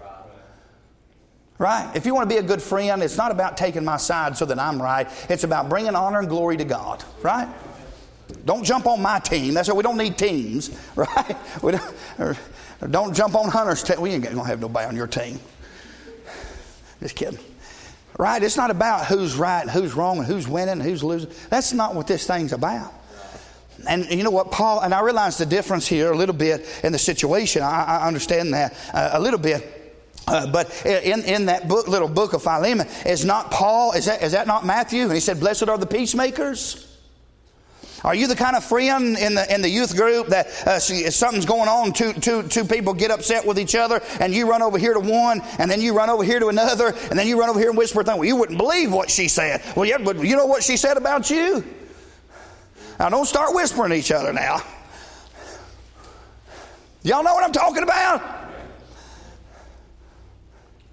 Right? 1.59 1.91
If 1.95 2.05
you 2.05 2.15
want 2.15 2.29
to 2.29 2.35
be 2.35 2.41
a 2.41 2.47
good 2.47 2.61
friend, 2.61 3.03
it's 3.03 3.17
not 3.17 3.31
about 3.31 3.57
taking 3.57 3.85
my 3.85 3.97
side 3.97 4.37
so 4.37 4.45
that 4.47 4.59
I'm 4.59 4.83
right. 4.83 5.09
It's 5.31 5.45
about 5.45 5.69
bringing 5.69 5.95
honor 5.95 6.19
and 6.19 6.29
glory 6.29 6.57
to 6.57 6.65
God. 6.65 7.05
Right? 7.23 7.49
Don't 8.45 8.65
jump 8.65 8.87
on 8.87 9.03
my 9.03 9.19
team. 9.19 9.55
That's 9.55 9.69
why 9.69 9.75
we 9.75 9.83
don't 9.83 9.99
need 9.99 10.17
teams, 10.17 10.77
right? 10.97 11.37
We 11.63 11.73
don't, 11.73 11.95
or, 12.19 12.37
or 12.81 12.89
don't 12.89 13.15
jump 13.15 13.35
on 13.35 13.51
Hunter's 13.51 13.83
team. 13.83 14.01
We 14.01 14.11
ain't 14.11 14.25
gonna 14.25 14.45
have 14.45 14.61
nobody 14.61 14.87
on 14.89 14.97
your 14.97 15.07
team. 15.07 15.41
Just 17.01 17.17
kidding. 17.17 17.39
Right? 18.17 18.43
It's 18.43 18.57
not 18.57 18.71
about 18.71 19.07
who's 19.07 19.37
right, 19.37 19.63
and 19.63 19.71
who's 19.71 19.95
wrong, 19.95 20.19
and 20.19 20.27
who's 20.27 20.47
winning, 20.47 20.73
and 20.73 20.83
who's 20.83 21.03
losing. 21.03 21.31
That's 21.51 21.73
not 21.73 21.95
what 21.95 22.07
this 22.07 22.27
thing's 22.27 22.53
about. 22.53 22.93
And 23.89 24.07
you 24.07 24.23
know 24.23 24.31
what, 24.31 24.51
Paul, 24.51 24.81
and 24.81 24.95
I 24.95 25.01
realize 25.01 25.37
the 25.37 25.47
difference 25.47 25.87
here 25.87 26.13
a 26.13 26.17
little 26.17 26.35
bit 26.35 26.67
in 26.83 26.93
the 26.93 26.99
situation. 26.99 27.63
I, 27.63 27.85
I 27.85 28.07
understand 28.07 28.55
that 28.55 28.75
uh, 28.95 29.11
a 29.13 29.21
little 29.21 29.41
bit. 29.41 29.83
Uh, 30.27 30.47
but 30.47 30.87
in, 30.87 31.23
in 31.25 31.47
that 31.47 31.69
book, 31.69 31.87
little 31.87 32.09
book 32.09 32.33
of 32.33 32.43
Philemon, 32.43 32.87
is 33.05 33.25
not 33.25 33.51
Paul, 33.51 33.93
is 33.93 34.07
that, 34.07 34.23
is 34.23 34.33
that 34.33 34.47
not 34.47 34.65
Matthew? 34.65 35.03
And 35.03 35.13
he 35.13 35.21
said, 35.21 35.39
Blessed 35.41 35.69
are 35.69 35.77
the 35.77 35.87
peacemakers. 35.87 36.94
Are 38.05 38.15
you 38.15 38.27
the 38.27 38.37
kind 38.37 38.55
of 38.55 38.63
friend 38.63 39.17
in 39.17 39.35
the 39.35 39.53
in 39.53 39.63
the 39.63 39.69
youth 39.69 39.97
group 39.97 40.27
that 40.29 40.47
uh, 40.67 40.79
something's 40.79 41.47
going 41.47 41.69
on, 41.71 41.95
two, 41.95 42.13
two, 42.13 42.43
two 42.43 42.67
people 42.67 42.93
get 42.93 43.11
upset 43.11 43.47
with 43.47 43.59
each 43.59 43.75
other, 43.75 44.03
and 44.21 44.35
you 44.35 44.49
run 44.49 44.61
over 44.61 44.77
here 44.77 44.93
to 44.93 45.01
one, 45.01 45.41
and 45.59 45.71
then 45.71 45.81
you 45.81 45.97
run 45.97 46.11
over 46.11 46.23
here 46.23 46.39
to 46.39 46.49
another, 46.49 46.89
and 46.89 47.19
then 47.19 47.27
you 47.27 47.41
run 47.41 47.49
over 47.49 47.59
here 47.59 47.71
and 47.71 47.79
whisper 47.79 48.03
things. 48.03 48.19
Well, 48.19 48.29
you 48.29 48.37
wouldn't 48.37 48.59
believe 48.59 48.93
what 48.93 49.11
she 49.11 49.27
said. 49.27 49.63
Well, 49.75 49.87
yeah, 49.87 49.97
but 49.97 50.23
you 50.23 50.37
know 50.37 50.45
what 50.45 50.63
she 50.63 50.77
said 50.77 50.99
about 50.99 51.31
you? 51.31 51.65
Now, 52.99 53.09
don't 53.09 53.27
start 53.27 53.55
whispering 53.55 53.91
to 53.91 53.97
each 53.97 54.13
other 54.13 54.35
now. 54.35 54.63
Y'all 57.03 57.25
know 57.25 57.35
what 57.35 57.43
I'm 57.43 57.53
talking 57.53 57.83
about? 57.83 58.34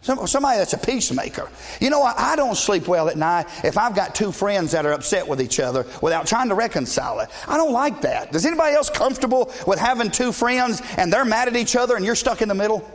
Somebody 0.01 0.57
that's 0.57 0.73
a 0.73 0.79
peacemaker. 0.79 1.47
You 1.79 1.91
know 1.91 1.99
what? 1.99 2.17
I 2.17 2.35
don't 2.35 2.55
sleep 2.55 2.87
well 2.87 3.07
at 3.07 3.17
night 3.17 3.45
if 3.63 3.77
I've 3.77 3.95
got 3.95 4.15
two 4.15 4.31
friends 4.31 4.71
that 4.71 4.83
are 4.83 4.93
upset 4.93 5.27
with 5.27 5.39
each 5.39 5.59
other 5.59 5.85
without 6.01 6.25
trying 6.25 6.49
to 6.49 6.55
reconcile 6.55 7.19
it. 7.19 7.29
I 7.47 7.55
don't 7.55 7.71
like 7.71 8.01
that. 8.01 8.31
Does 8.31 8.47
anybody 8.47 8.75
else 8.75 8.89
comfortable 8.89 9.53
with 9.67 9.77
having 9.77 10.09
two 10.09 10.31
friends 10.31 10.81
and 10.97 11.13
they're 11.13 11.23
mad 11.23 11.49
at 11.49 11.55
each 11.55 11.75
other 11.75 11.95
and 11.95 12.03
you're 12.03 12.15
stuck 12.15 12.41
in 12.41 12.47
the 12.47 12.55
middle? 12.55 12.89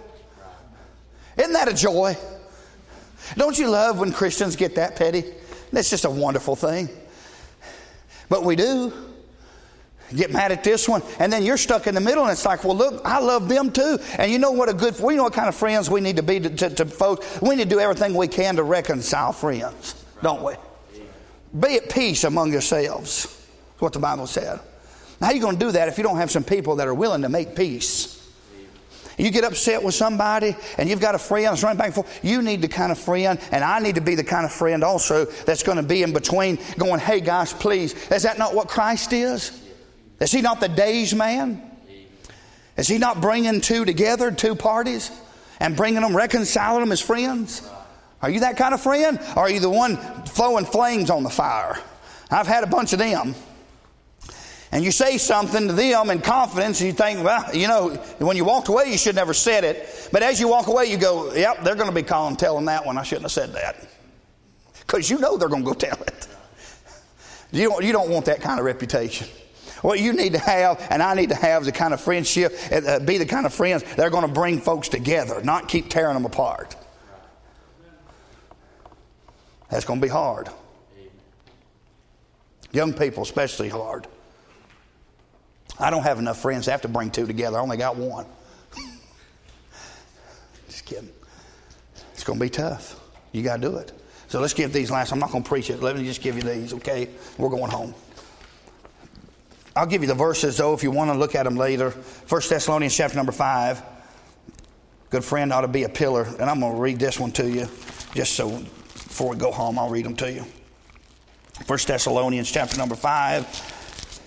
Isn't 1.39 1.53
that 1.53 1.69
a 1.69 1.75
joy? 1.75 2.17
Don't 3.37 3.57
you 3.57 3.71
love 3.71 4.01
when 4.01 4.13
Christians 4.13 4.57
get 4.57 4.75
that 4.75 4.97
petty? 4.97 5.25
That's 5.73 5.91
just 5.91 6.07
a 6.07 6.11
wonderful 6.11 6.57
thing. 6.57 6.89
But 8.29 8.43
we 8.43 8.57
do 8.57 8.93
get 10.15 10.33
mad 10.33 10.53
at 10.53 10.63
this 10.63 10.89
one, 10.89 11.03
and 11.19 11.33
then 11.33 11.43
you're 11.43 11.57
stuck 11.57 11.87
in 11.87 11.95
the 11.95 12.01
middle, 12.01 12.23
and 12.25 12.33
it's 12.33 12.45
like, 12.45 12.65
well, 12.65 12.77
look, 12.77 13.03
I 13.05 13.19
love 13.19 13.49
them 13.49 13.73
too. 13.73 13.99
And 14.19 14.31
you 14.31 14.39
know 14.39 14.53
what 14.53 14.69
a 14.69 14.75
good, 14.75 14.99
we 15.01 15.17
know 15.17 15.25
what 15.25 15.33
kind 15.33 15.49
of 15.49 15.55
friends 15.55 15.91
we 15.91 16.01
need 16.01 16.17
to 16.17 16.23
be 16.23 16.41
to, 16.41 16.51
to, 16.51 16.71
to 16.71 16.87
folks. 16.87 17.41
We 17.41 17.57
need 17.57 17.65
to 17.65 17.69
do 17.71 17.81
everything 17.81 18.15
we 18.15 18.29
can 18.29 18.57
to 18.57 18.63
reconcile 18.63 19.33
friends, 19.33 20.05
don't 20.23 20.43
we? 20.43 20.55
Be 21.59 21.77
at 21.77 21.91
peace 21.91 22.25
among 22.25 22.53
yourselves. 22.53 23.25
That's 23.25 23.81
what 23.81 23.93
the 23.93 23.99
Bible 23.99 24.27
said. 24.27 24.61
Now, 25.21 25.27
how 25.27 25.33
are 25.33 25.35
you 25.35 25.41
going 25.41 25.59
to 25.59 25.65
do 25.67 25.73
that 25.73 25.89
if 25.89 25.97
you 25.97 26.05
don't 26.05 26.19
have 26.19 26.31
some 26.31 26.45
people 26.45 26.77
that 26.77 26.87
are 26.87 26.95
willing 26.95 27.23
to 27.23 27.29
make 27.29 27.57
peace? 27.57 28.13
You 29.19 29.31
get 29.31 29.45
upset 29.45 29.83
with 29.83 29.95
somebody 29.95 30.55
and 30.77 30.91
you've 30.91 31.01
got 31.01 31.15
a 31.15 31.19
friend 31.19 31.47
that's 31.47 31.63
running 31.63 31.79
back 31.79 31.87
and 31.87 31.95
forth. 31.95 32.21
You 32.23 32.43
need 32.43 32.61
the 32.61 32.69
kind 32.69 32.93
of 32.93 32.99
friend, 32.99 33.41
and 33.51 33.65
I 33.65 33.79
need 33.79 33.95
to 33.95 34.03
be 34.03 34.15
the 34.15 34.25
kind 34.25 34.45
of 34.45 34.53
friend 34.53 34.85
also 34.85 35.25
that's 35.25 35.63
going 35.63 35.79
to 35.79 35.83
be 35.83 36.03
in 36.03 36.13
between 36.13 36.59
going, 36.77 37.01
hey, 37.01 37.21
guys, 37.21 37.55
please. 37.55 37.95
Is 38.11 38.25
that 38.25 38.39
not 38.39 38.55
what 38.55 38.69
Christ 38.69 39.15
is? 39.15 39.63
Is 40.21 40.33
he 40.33 40.41
not 40.41 40.61
the 40.61 40.69
days 40.69 41.15
man? 41.15 41.63
Is 42.77 42.89
he 42.89 42.99
not 42.99 43.21
bringing 43.21 43.61
two 43.61 43.85
together, 43.85 44.31
two 44.31 44.55
parties, 44.55 45.11
and 45.61 45.77
bringing 45.77 46.03
them, 46.03 46.17
reconciling 46.17 46.81
them 46.81 46.93
as 46.93 47.01
friends? 47.01 47.67
Are 48.23 48.31
you 48.31 48.41
that 48.41 48.57
kind 48.57 48.75
of 48.75 48.81
friend? 48.81 49.19
Or 49.37 49.41
are 49.41 49.51
you 49.51 49.61
the 49.61 49.71
one 49.71 49.97
throwing 50.25 50.65
flames 50.65 51.11
on 51.11 51.23
the 51.23 51.31
fire? 51.31 51.79
I've 52.31 52.47
had 52.47 52.65
a 52.65 52.67
bunch 52.67 52.93
of 52.93 52.99
them. 52.99 53.35
and 54.73 54.85
you 54.85 54.91
say 54.91 55.17
something 55.17 55.69
to 55.69 55.73
them 55.73 56.11
in 56.11 56.21
confidence, 56.21 56.81
and 56.81 56.89
you 56.89 56.93
think, 56.93 57.23
well, 57.23 57.55
you 57.55 57.69
know, 57.69 57.91
when 58.19 58.37
you 58.37 58.45
walked 58.45 58.69
away, 58.69 58.91
you 58.91 58.99
should 58.99 59.15
never 59.15 59.33
said 59.33 59.65
it. 59.65 60.09
But 60.13 60.23
as 60.23 60.41
you 60.41 60.49
walk 60.49 60.67
away, 60.67 60.87
you 60.87 60.99
go, 60.99 61.33
yep, 61.35 61.63
they're 61.63 61.77
going 61.77 61.89
to 61.89 61.95
be 61.95 62.03
calling, 62.03 62.37
telling 62.37 62.65
that 62.67 62.85
one. 62.85 62.99
I 62.99 63.03
shouldn't 63.03 63.25
have 63.25 63.33
said 63.33 63.53
that. 63.55 63.89
Because 64.81 65.09
you 65.09 65.19
know 65.19 65.37
they're 65.37 65.49
going 65.49 65.65
to 65.65 65.71
go 65.71 65.75
tell 65.75 66.01
it. 66.03 66.29
You 67.53 67.69
don't, 67.71 67.85
you 67.85 67.93
don't 67.93 68.11
want 68.11 68.27
that 68.27 68.41
kind 68.41 68.59
of 68.59 68.67
reputation. 68.67 69.29
What 69.87 70.01
you 70.01 70.15
need 70.15 70.33
to 70.33 70.41
have, 70.41 70.85
and 70.91 71.01
I 71.01 71.15
need 71.15 71.29
to 71.29 71.37
have, 71.37 71.63
is 71.63 71.67
the 71.67 71.73
kind 71.73 71.95
of 71.95 72.01
friendship, 72.01 72.53
uh, 72.73 72.99
be 72.99 73.19
the 73.19 73.25
kind 73.25 73.47
of 73.47 73.55
friends 73.55 73.85
that 73.85 74.01
are 74.01 74.11
going 74.11 74.27
to 74.27 74.33
bring 74.33 74.61
folks 74.61 74.89
together, 74.89 75.41
not 75.45 75.69
keep 75.69 75.89
tearing 75.89 76.15
them 76.15 76.25
apart. 76.25 76.75
That's 79.71 79.85
going 79.85 80.01
to 80.01 80.05
be 80.05 80.11
hard. 80.11 80.49
Young 82.73 82.95
people, 82.95 83.23
especially 83.23 83.69
hard. 83.69 84.09
I 85.79 85.91
don't 85.91 86.03
have 86.03 86.19
enough 86.19 86.43
friends 86.43 86.65
to 86.65 86.73
have 86.73 86.83
to 86.83 86.89
bring 86.89 87.13
two 87.13 87.29
together. 87.29 87.57
I 87.57 87.61
only 87.61 87.77
got 87.77 87.95
one. 87.95 88.27
Just 90.69 90.85
kidding. 90.85 91.11
It's 92.13 92.25
going 92.25 92.41
to 92.41 92.45
be 92.45 92.51
tough. 92.51 92.99
You 93.31 93.45
got 93.45 93.63
to 93.63 93.63
do 93.63 93.77
it. 93.77 93.93
So 94.27 94.41
let's 94.41 94.53
give 94.53 94.73
these 94.73 94.91
last. 94.91 95.13
I'm 95.13 95.21
not 95.21 95.31
going 95.31 95.45
to 95.45 95.49
preach 95.49 95.71
it. 95.71 95.81
Let 95.81 95.97
me 95.97 96.03
just 96.03 96.23
give 96.23 96.35
you 96.35 96.43
these, 96.43 96.73
okay? 96.73 97.09
We're 97.39 97.51
going 97.51 97.71
home. 97.71 97.95
I'll 99.77 99.87
give 99.87 100.01
you 100.01 100.09
the 100.09 100.15
verses, 100.15 100.57
though, 100.57 100.73
if 100.73 100.83
you 100.83 100.91
want 100.91 101.11
to 101.13 101.19
look 101.19 101.35
at 101.35 101.43
them 101.43 101.55
later. 101.55 101.91
1 101.91 102.43
Thessalonians 102.49 102.97
chapter 102.97 103.15
number 103.15 103.31
5. 103.31 103.83
Good 105.11 105.23
friend 105.23 105.53
ought 105.53 105.61
to 105.61 105.69
be 105.69 105.83
a 105.85 105.89
pillar. 105.89 106.25
And 106.25 106.49
I'm 106.49 106.61
going 106.61 106.75
to 106.75 106.81
read 106.81 106.99
this 106.99 107.21
one 107.21 107.31
to 107.33 107.47
you, 107.49 107.69
just 108.15 108.33
so 108.33 108.49
before 108.49 109.29
we 109.29 109.37
go 109.37 109.53
home, 109.53 109.79
I'll 109.79 109.91
read 109.91 110.07
them 110.07 110.17
to 110.17 110.33
you. 110.33 110.47
1 111.67 111.79
Thessalonians 111.87 112.51
chapter 112.51 112.79
number 112.79 112.95
5, 112.95 114.23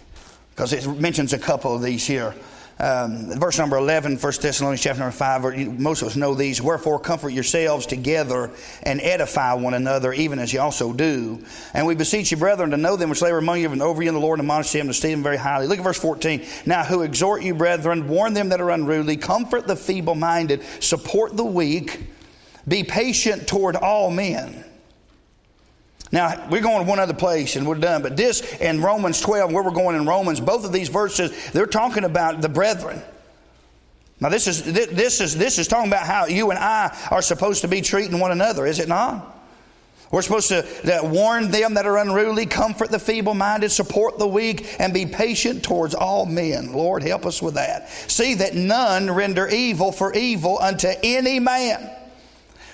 because 0.52 0.72
it 0.72 0.86
mentions 1.00 1.34
a 1.34 1.40
couple 1.40 1.76
of 1.76 1.82
these 1.82 2.06
here. 2.06 2.36
Um, 2.82 3.38
verse 3.38 3.58
number 3.58 3.76
11, 3.76 4.18
1 4.18 4.34
Thessalonians 4.42 4.82
chapter 4.82 5.02
number 5.02 5.12
5, 5.12 5.78
most 5.78 6.02
of 6.02 6.08
us 6.08 6.16
know 6.16 6.34
these. 6.34 6.62
Wherefore, 6.62 6.98
comfort 6.98 7.32
yourselves 7.32 7.86
together 7.86 8.52
and 8.84 9.02
edify 9.02 9.54
one 9.54 9.74
another, 9.74 10.14
even 10.14 10.40
as 10.40 10.54
you 10.54 10.62
also 10.62 10.94
do. 10.94 11.44
And 11.74 11.86
we 11.86 11.96
beseech 11.96 12.32
you, 12.32 12.38
brethren, 12.38 12.72
to 12.72 12.78
know 12.78 12.96
them 12.96 13.10
which 13.10 13.22
labor 13.22 13.38
among 13.38 13.60
you 13.60 13.70
and 13.70 13.82
over 13.82 14.02
you 14.02 14.08
in 14.08 14.16
the 14.16 14.22
Lord, 14.22 14.40
and 14.40 14.46
admonish 14.46 14.72
them 14.72 14.86
to 14.86 14.92
esteem 14.92 15.12
them 15.12 15.24
very 15.24 15.36
highly. 15.36 15.68
Look 15.68 15.80
at 15.80 15.84
verse 15.84 16.00
14. 16.00 16.46
Now, 16.66 16.86
who 16.86 17.02
exhort 17.02 17.44
you, 17.44 17.54
brethren, 17.54 18.08
warn 18.08 18.34
them 18.34 18.48
that 18.50 18.62
are 18.62 18.70
unruly, 18.70 19.18
comfort 19.18 19.68
the 19.68 19.76
feeble 19.76 20.16
minded, 20.16 20.64
support 20.80 21.36
the 21.36 21.44
weak, 21.44 22.08
be 22.66 22.86
patient 22.86 23.46
toward 23.46 23.76
all 23.76 24.10
men. 24.10 24.64
Now, 26.12 26.48
we're 26.50 26.62
going 26.62 26.84
to 26.84 26.90
one 26.90 27.00
other 27.00 27.14
place 27.14 27.56
and 27.56 27.68
we're 27.68 27.76
done, 27.76 28.02
but 28.02 28.18
this 28.18 28.42
in 28.60 28.82
Romans 28.82 29.22
12, 29.22 29.52
where 29.52 29.64
we're 29.64 29.72
going 29.72 29.96
in 29.96 30.08
Romans, 30.08 30.40
both 30.40 30.66
of 30.66 30.72
these 30.72 30.90
verses, 30.90 31.52
they're 31.52 31.68
talking 31.68 32.04
about 32.04 32.42
the 32.42 32.50
brethren. 32.50 33.02
Now, 34.20 34.30
this 34.30 34.48
is, 34.48 34.64
this 34.64 35.22
is, 35.22 35.38
this 35.38 35.60
is 35.60 35.68
talking 35.68 35.90
about 35.90 36.06
how 36.06 36.26
you 36.26 36.50
and 36.50 36.60
I 36.60 36.98
are 37.12 37.22
supposed 37.22 37.62
to 37.62 37.68
be 37.68 37.82
treating 37.82 38.20
one 38.20 38.32
another, 38.32 38.66
is 38.66 38.80
it 38.80 38.90
not? 38.90 39.38
We're 40.12 40.24
supposed 40.24 40.50
to, 40.50 40.64
to 40.64 41.02
warn 41.04 41.52
them 41.52 41.76
that 41.76 41.86
are 41.86 42.00
unruly, 42.00 42.48
comfort 42.48 42.90
the 42.90 42.98
feeble 42.98 43.36
minded, 43.36 43.70
support 43.70 44.18
the 44.18 44.28
weak, 44.28 44.76
and 44.80 44.92
be 44.92 45.06
patient 45.06 45.64
towards 45.64 45.94
all 45.94 46.26
men. 46.26 46.74
Lord, 46.74 47.04
help 47.04 47.28
us 47.28 47.44
with 47.44 47.54
that. 47.54 47.90
See 47.90 48.34
that 48.34 48.56
none 48.56 49.12
render 49.12 49.48
evil 49.48 49.92
for 49.92 50.12
evil 50.16 50.58
unto 50.60 50.90
any 51.04 51.40
man 51.40 51.92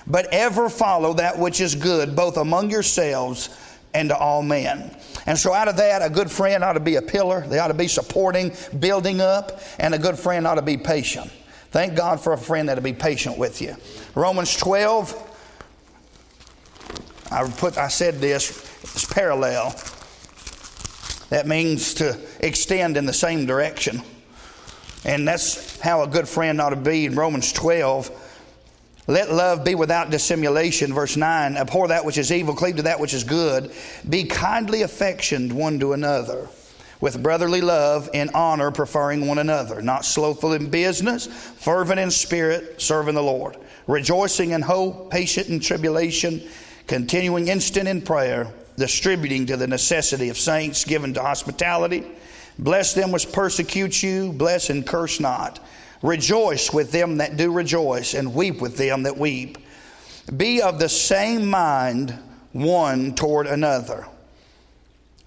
but 0.06 0.32
ever 0.32 0.68
follow 0.68 1.14
that 1.14 1.38
which 1.38 1.60
is 1.60 1.74
good, 1.74 2.14
both 2.14 2.36
among 2.36 2.70
yourselves 2.70 3.48
and 3.92 4.10
to 4.10 4.16
all 4.16 4.42
men. 4.42 4.94
And 5.26 5.38
so, 5.38 5.52
out 5.52 5.68
of 5.68 5.76
that, 5.78 6.02
a 6.02 6.10
good 6.10 6.30
friend 6.30 6.62
ought 6.62 6.74
to 6.74 6.80
be 6.80 6.96
a 6.96 7.02
pillar. 7.02 7.46
They 7.46 7.58
ought 7.58 7.68
to 7.68 7.74
be 7.74 7.88
supporting, 7.88 8.52
building 8.78 9.20
up, 9.20 9.60
and 9.78 9.94
a 9.94 9.98
good 9.98 10.18
friend 10.18 10.46
ought 10.46 10.56
to 10.56 10.62
be 10.62 10.76
patient. 10.76 11.30
Thank 11.70 11.96
God 11.96 12.20
for 12.20 12.32
a 12.32 12.38
friend 12.38 12.68
that'll 12.68 12.84
be 12.84 12.92
patient 12.92 13.36
with 13.36 13.60
you. 13.60 13.76
Romans 14.14 14.56
12, 14.56 15.22
I 17.30 17.50
put 17.50 17.76
I 17.76 17.88
said 17.88 18.20
this, 18.20 18.50
it's 18.82 19.04
parallel. 19.04 19.74
That 21.30 21.48
means 21.48 21.94
to 21.94 22.18
extend 22.38 22.96
in 22.96 23.04
the 23.04 23.12
same 23.12 23.46
direction. 23.46 24.02
And 25.04 25.26
that's 25.26 25.80
how 25.80 26.02
a 26.02 26.06
good 26.06 26.28
friend 26.28 26.60
ought 26.60 26.70
to 26.70 26.76
be 26.76 27.06
in 27.06 27.16
Romans 27.16 27.52
12 27.52 28.25
let 29.06 29.32
love 29.32 29.64
be 29.64 29.74
without 29.74 30.10
dissimulation. 30.10 30.92
Verse 30.92 31.16
9 31.16 31.56
Abhor 31.56 31.88
that 31.88 32.04
which 32.04 32.18
is 32.18 32.32
evil, 32.32 32.54
cleave 32.54 32.76
to 32.76 32.82
that 32.82 33.00
which 33.00 33.14
is 33.14 33.24
good. 33.24 33.72
Be 34.08 34.24
kindly 34.24 34.82
affectioned 34.82 35.52
one 35.52 35.78
to 35.80 35.92
another, 35.92 36.48
with 37.00 37.22
brotherly 37.22 37.60
love 37.60 38.10
and 38.12 38.30
honor, 38.34 38.70
preferring 38.70 39.26
one 39.26 39.38
another. 39.38 39.80
Not 39.80 40.04
slothful 40.04 40.52
in 40.54 40.70
business, 40.70 41.26
fervent 41.26 42.00
in 42.00 42.10
spirit, 42.10 42.80
serving 42.80 43.14
the 43.14 43.22
Lord. 43.22 43.56
Rejoicing 43.86 44.50
in 44.50 44.62
hope, 44.62 45.12
patient 45.12 45.48
in 45.48 45.60
tribulation, 45.60 46.42
continuing 46.88 47.46
instant 47.46 47.86
in 47.86 48.02
prayer, 48.02 48.52
distributing 48.76 49.46
to 49.46 49.56
the 49.56 49.68
necessity 49.68 50.28
of 50.28 50.36
saints, 50.36 50.84
given 50.84 51.14
to 51.14 51.22
hospitality. 51.22 52.04
Bless 52.58 52.94
them 52.94 53.12
which 53.12 53.30
persecute 53.30 54.02
you, 54.02 54.32
bless 54.32 54.70
and 54.70 54.84
curse 54.84 55.20
not. 55.20 55.60
Rejoice 56.02 56.72
with 56.72 56.92
them 56.92 57.18
that 57.18 57.36
do 57.36 57.50
rejoice, 57.52 58.14
and 58.14 58.34
weep 58.34 58.60
with 58.60 58.76
them 58.76 59.04
that 59.04 59.16
weep. 59.16 59.58
Be 60.36 60.60
of 60.60 60.78
the 60.78 60.88
same 60.88 61.48
mind 61.48 62.18
one 62.52 63.14
toward 63.14 63.46
another. 63.46 64.06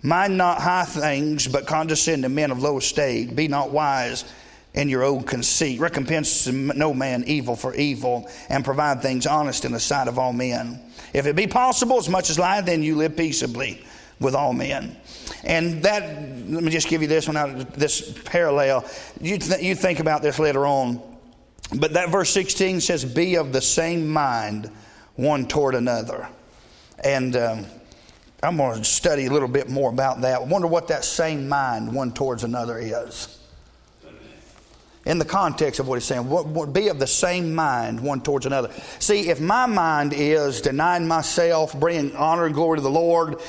Mind 0.02 0.38
not 0.38 0.62
high 0.62 0.86
things, 0.86 1.48
but 1.48 1.68
condescend 1.68 2.24
to 2.24 2.30
men 2.30 2.52
of 2.52 2.62
low 2.62 2.78
estate. 2.78 3.36
Be 3.36 3.48
not 3.48 3.72
wise 3.72 4.26
in 4.74 4.88
your 4.88 5.04
own 5.04 5.24
conceit. 5.24 5.80
Recompense 5.80 6.48
no 6.48 6.94
man 6.94 7.24
evil 7.28 7.56
for 7.56 7.74
evil, 7.76 8.30
and 8.50 8.64
provide 8.64 9.02
things 9.02 9.26
honest 9.26 9.66
in 9.66 9.72
the 9.72 9.80
sight 9.80 10.08
of 10.08 10.18
all 10.18 10.34
men. 10.34 10.80
If 11.14 11.26
it 11.26 11.36
be 11.36 11.48
possible, 11.48 11.98
as 11.98 12.08
much 12.08 12.30
as 12.30 12.40
life, 12.40 12.66
then 12.66 12.84
you 12.84 12.96
live 12.96 13.18
peaceably 13.18 13.84
with 14.20 14.36
all 14.36 14.54
men. 14.54 14.96
And 15.44 15.84
that, 15.84 16.04
let 16.50 16.64
me 16.64 16.72
just 16.72 16.88
give 16.88 17.02
you 17.02 17.08
this 17.08 17.28
one 17.28 17.38
out, 17.38 17.74
this 17.74 18.20
parallel. 18.26 18.86
You, 19.22 19.38
th- 19.38 19.62
you 19.62 19.76
think 19.76 20.00
about 20.00 20.22
this 20.22 20.40
later 20.40 20.66
on. 20.66 21.02
But 21.78 21.94
that 21.94 22.10
verse 22.10 22.30
16 22.32 22.82
says, 22.82 23.06
Be 23.06 23.36
of 23.36 23.54
the 23.54 23.62
same 23.62 24.10
mind 24.10 24.72
one 25.16 25.48
toward 25.48 25.76
another. 25.76 26.28
And 27.04 27.36
um, 27.36 27.66
I'm 28.42 28.58
going 28.58 28.80
to 28.80 28.84
study 28.84 29.26
a 29.26 29.32
little 29.32 29.48
bit 29.48 29.70
more 29.70 29.92
about 29.92 30.22
that. 30.22 30.42
I 30.42 30.44
wonder 30.44 30.68
what 30.68 30.88
that 30.88 31.04
same 31.04 31.48
mind 31.48 31.94
one 31.94 32.12
towards 32.12 32.44
another 32.44 32.78
is. 32.80 33.36
In 35.06 35.18
the 35.18 35.26
context 35.26 35.80
of 35.80 35.88
what 35.88 35.96
he's 35.96 36.06
saying, 36.06 36.30
what, 36.30 36.46
what, 36.46 36.74
be 36.74 36.90
of 36.90 37.00
the 37.00 37.08
same 37.08 37.56
mind 37.56 38.00
one 38.00 38.22
towards 38.22 38.46
another. 38.46 38.72
See, 39.00 39.30
if 39.30 39.40
my 39.40 39.66
mind 39.66 40.14
is 40.14 40.62
denying 40.62 41.08
myself, 41.08 41.78
bringing 41.80 42.16
honor 42.16 42.46
and 42.46 42.54
glory 42.54 42.78
to 42.78 42.82
the 42.82 42.92
Lord, 42.92 43.42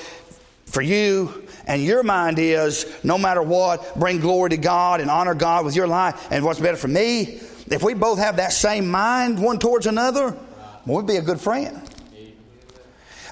for 0.67 0.81
you, 0.81 1.47
and 1.71 1.85
your 1.85 2.03
mind 2.03 2.41
is 2.41 2.85
no 3.05 3.17
matter 3.17 3.41
what, 3.41 3.95
bring 3.97 4.19
glory 4.19 4.51
to 4.51 4.57
God 4.57 5.01
and 5.01 5.09
honor 5.09 5.35
God 5.35 5.65
with 5.65 5.77
your 5.77 5.87
life, 5.87 6.27
and 6.33 6.45
what's 6.45 6.59
better 6.59 6.77
for 6.77 6.89
me. 6.89 7.41
If 7.69 7.85
we 7.85 7.95
both 7.95 8.19
have 8.19 8.39
that 8.39 8.53
same 8.53 8.91
mind 8.91 9.41
one 9.41 9.61
towards 9.61 9.87
another, 9.87 10.37
we'd 10.85 11.07
be 11.07 11.15
a 11.15 11.23
good 11.23 11.41
friend. 11.41 11.81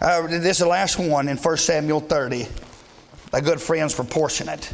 Uh, 0.01 0.29
this 0.29 0.45
is 0.45 0.59
the 0.59 0.69
last 0.69 1.01
one 1.01 1.29
in 1.29 1.37
1 1.37 1.57
Samuel 1.57 1.99
30. 1.99 2.47
A 3.33 3.43
good 3.43 3.61
friend's 3.61 3.93
proportionate. 3.93 4.73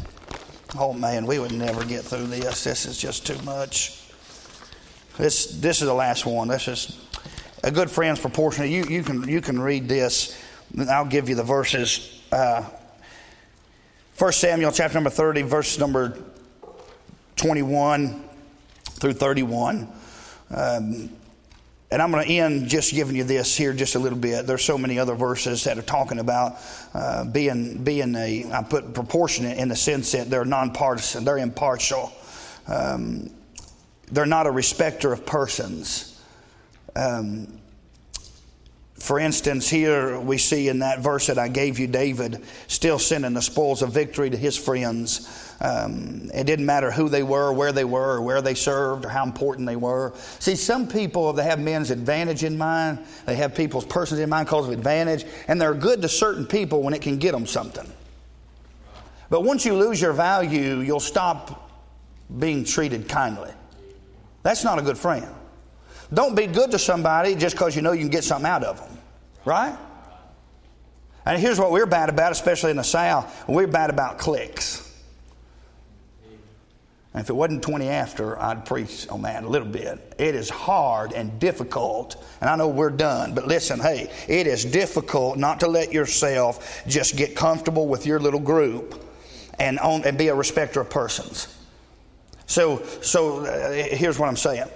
Oh 0.79 0.93
man, 0.93 1.25
we 1.25 1.39
would 1.39 1.53
never 1.53 1.87
get 1.87 2.05
through 2.05 2.27
this. 2.27 2.65
This 2.65 2.85
is 2.85 2.99
just 2.99 3.27
too 3.27 3.41
much. 3.45 3.99
This 5.17 5.47
this 5.47 5.81
is 5.81 5.89
the 5.89 5.95
last 5.95 6.27
one. 6.27 6.49
This 6.49 6.69
is 6.69 7.01
a 7.63 7.71
good 7.71 7.91
friend's 7.91 8.21
proportionate. 8.21 8.69
You 8.69 8.85
you 8.85 9.03
can 9.03 9.27
you 9.27 9.41
can 9.41 9.59
read 9.59 9.89
this. 9.89 10.39
I'll 10.91 11.07
give 11.07 11.31
you 11.31 11.35
the 11.35 11.45
verses 11.45 12.21
uh, 12.31 12.69
1 14.17 14.33
Samuel 14.33 14.71
chapter 14.71 14.95
number 14.95 15.11
30, 15.11 15.43
verse 15.43 15.77
number 15.77 16.17
21 17.35 18.23
through 18.85 19.13
31. 19.13 19.89
Um, 20.51 21.11
and 21.91 22.01
I'm 22.01 22.13
going 22.13 22.25
to 22.25 22.33
end 22.33 22.69
just 22.69 22.93
giving 22.93 23.17
you 23.17 23.25
this 23.25 23.57
here 23.57 23.73
just 23.73 23.97
a 23.97 23.99
little 23.99 24.19
bit. 24.19 24.47
There's 24.47 24.65
so 24.65 24.79
many 24.79 25.01
other 25.01 25.17
verses 25.17 25.65
that 25.65 25.79
are 25.79 25.83
talking 25.83 26.21
about 26.21 26.59
uh, 26.95 27.25
being 27.25 27.83
being 27.83 28.15
a 28.15 28.45
I 28.53 28.63
put 28.63 28.95
proportionate 28.95 29.59
in 29.59 29.69
the 29.69 29.77
sense 29.77 30.13
that 30.13 30.31
they're 30.31 30.45
nonpartisan, 30.45 31.25
they're 31.25 31.39
impartial, 31.39 32.13
um, 32.69 33.31
they're 34.13 34.27
not 34.27 34.47
a 34.47 34.51
respecter 34.53 35.13
of 35.13 35.27
persons. 35.27 36.23
Um, 36.95 37.49
for 39.05 39.19
instance, 39.19 39.69
here 39.69 40.19
we 40.19 40.39
see 40.39 40.71
in 40.71 40.79
that 40.79 41.01
verse 41.01 41.27
that 41.27 41.39
I 41.39 41.49
gave 41.49 41.79
you, 41.79 41.87
David 41.87 42.43
still 42.69 42.99
sending 42.99 43.35
the 43.35 43.43
spoils 43.43 43.83
of 43.83 43.93
victory 43.93 44.31
to 44.31 44.37
his 44.39 44.57
friends. 44.57 45.55
Um, 45.61 46.31
it 46.33 46.45
didn't 46.45 46.65
matter 46.65 46.91
who 46.91 47.11
they 47.11 47.23
were, 47.23 47.53
where 47.53 47.71
they 47.71 47.85
were, 47.85 48.15
or 48.15 48.23
where 48.23 48.41
they 48.41 48.55
served, 48.55 49.05
or 49.05 49.11
how 49.11 49.23
important 49.23 49.67
they 49.67 49.77
were. 49.77 50.15
See, 50.39 50.57
some 50.57 50.89
people, 50.89 51.35
they 51.35 51.43
have 51.45 51.61
men's 51.61 51.91
advantage 51.91 52.45
in 52.45 52.57
mind. 52.57 52.99
They 53.27 53.37
have 53.37 53.55
people's 53.55 53.85
persons 53.85 54.21
in 54.21 54.31
mind 54.31 54.47
because 54.47 54.69
of 54.69 54.73
advantage, 54.73 55.27
and 55.49 55.61
they're 55.61 55.75
good 55.75 56.01
to 56.01 56.09
certain 56.09 56.47
people 56.47 56.83
when 56.83 56.95
it 56.95 57.03
can 57.03 57.19
get 57.19 57.33
them 57.33 57.45
something. 57.45 57.87
But 59.29 59.43
once 59.43 59.67
you 59.67 59.75
lose 59.75 60.01
your 60.01 60.15
value, 60.15 60.81
you'll 60.81 60.99
stop 60.99 61.71
being 62.39 62.65
treated 62.65 63.07
kindly. 63.07 63.51
That's 64.43 64.65
not 64.65 64.79
a 64.79 64.83
good 64.83 64.97
friend. 64.97 65.29
Don't 66.13 66.35
be 66.35 66.47
good 66.47 66.71
to 66.71 66.79
somebody 66.79 67.35
just 67.35 67.57
because 67.57 67.75
you 67.75 67.83
know 67.83 67.93
you 67.93 68.01
can 68.01 68.11
get 68.11 68.25
something 68.25 68.49
out 68.49 68.63
of 68.63 68.79
them, 68.79 68.94
right? 69.45 69.77
And 71.27 71.41
here's 71.41 71.59
what 71.59 71.71
we're 71.71 71.87
bad 71.87 72.09
about, 72.09 72.33
especially 72.33 72.71
in 72.71 72.77
the 72.77 72.85
South 72.85 73.49
we're 73.49 73.67
bad 73.67 73.91
about 73.91 74.19
cliques. 74.19 74.83
And 77.13 77.23
if 77.23 77.31
it 77.31 77.33
wasn't 77.33 77.63
20 77.63 77.89
after, 77.89 78.37
I'd 78.43 78.67
preach 78.67 79.07
on 79.09 79.23
that 79.23 79.45
a 79.45 79.49
little 79.49 79.69
bit. 79.69 80.15
It 80.19 80.35
is 80.35 80.51
hard 80.51 81.13
and 81.13 81.39
difficult, 81.39 82.23
and 82.41 82.51
I 82.51 82.57
know 82.57 82.67
we're 82.67 82.91
done, 82.91 83.37
but 83.37 83.47
listen, 83.47 83.79
hey, 83.79 84.11
it 84.27 84.49
is 84.49 84.65
difficult 84.65 85.39
not 85.39 85.61
to 85.61 85.69
let 85.69 85.93
yourself 85.93 86.83
just 86.89 87.17
get 87.17 87.37
comfortable 87.37 87.87
with 87.87 88.05
your 88.05 88.19
little 88.19 88.41
group 88.41 89.01
and, 89.61 89.79
on, 89.79 90.05
and 90.05 90.19
be 90.19 90.27
a 90.27 90.35
respecter 90.35 90.81
of 90.81 90.91
persons. 90.91 91.57
So, 92.47 92.83
so 93.01 93.45
uh, 93.45 93.71
here's 93.73 94.19
what 94.19 94.29
I'm 94.29 94.37
saying. 94.37 94.69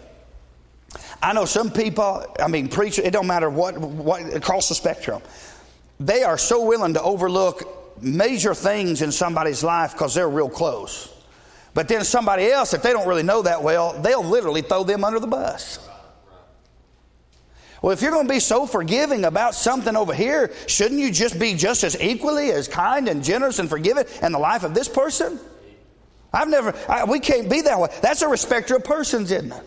I 1.23 1.33
know 1.33 1.45
some 1.45 1.71
people, 1.71 2.25
I 2.39 2.49
mean, 2.49 2.69
preachers, 2.69 3.05
it 3.05 3.11
don't 3.11 3.27
matter 3.27 3.51
what, 3.51 3.77
what, 3.79 4.23
across 4.35 4.69
the 4.69 4.75
spectrum, 4.75 5.23
they 5.99 6.23
are 6.23 6.39
so 6.39 6.65
willing 6.65 6.95
to 6.95 7.03
overlook 7.03 8.03
major 8.03 8.55
things 8.55 9.03
in 9.03 9.11
somebody's 9.11 9.65
life 9.65 9.93
because 9.93 10.15
they're 10.15 10.29
real 10.29 10.49
close. 10.49 11.13
But 11.75 11.89
then 11.89 12.05
somebody 12.05 12.51
else, 12.51 12.73
if 12.73 12.83
they 12.83 12.93
don't 12.93 13.09
really 13.09 13.23
know 13.23 13.43
that 13.43 13.63
well, 13.63 14.01
they'll 14.01 14.25
literally 14.25 14.63
throw 14.63 14.85
them 14.85 15.05
under 15.05 15.19
the 15.19 15.27
bus. 15.27 15.79
Well, 17.83 17.93
if 17.93 18.03
you're 18.03 18.11
going 18.11 18.27
to 18.27 18.33
be 18.33 18.41
so 18.41 18.67
forgiving 18.67 19.25
about 19.25 19.55
something 19.55 19.95
over 19.95 20.13
here, 20.13 20.53
shouldn't 20.67 21.01
you 21.01 21.13
just 21.13 21.39
be 21.39 21.55
just 21.55 21.85
as 21.85 22.01
equally 22.01 22.51
as 22.51 22.67
kind 22.67 23.09
and 23.09 23.23
generous 23.23 23.61
and 23.61 23.69
forgiving 23.69 24.05
in 24.23 24.33
the 24.33 24.39
life 24.39 24.65
of 24.65 24.75
this 24.75 24.89
person? 24.89 25.39
I've 26.33 26.49
never, 26.49 26.75
I, 26.89 27.05
we 27.05 27.21
can't 27.21 27.49
be 27.49 27.63
that 27.63 27.79
way. 27.79 27.89
That's 28.03 28.23
a 28.23 28.29
respecter 28.29 28.77
of 28.77 28.85
persons, 28.85 29.31
isn't 29.31 29.53
it? 29.53 29.63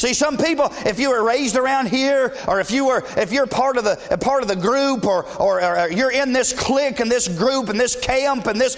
See, 0.00 0.14
some 0.14 0.38
people, 0.38 0.72
if 0.86 0.98
you 0.98 1.10
were 1.10 1.22
raised 1.22 1.56
around 1.56 1.90
here, 1.90 2.34
or 2.48 2.58
if 2.58 2.70
you 2.70 2.86
were, 2.86 3.04
if 3.18 3.32
you're 3.32 3.46
part 3.46 3.76
of 3.76 3.84
the 3.84 3.96
part 4.18 4.40
of 4.40 4.48
the 4.48 4.56
group, 4.56 5.04
or, 5.04 5.26
or, 5.38 5.62
or 5.62 5.90
you're 5.90 6.10
in 6.10 6.32
this 6.32 6.54
clique 6.54 7.00
and 7.00 7.12
this 7.12 7.28
group 7.28 7.68
and 7.68 7.78
this 7.78 7.96
camp 7.96 8.46
and 8.46 8.58
this, 8.58 8.76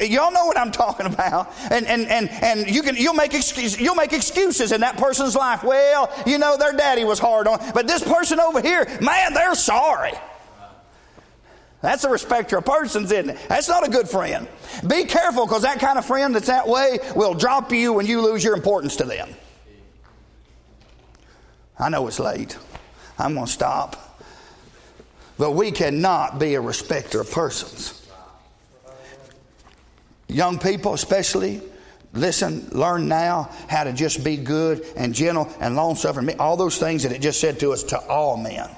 y'all 0.00 0.32
know 0.32 0.46
what 0.46 0.56
I'm 0.56 0.72
talking 0.72 1.04
about. 1.04 1.52
And 1.70 1.86
and 1.86 2.06
and 2.08 2.30
and 2.30 2.74
you 2.74 2.80
can 2.80 2.96
you'll 2.96 3.12
make 3.12 3.34
excuses 3.34 3.78
you'll 3.78 3.94
make 3.94 4.14
excuses 4.14 4.72
in 4.72 4.80
that 4.80 4.96
person's 4.96 5.36
life. 5.36 5.62
Well, 5.62 6.10
you 6.24 6.38
know 6.38 6.56
their 6.56 6.72
daddy 6.72 7.04
was 7.04 7.18
hard 7.18 7.46
on, 7.46 7.60
but 7.74 7.86
this 7.86 8.02
person 8.02 8.40
over 8.40 8.62
here, 8.62 8.86
man, 9.02 9.34
they're 9.34 9.54
sorry. 9.54 10.12
That's 11.82 12.04
a 12.04 12.08
respecter 12.08 12.56
of 12.56 12.64
persons, 12.64 13.12
isn't 13.12 13.28
it? 13.28 13.38
That's 13.50 13.68
not 13.68 13.86
a 13.86 13.90
good 13.90 14.08
friend. 14.08 14.48
Be 14.86 15.04
careful 15.04 15.44
because 15.44 15.60
that 15.60 15.78
kind 15.78 15.98
of 15.98 16.06
friend 16.06 16.34
that's 16.34 16.46
that 16.46 16.66
way 16.66 17.00
will 17.14 17.34
drop 17.34 17.70
you 17.70 17.92
when 17.92 18.06
you 18.06 18.22
lose 18.22 18.42
your 18.42 18.54
importance 18.54 18.96
to 18.96 19.04
them. 19.04 19.28
I 21.78 21.88
know 21.88 22.06
it's 22.06 22.20
late. 22.20 22.56
I'm 23.18 23.34
going 23.34 23.46
to 23.46 23.52
stop. 23.52 24.20
But 25.36 25.52
we 25.52 25.72
cannot 25.72 26.38
be 26.38 26.54
a 26.54 26.60
respecter 26.60 27.20
of 27.20 27.30
persons. 27.30 28.00
Young 30.28 30.58
people, 30.58 30.94
especially, 30.94 31.60
listen, 32.12 32.68
learn 32.70 33.08
now 33.08 33.50
how 33.68 33.84
to 33.84 33.92
just 33.92 34.24
be 34.24 34.36
good 34.36 34.84
and 34.96 35.14
gentle 35.14 35.52
and 35.60 35.76
long 35.76 35.96
suffering. 35.96 36.38
All 36.38 36.56
those 36.56 36.78
things 36.78 37.02
that 37.02 37.12
it 37.12 37.20
just 37.20 37.40
said 37.40 37.60
to 37.60 37.72
us 37.72 37.82
to 37.84 37.98
all 37.98 38.36
men. 38.36 38.68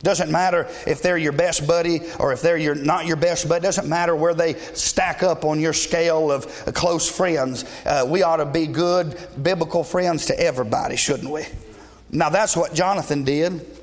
Doesn't 0.00 0.30
matter 0.30 0.68
if 0.86 1.02
they're 1.02 1.18
your 1.18 1.32
best 1.32 1.66
buddy 1.66 2.00
or 2.20 2.32
if 2.32 2.40
they're 2.40 2.56
your, 2.56 2.76
not 2.76 3.06
your 3.06 3.16
best 3.16 3.48
buddy. 3.48 3.62
Doesn't 3.62 3.88
matter 3.88 4.14
where 4.14 4.34
they 4.34 4.54
stack 4.54 5.24
up 5.24 5.44
on 5.44 5.58
your 5.58 5.72
scale 5.72 6.30
of 6.30 6.46
close 6.72 7.10
friends. 7.10 7.64
Uh, 7.84 8.06
we 8.08 8.22
ought 8.22 8.36
to 8.36 8.46
be 8.46 8.66
good 8.66 9.18
biblical 9.42 9.82
friends 9.82 10.26
to 10.26 10.38
everybody, 10.38 10.94
shouldn't 10.94 11.30
we? 11.30 11.46
Now, 12.10 12.30
that's 12.30 12.56
what 12.56 12.74
Jonathan 12.74 13.24
did. 13.24 13.78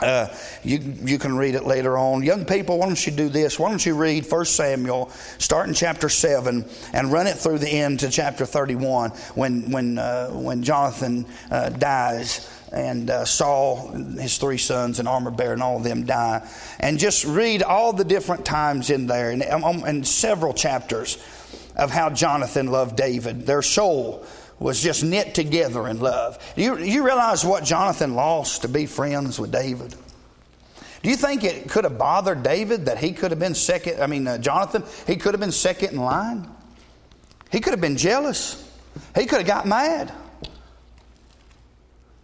Uh, 0.00 0.28
you, 0.64 0.78
you 1.04 1.18
can 1.18 1.36
read 1.36 1.54
it 1.54 1.64
later 1.64 1.96
on. 1.96 2.22
Young 2.22 2.44
people, 2.44 2.78
why 2.78 2.86
don't 2.86 3.06
you 3.06 3.12
do 3.12 3.28
this? 3.28 3.58
Why 3.58 3.70
don't 3.70 3.84
you 3.84 3.94
read 3.94 4.30
1 4.30 4.44
Samuel, 4.46 5.10
start 5.38 5.68
in 5.68 5.74
chapter 5.74 6.08
7, 6.08 6.64
and 6.92 7.12
run 7.12 7.26
it 7.28 7.36
through 7.36 7.58
the 7.58 7.68
end 7.68 8.00
to 8.00 8.10
chapter 8.10 8.44
31 8.44 9.10
when, 9.34 9.70
when, 9.70 9.98
uh, 9.98 10.30
when 10.30 10.62
Jonathan 10.64 11.26
uh, 11.50 11.68
dies 11.68 12.48
and 12.72 13.10
uh, 13.10 13.24
Saul, 13.24 13.92
his 13.92 14.38
three 14.38 14.58
sons, 14.58 14.98
and 14.98 15.06
armor 15.06 15.30
bearer, 15.30 15.52
and 15.52 15.62
all 15.62 15.76
of 15.76 15.84
them 15.84 16.04
die. 16.04 16.48
And 16.80 16.98
just 16.98 17.24
read 17.24 17.62
all 17.62 17.92
the 17.92 18.04
different 18.04 18.46
times 18.46 18.88
in 18.90 19.06
there, 19.06 19.30
and, 19.30 19.42
um, 19.42 19.84
and 19.84 20.06
several 20.06 20.54
chapters 20.54 21.18
of 21.76 21.90
how 21.90 22.10
Jonathan 22.10 22.68
loved 22.68 22.96
David. 22.96 23.46
Their 23.46 23.62
soul 23.62 24.26
was 24.62 24.80
just 24.80 25.04
knit 25.04 25.34
together 25.34 25.88
in 25.88 26.00
love. 26.00 26.38
Do 26.56 26.62
you, 26.62 26.78
you 26.78 27.04
realize 27.04 27.44
what 27.44 27.64
Jonathan 27.64 28.14
lost 28.14 28.62
to 28.62 28.68
be 28.68 28.86
friends 28.86 29.38
with 29.38 29.52
David? 29.52 29.94
Do 31.02 31.10
you 31.10 31.16
think 31.16 31.42
it 31.42 31.68
could 31.68 31.84
have 31.84 31.98
bothered 31.98 32.42
David 32.42 32.86
that 32.86 32.98
he 32.98 33.12
could 33.12 33.32
have 33.32 33.40
been 33.40 33.54
second? 33.54 34.00
I 34.00 34.06
mean, 34.06 34.26
uh, 34.26 34.38
Jonathan, 34.38 34.84
he 35.06 35.16
could 35.16 35.34
have 35.34 35.40
been 35.40 35.52
second 35.52 35.90
in 35.90 35.96
line. 35.96 36.48
He 37.50 37.60
could 37.60 37.72
have 37.72 37.80
been 37.80 37.96
jealous. 37.96 38.70
He 39.14 39.26
could 39.26 39.38
have 39.38 39.46
got 39.46 39.66
mad. 39.66 40.12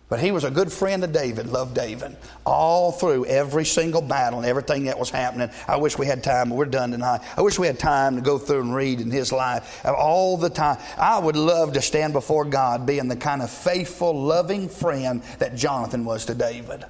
But 0.09 0.21
he 0.21 0.31
was 0.31 0.45
a 0.45 0.51
good 0.51 0.73
friend 0.73 1.05
of 1.05 1.13
David, 1.13 1.49
loved 1.49 1.75
David, 1.75 2.17
all 2.47 2.93
through 2.93 3.27
every 3.27 3.67
single 3.67 4.01
battle 4.01 4.39
and 4.39 4.49
everything 4.49 4.85
that 4.85 4.99
was 4.99 5.11
happening. 5.11 5.51
I 5.67 5.77
wish 5.77 5.99
we 5.99 6.07
had 6.07 6.25
time, 6.25 6.49
but 6.49 6.55
we're 6.55 6.65
done 6.65 6.93
tonight. 6.93 7.21
I 7.37 7.43
wish 7.43 7.59
we 7.59 7.67
had 7.67 7.79
time 7.79 8.17
to 8.17 8.23
go 8.23 8.39
through 8.39 8.61
and 8.61 8.75
read 8.75 9.03
in 9.03 9.11
his 9.11 9.33
life 9.33 9.85
all 9.85 10.39
the 10.39 10.49
time. 10.49 10.79
I 10.97 11.19
would 11.19 11.37
love 11.37 11.75
to 11.75 11.83
stand 11.83 12.15
before 12.15 12.47
God 12.47 12.87
being 12.87 13.09
the 13.09 13.17
kind 13.17 13.43
of 13.43 13.51
faithful, 13.51 14.19
loving 14.19 14.71
friend 14.71 15.23
that 15.41 15.57
Jonathan 15.57 16.07
was 16.07 16.25
to 16.27 16.35
David. 16.35 16.87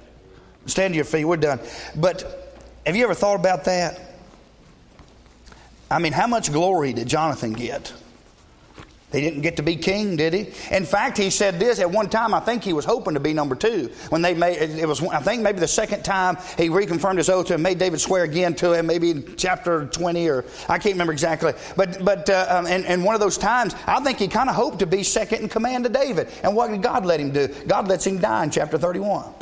Stand 0.65 0.93
to 0.93 0.95
your 0.95 1.05
feet, 1.05 1.25
we're 1.25 1.35
done. 1.35 1.59
But 1.97 2.55
have 2.85 2.95
you 2.95 3.03
ever 3.03 3.15
thought 3.15 3.35
about 3.35 3.65
that? 3.65 3.99
I 5.91 5.99
mean, 5.99 6.13
how 6.13 6.27
much 6.27 6.53
glory 6.53 6.93
did 6.93 7.07
Jonathan 7.09 7.51
get? 7.51 7.91
He 9.11 9.21
didn't 9.21 9.41
get 9.41 9.55
to 9.57 9.63
be 9.63 9.75
king, 9.75 10.17
did 10.17 10.33
he? 10.35 10.53
In 10.69 10.85
fact, 10.85 11.17
he 11.17 11.31
said 11.31 11.59
this 11.59 11.79
at 11.79 11.89
one 11.89 12.09
time. 12.09 12.31
I 12.31 12.39
think 12.39 12.63
he 12.63 12.73
was 12.73 12.85
hoping 12.85 13.15
to 13.15 13.19
be 13.19 13.33
number 13.33 13.55
two 13.55 13.91
when 14.09 14.21
they 14.21 14.35
made 14.35 14.57
it 14.57 14.87
was. 14.87 15.01
I 15.01 15.19
think 15.19 15.41
maybe 15.41 15.59
the 15.59 15.67
second 15.67 16.03
time 16.03 16.37
he 16.57 16.69
reconfirmed 16.69 17.17
his 17.17 17.27
oath 17.27 17.49
him, 17.49 17.63
made 17.63 17.79
David 17.79 17.99
swear 17.99 18.23
again 18.23 18.53
to 18.57 18.73
him. 18.73 18.85
Maybe 18.85 19.09
in 19.09 19.35
chapter 19.35 19.87
twenty 19.87 20.29
or 20.29 20.45
I 20.67 20.77
can't 20.77 20.93
remember 20.93 21.11
exactly. 21.11 21.53
But 21.75 22.05
but 22.05 22.29
uh, 22.29 22.45
um, 22.49 22.67
and, 22.67 22.85
and 22.85 23.03
one 23.03 23.15
of 23.15 23.21
those 23.21 23.39
times, 23.39 23.73
I 23.87 23.99
think 24.01 24.19
he 24.19 24.27
kind 24.27 24.47
of 24.47 24.55
hoped 24.55 24.77
to 24.79 24.85
be 24.85 25.01
second 25.01 25.41
in 25.41 25.49
command 25.49 25.85
to 25.85 25.89
David. 25.89 26.27
And 26.43 26.55
what 26.55 26.69
did 26.69 26.83
God 26.83 27.03
let 27.03 27.19
him 27.19 27.31
do? 27.31 27.47
God 27.65 27.87
lets 27.87 28.05
him 28.05 28.19
die 28.19 28.43
in 28.43 28.51
chapter 28.51 28.77
thirty-one. 28.77 29.33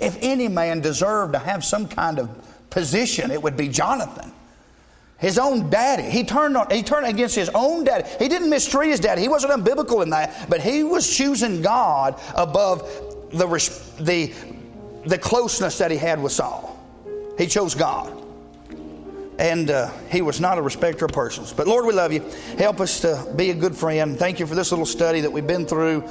If 0.00 0.16
any 0.22 0.46
man 0.46 0.82
deserved 0.82 1.32
to 1.32 1.40
have 1.40 1.64
some 1.64 1.88
kind 1.88 2.20
of 2.20 2.30
position, 2.70 3.32
it 3.32 3.42
would 3.42 3.56
be 3.56 3.68
Jonathan. 3.68 4.32
His 5.22 5.38
own 5.38 5.70
daddy. 5.70 6.02
He 6.02 6.24
turned 6.24 6.56
on, 6.56 6.68
he 6.68 6.82
turned 6.82 7.06
against 7.06 7.36
his 7.36 7.48
own 7.54 7.84
daddy. 7.84 8.08
He 8.18 8.28
didn't 8.28 8.50
mistreat 8.50 8.90
his 8.90 8.98
daddy. 8.98 9.22
He 9.22 9.28
wasn't 9.28 9.52
unbiblical 9.52 10.02
in 10.02 10.10
that, 10.10 10.50
but 10.50 10.60
he 10.60 10.82
was 10.82 11.08
choosing 11.08 11.62
God 11.62 12.20
above 12.34 12.80
the, 13.30 13.46
the, 14.00 14.32
the 15.06 15.18
closeness 15.18 15.78
that 15.78 15.92
he 15.92 15.96
had 15.96 16.20
with 16.20 16.32
Saul. 16.32 16.76
He 17.38 17.46
chose 17.46 17.76
God. 17.76 18.18
And 19.38 19.70
uh, 19.70 19.90
he 20.10 20.22
was 20.22 20.40
not 20.40 20.58
a 20.58 20.62
respecter 20.62 21.04
of 21.04 21.12
persons. 21.12 21.52
But 21.52 21.68
Lord, 21.68 21.86
we 21.86 21.92
love 21.92 22.12
you. 22.12 22.20
Help 22.58 22.80
us 22.80 23.00
to 23.00 23.32
be 23.36 23.50
a 23.50 23.54
good 23.54 23.76
friend. 23.76 24.18
Thank 24.18 24.40
you 24.40 24.46
for 24.46 24.56
this 24.56 24.72
little 24.72 24.86
study 24.86 25.20
that 25.20 25.30
we've 25.30 25.46
been 25.46 25.66
through. 25.66 26.02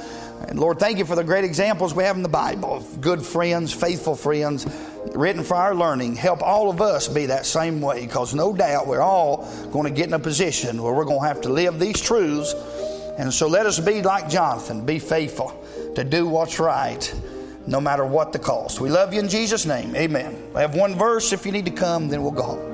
And 0.48 0.58
Lord, 0.58 0.78
thank 0.78 0.98
you 0.98 1.04
for 1.04 1.16
the 1.16 1.24
great 1.24 1.44
examples 1.44 1.94
we 1.94 2.04
have 2.04 2.16
in 2.16 2.22
the 2.22 2.28
Bible 2.28 2.74
of 2.76 3.00
good 3.00 3.22
friends, 3.22 3.72
faithful 3.72 4.16
friends, 4.16 4.66
written 5.14 5.44
for 5.44 5.54
our 5.54 5.74
learning. 5.74 6.16
Help 6.16 6.42
all 6.42 6.70
of 6.70 6.80
us 6.80 7.08
be 7.08 7.26
that 7.26 7.46
same 7.46 7.80
way 7.80 8.02
because 8.02 8.34
no 8.34 8.52
doubt 8.52 8.86
we're 8.86 9.00
all 9.00 9.48
going 9.72 9.84
to 9.84 9.90
get 9.90 10.08
in 10.08 10.14
a 10.14 10.18
position 10.18 10.82
where 10.82 10.92
we're 10.92 11.04
going 11.04 11.20
to 11.20 11.26
have 11.26 11.40
to 11.42 11.48
live 11.48 11.78
these 11.78 12.00
truths. 12.00 12.54
And 13.18 13.32
so 13.32 13.46
let 13.46 13.66
us 13.66 13.78
be 13.78 14.02
like 14.02 14.28
Jonathan, 14.28 14.84
be 14.84 14.98
faithful 14.98 15.54
to 15.94 16.04
do 16.04 16.26
what's 16.26 16.58
right 16.58 17.14
no 17.66 17.80
matter 17.80 18.04
what 18.04 18.32
the 18.32 18.38
cost. 18.38 18.80
We 18.80 18.90
love 18.90 19.14
you 19.14 19.20
in 19.20 19.28
Jesus' 19.28 19.66
name. 19.66 19.94
Amen. 19.94 20.50
I 20.54 20.62
have 20.62 20.74
one 20.74 20.94
verse. 20.94 21.32
If 21.32 21.46
you 21.46 21.52
need 21.52 21.66
to 21.66 21.70
come, 21.70 22.08
then 22.08 22.22
we'll 22.22 22.32
go 22.32 22.42
home. 22.42 22.71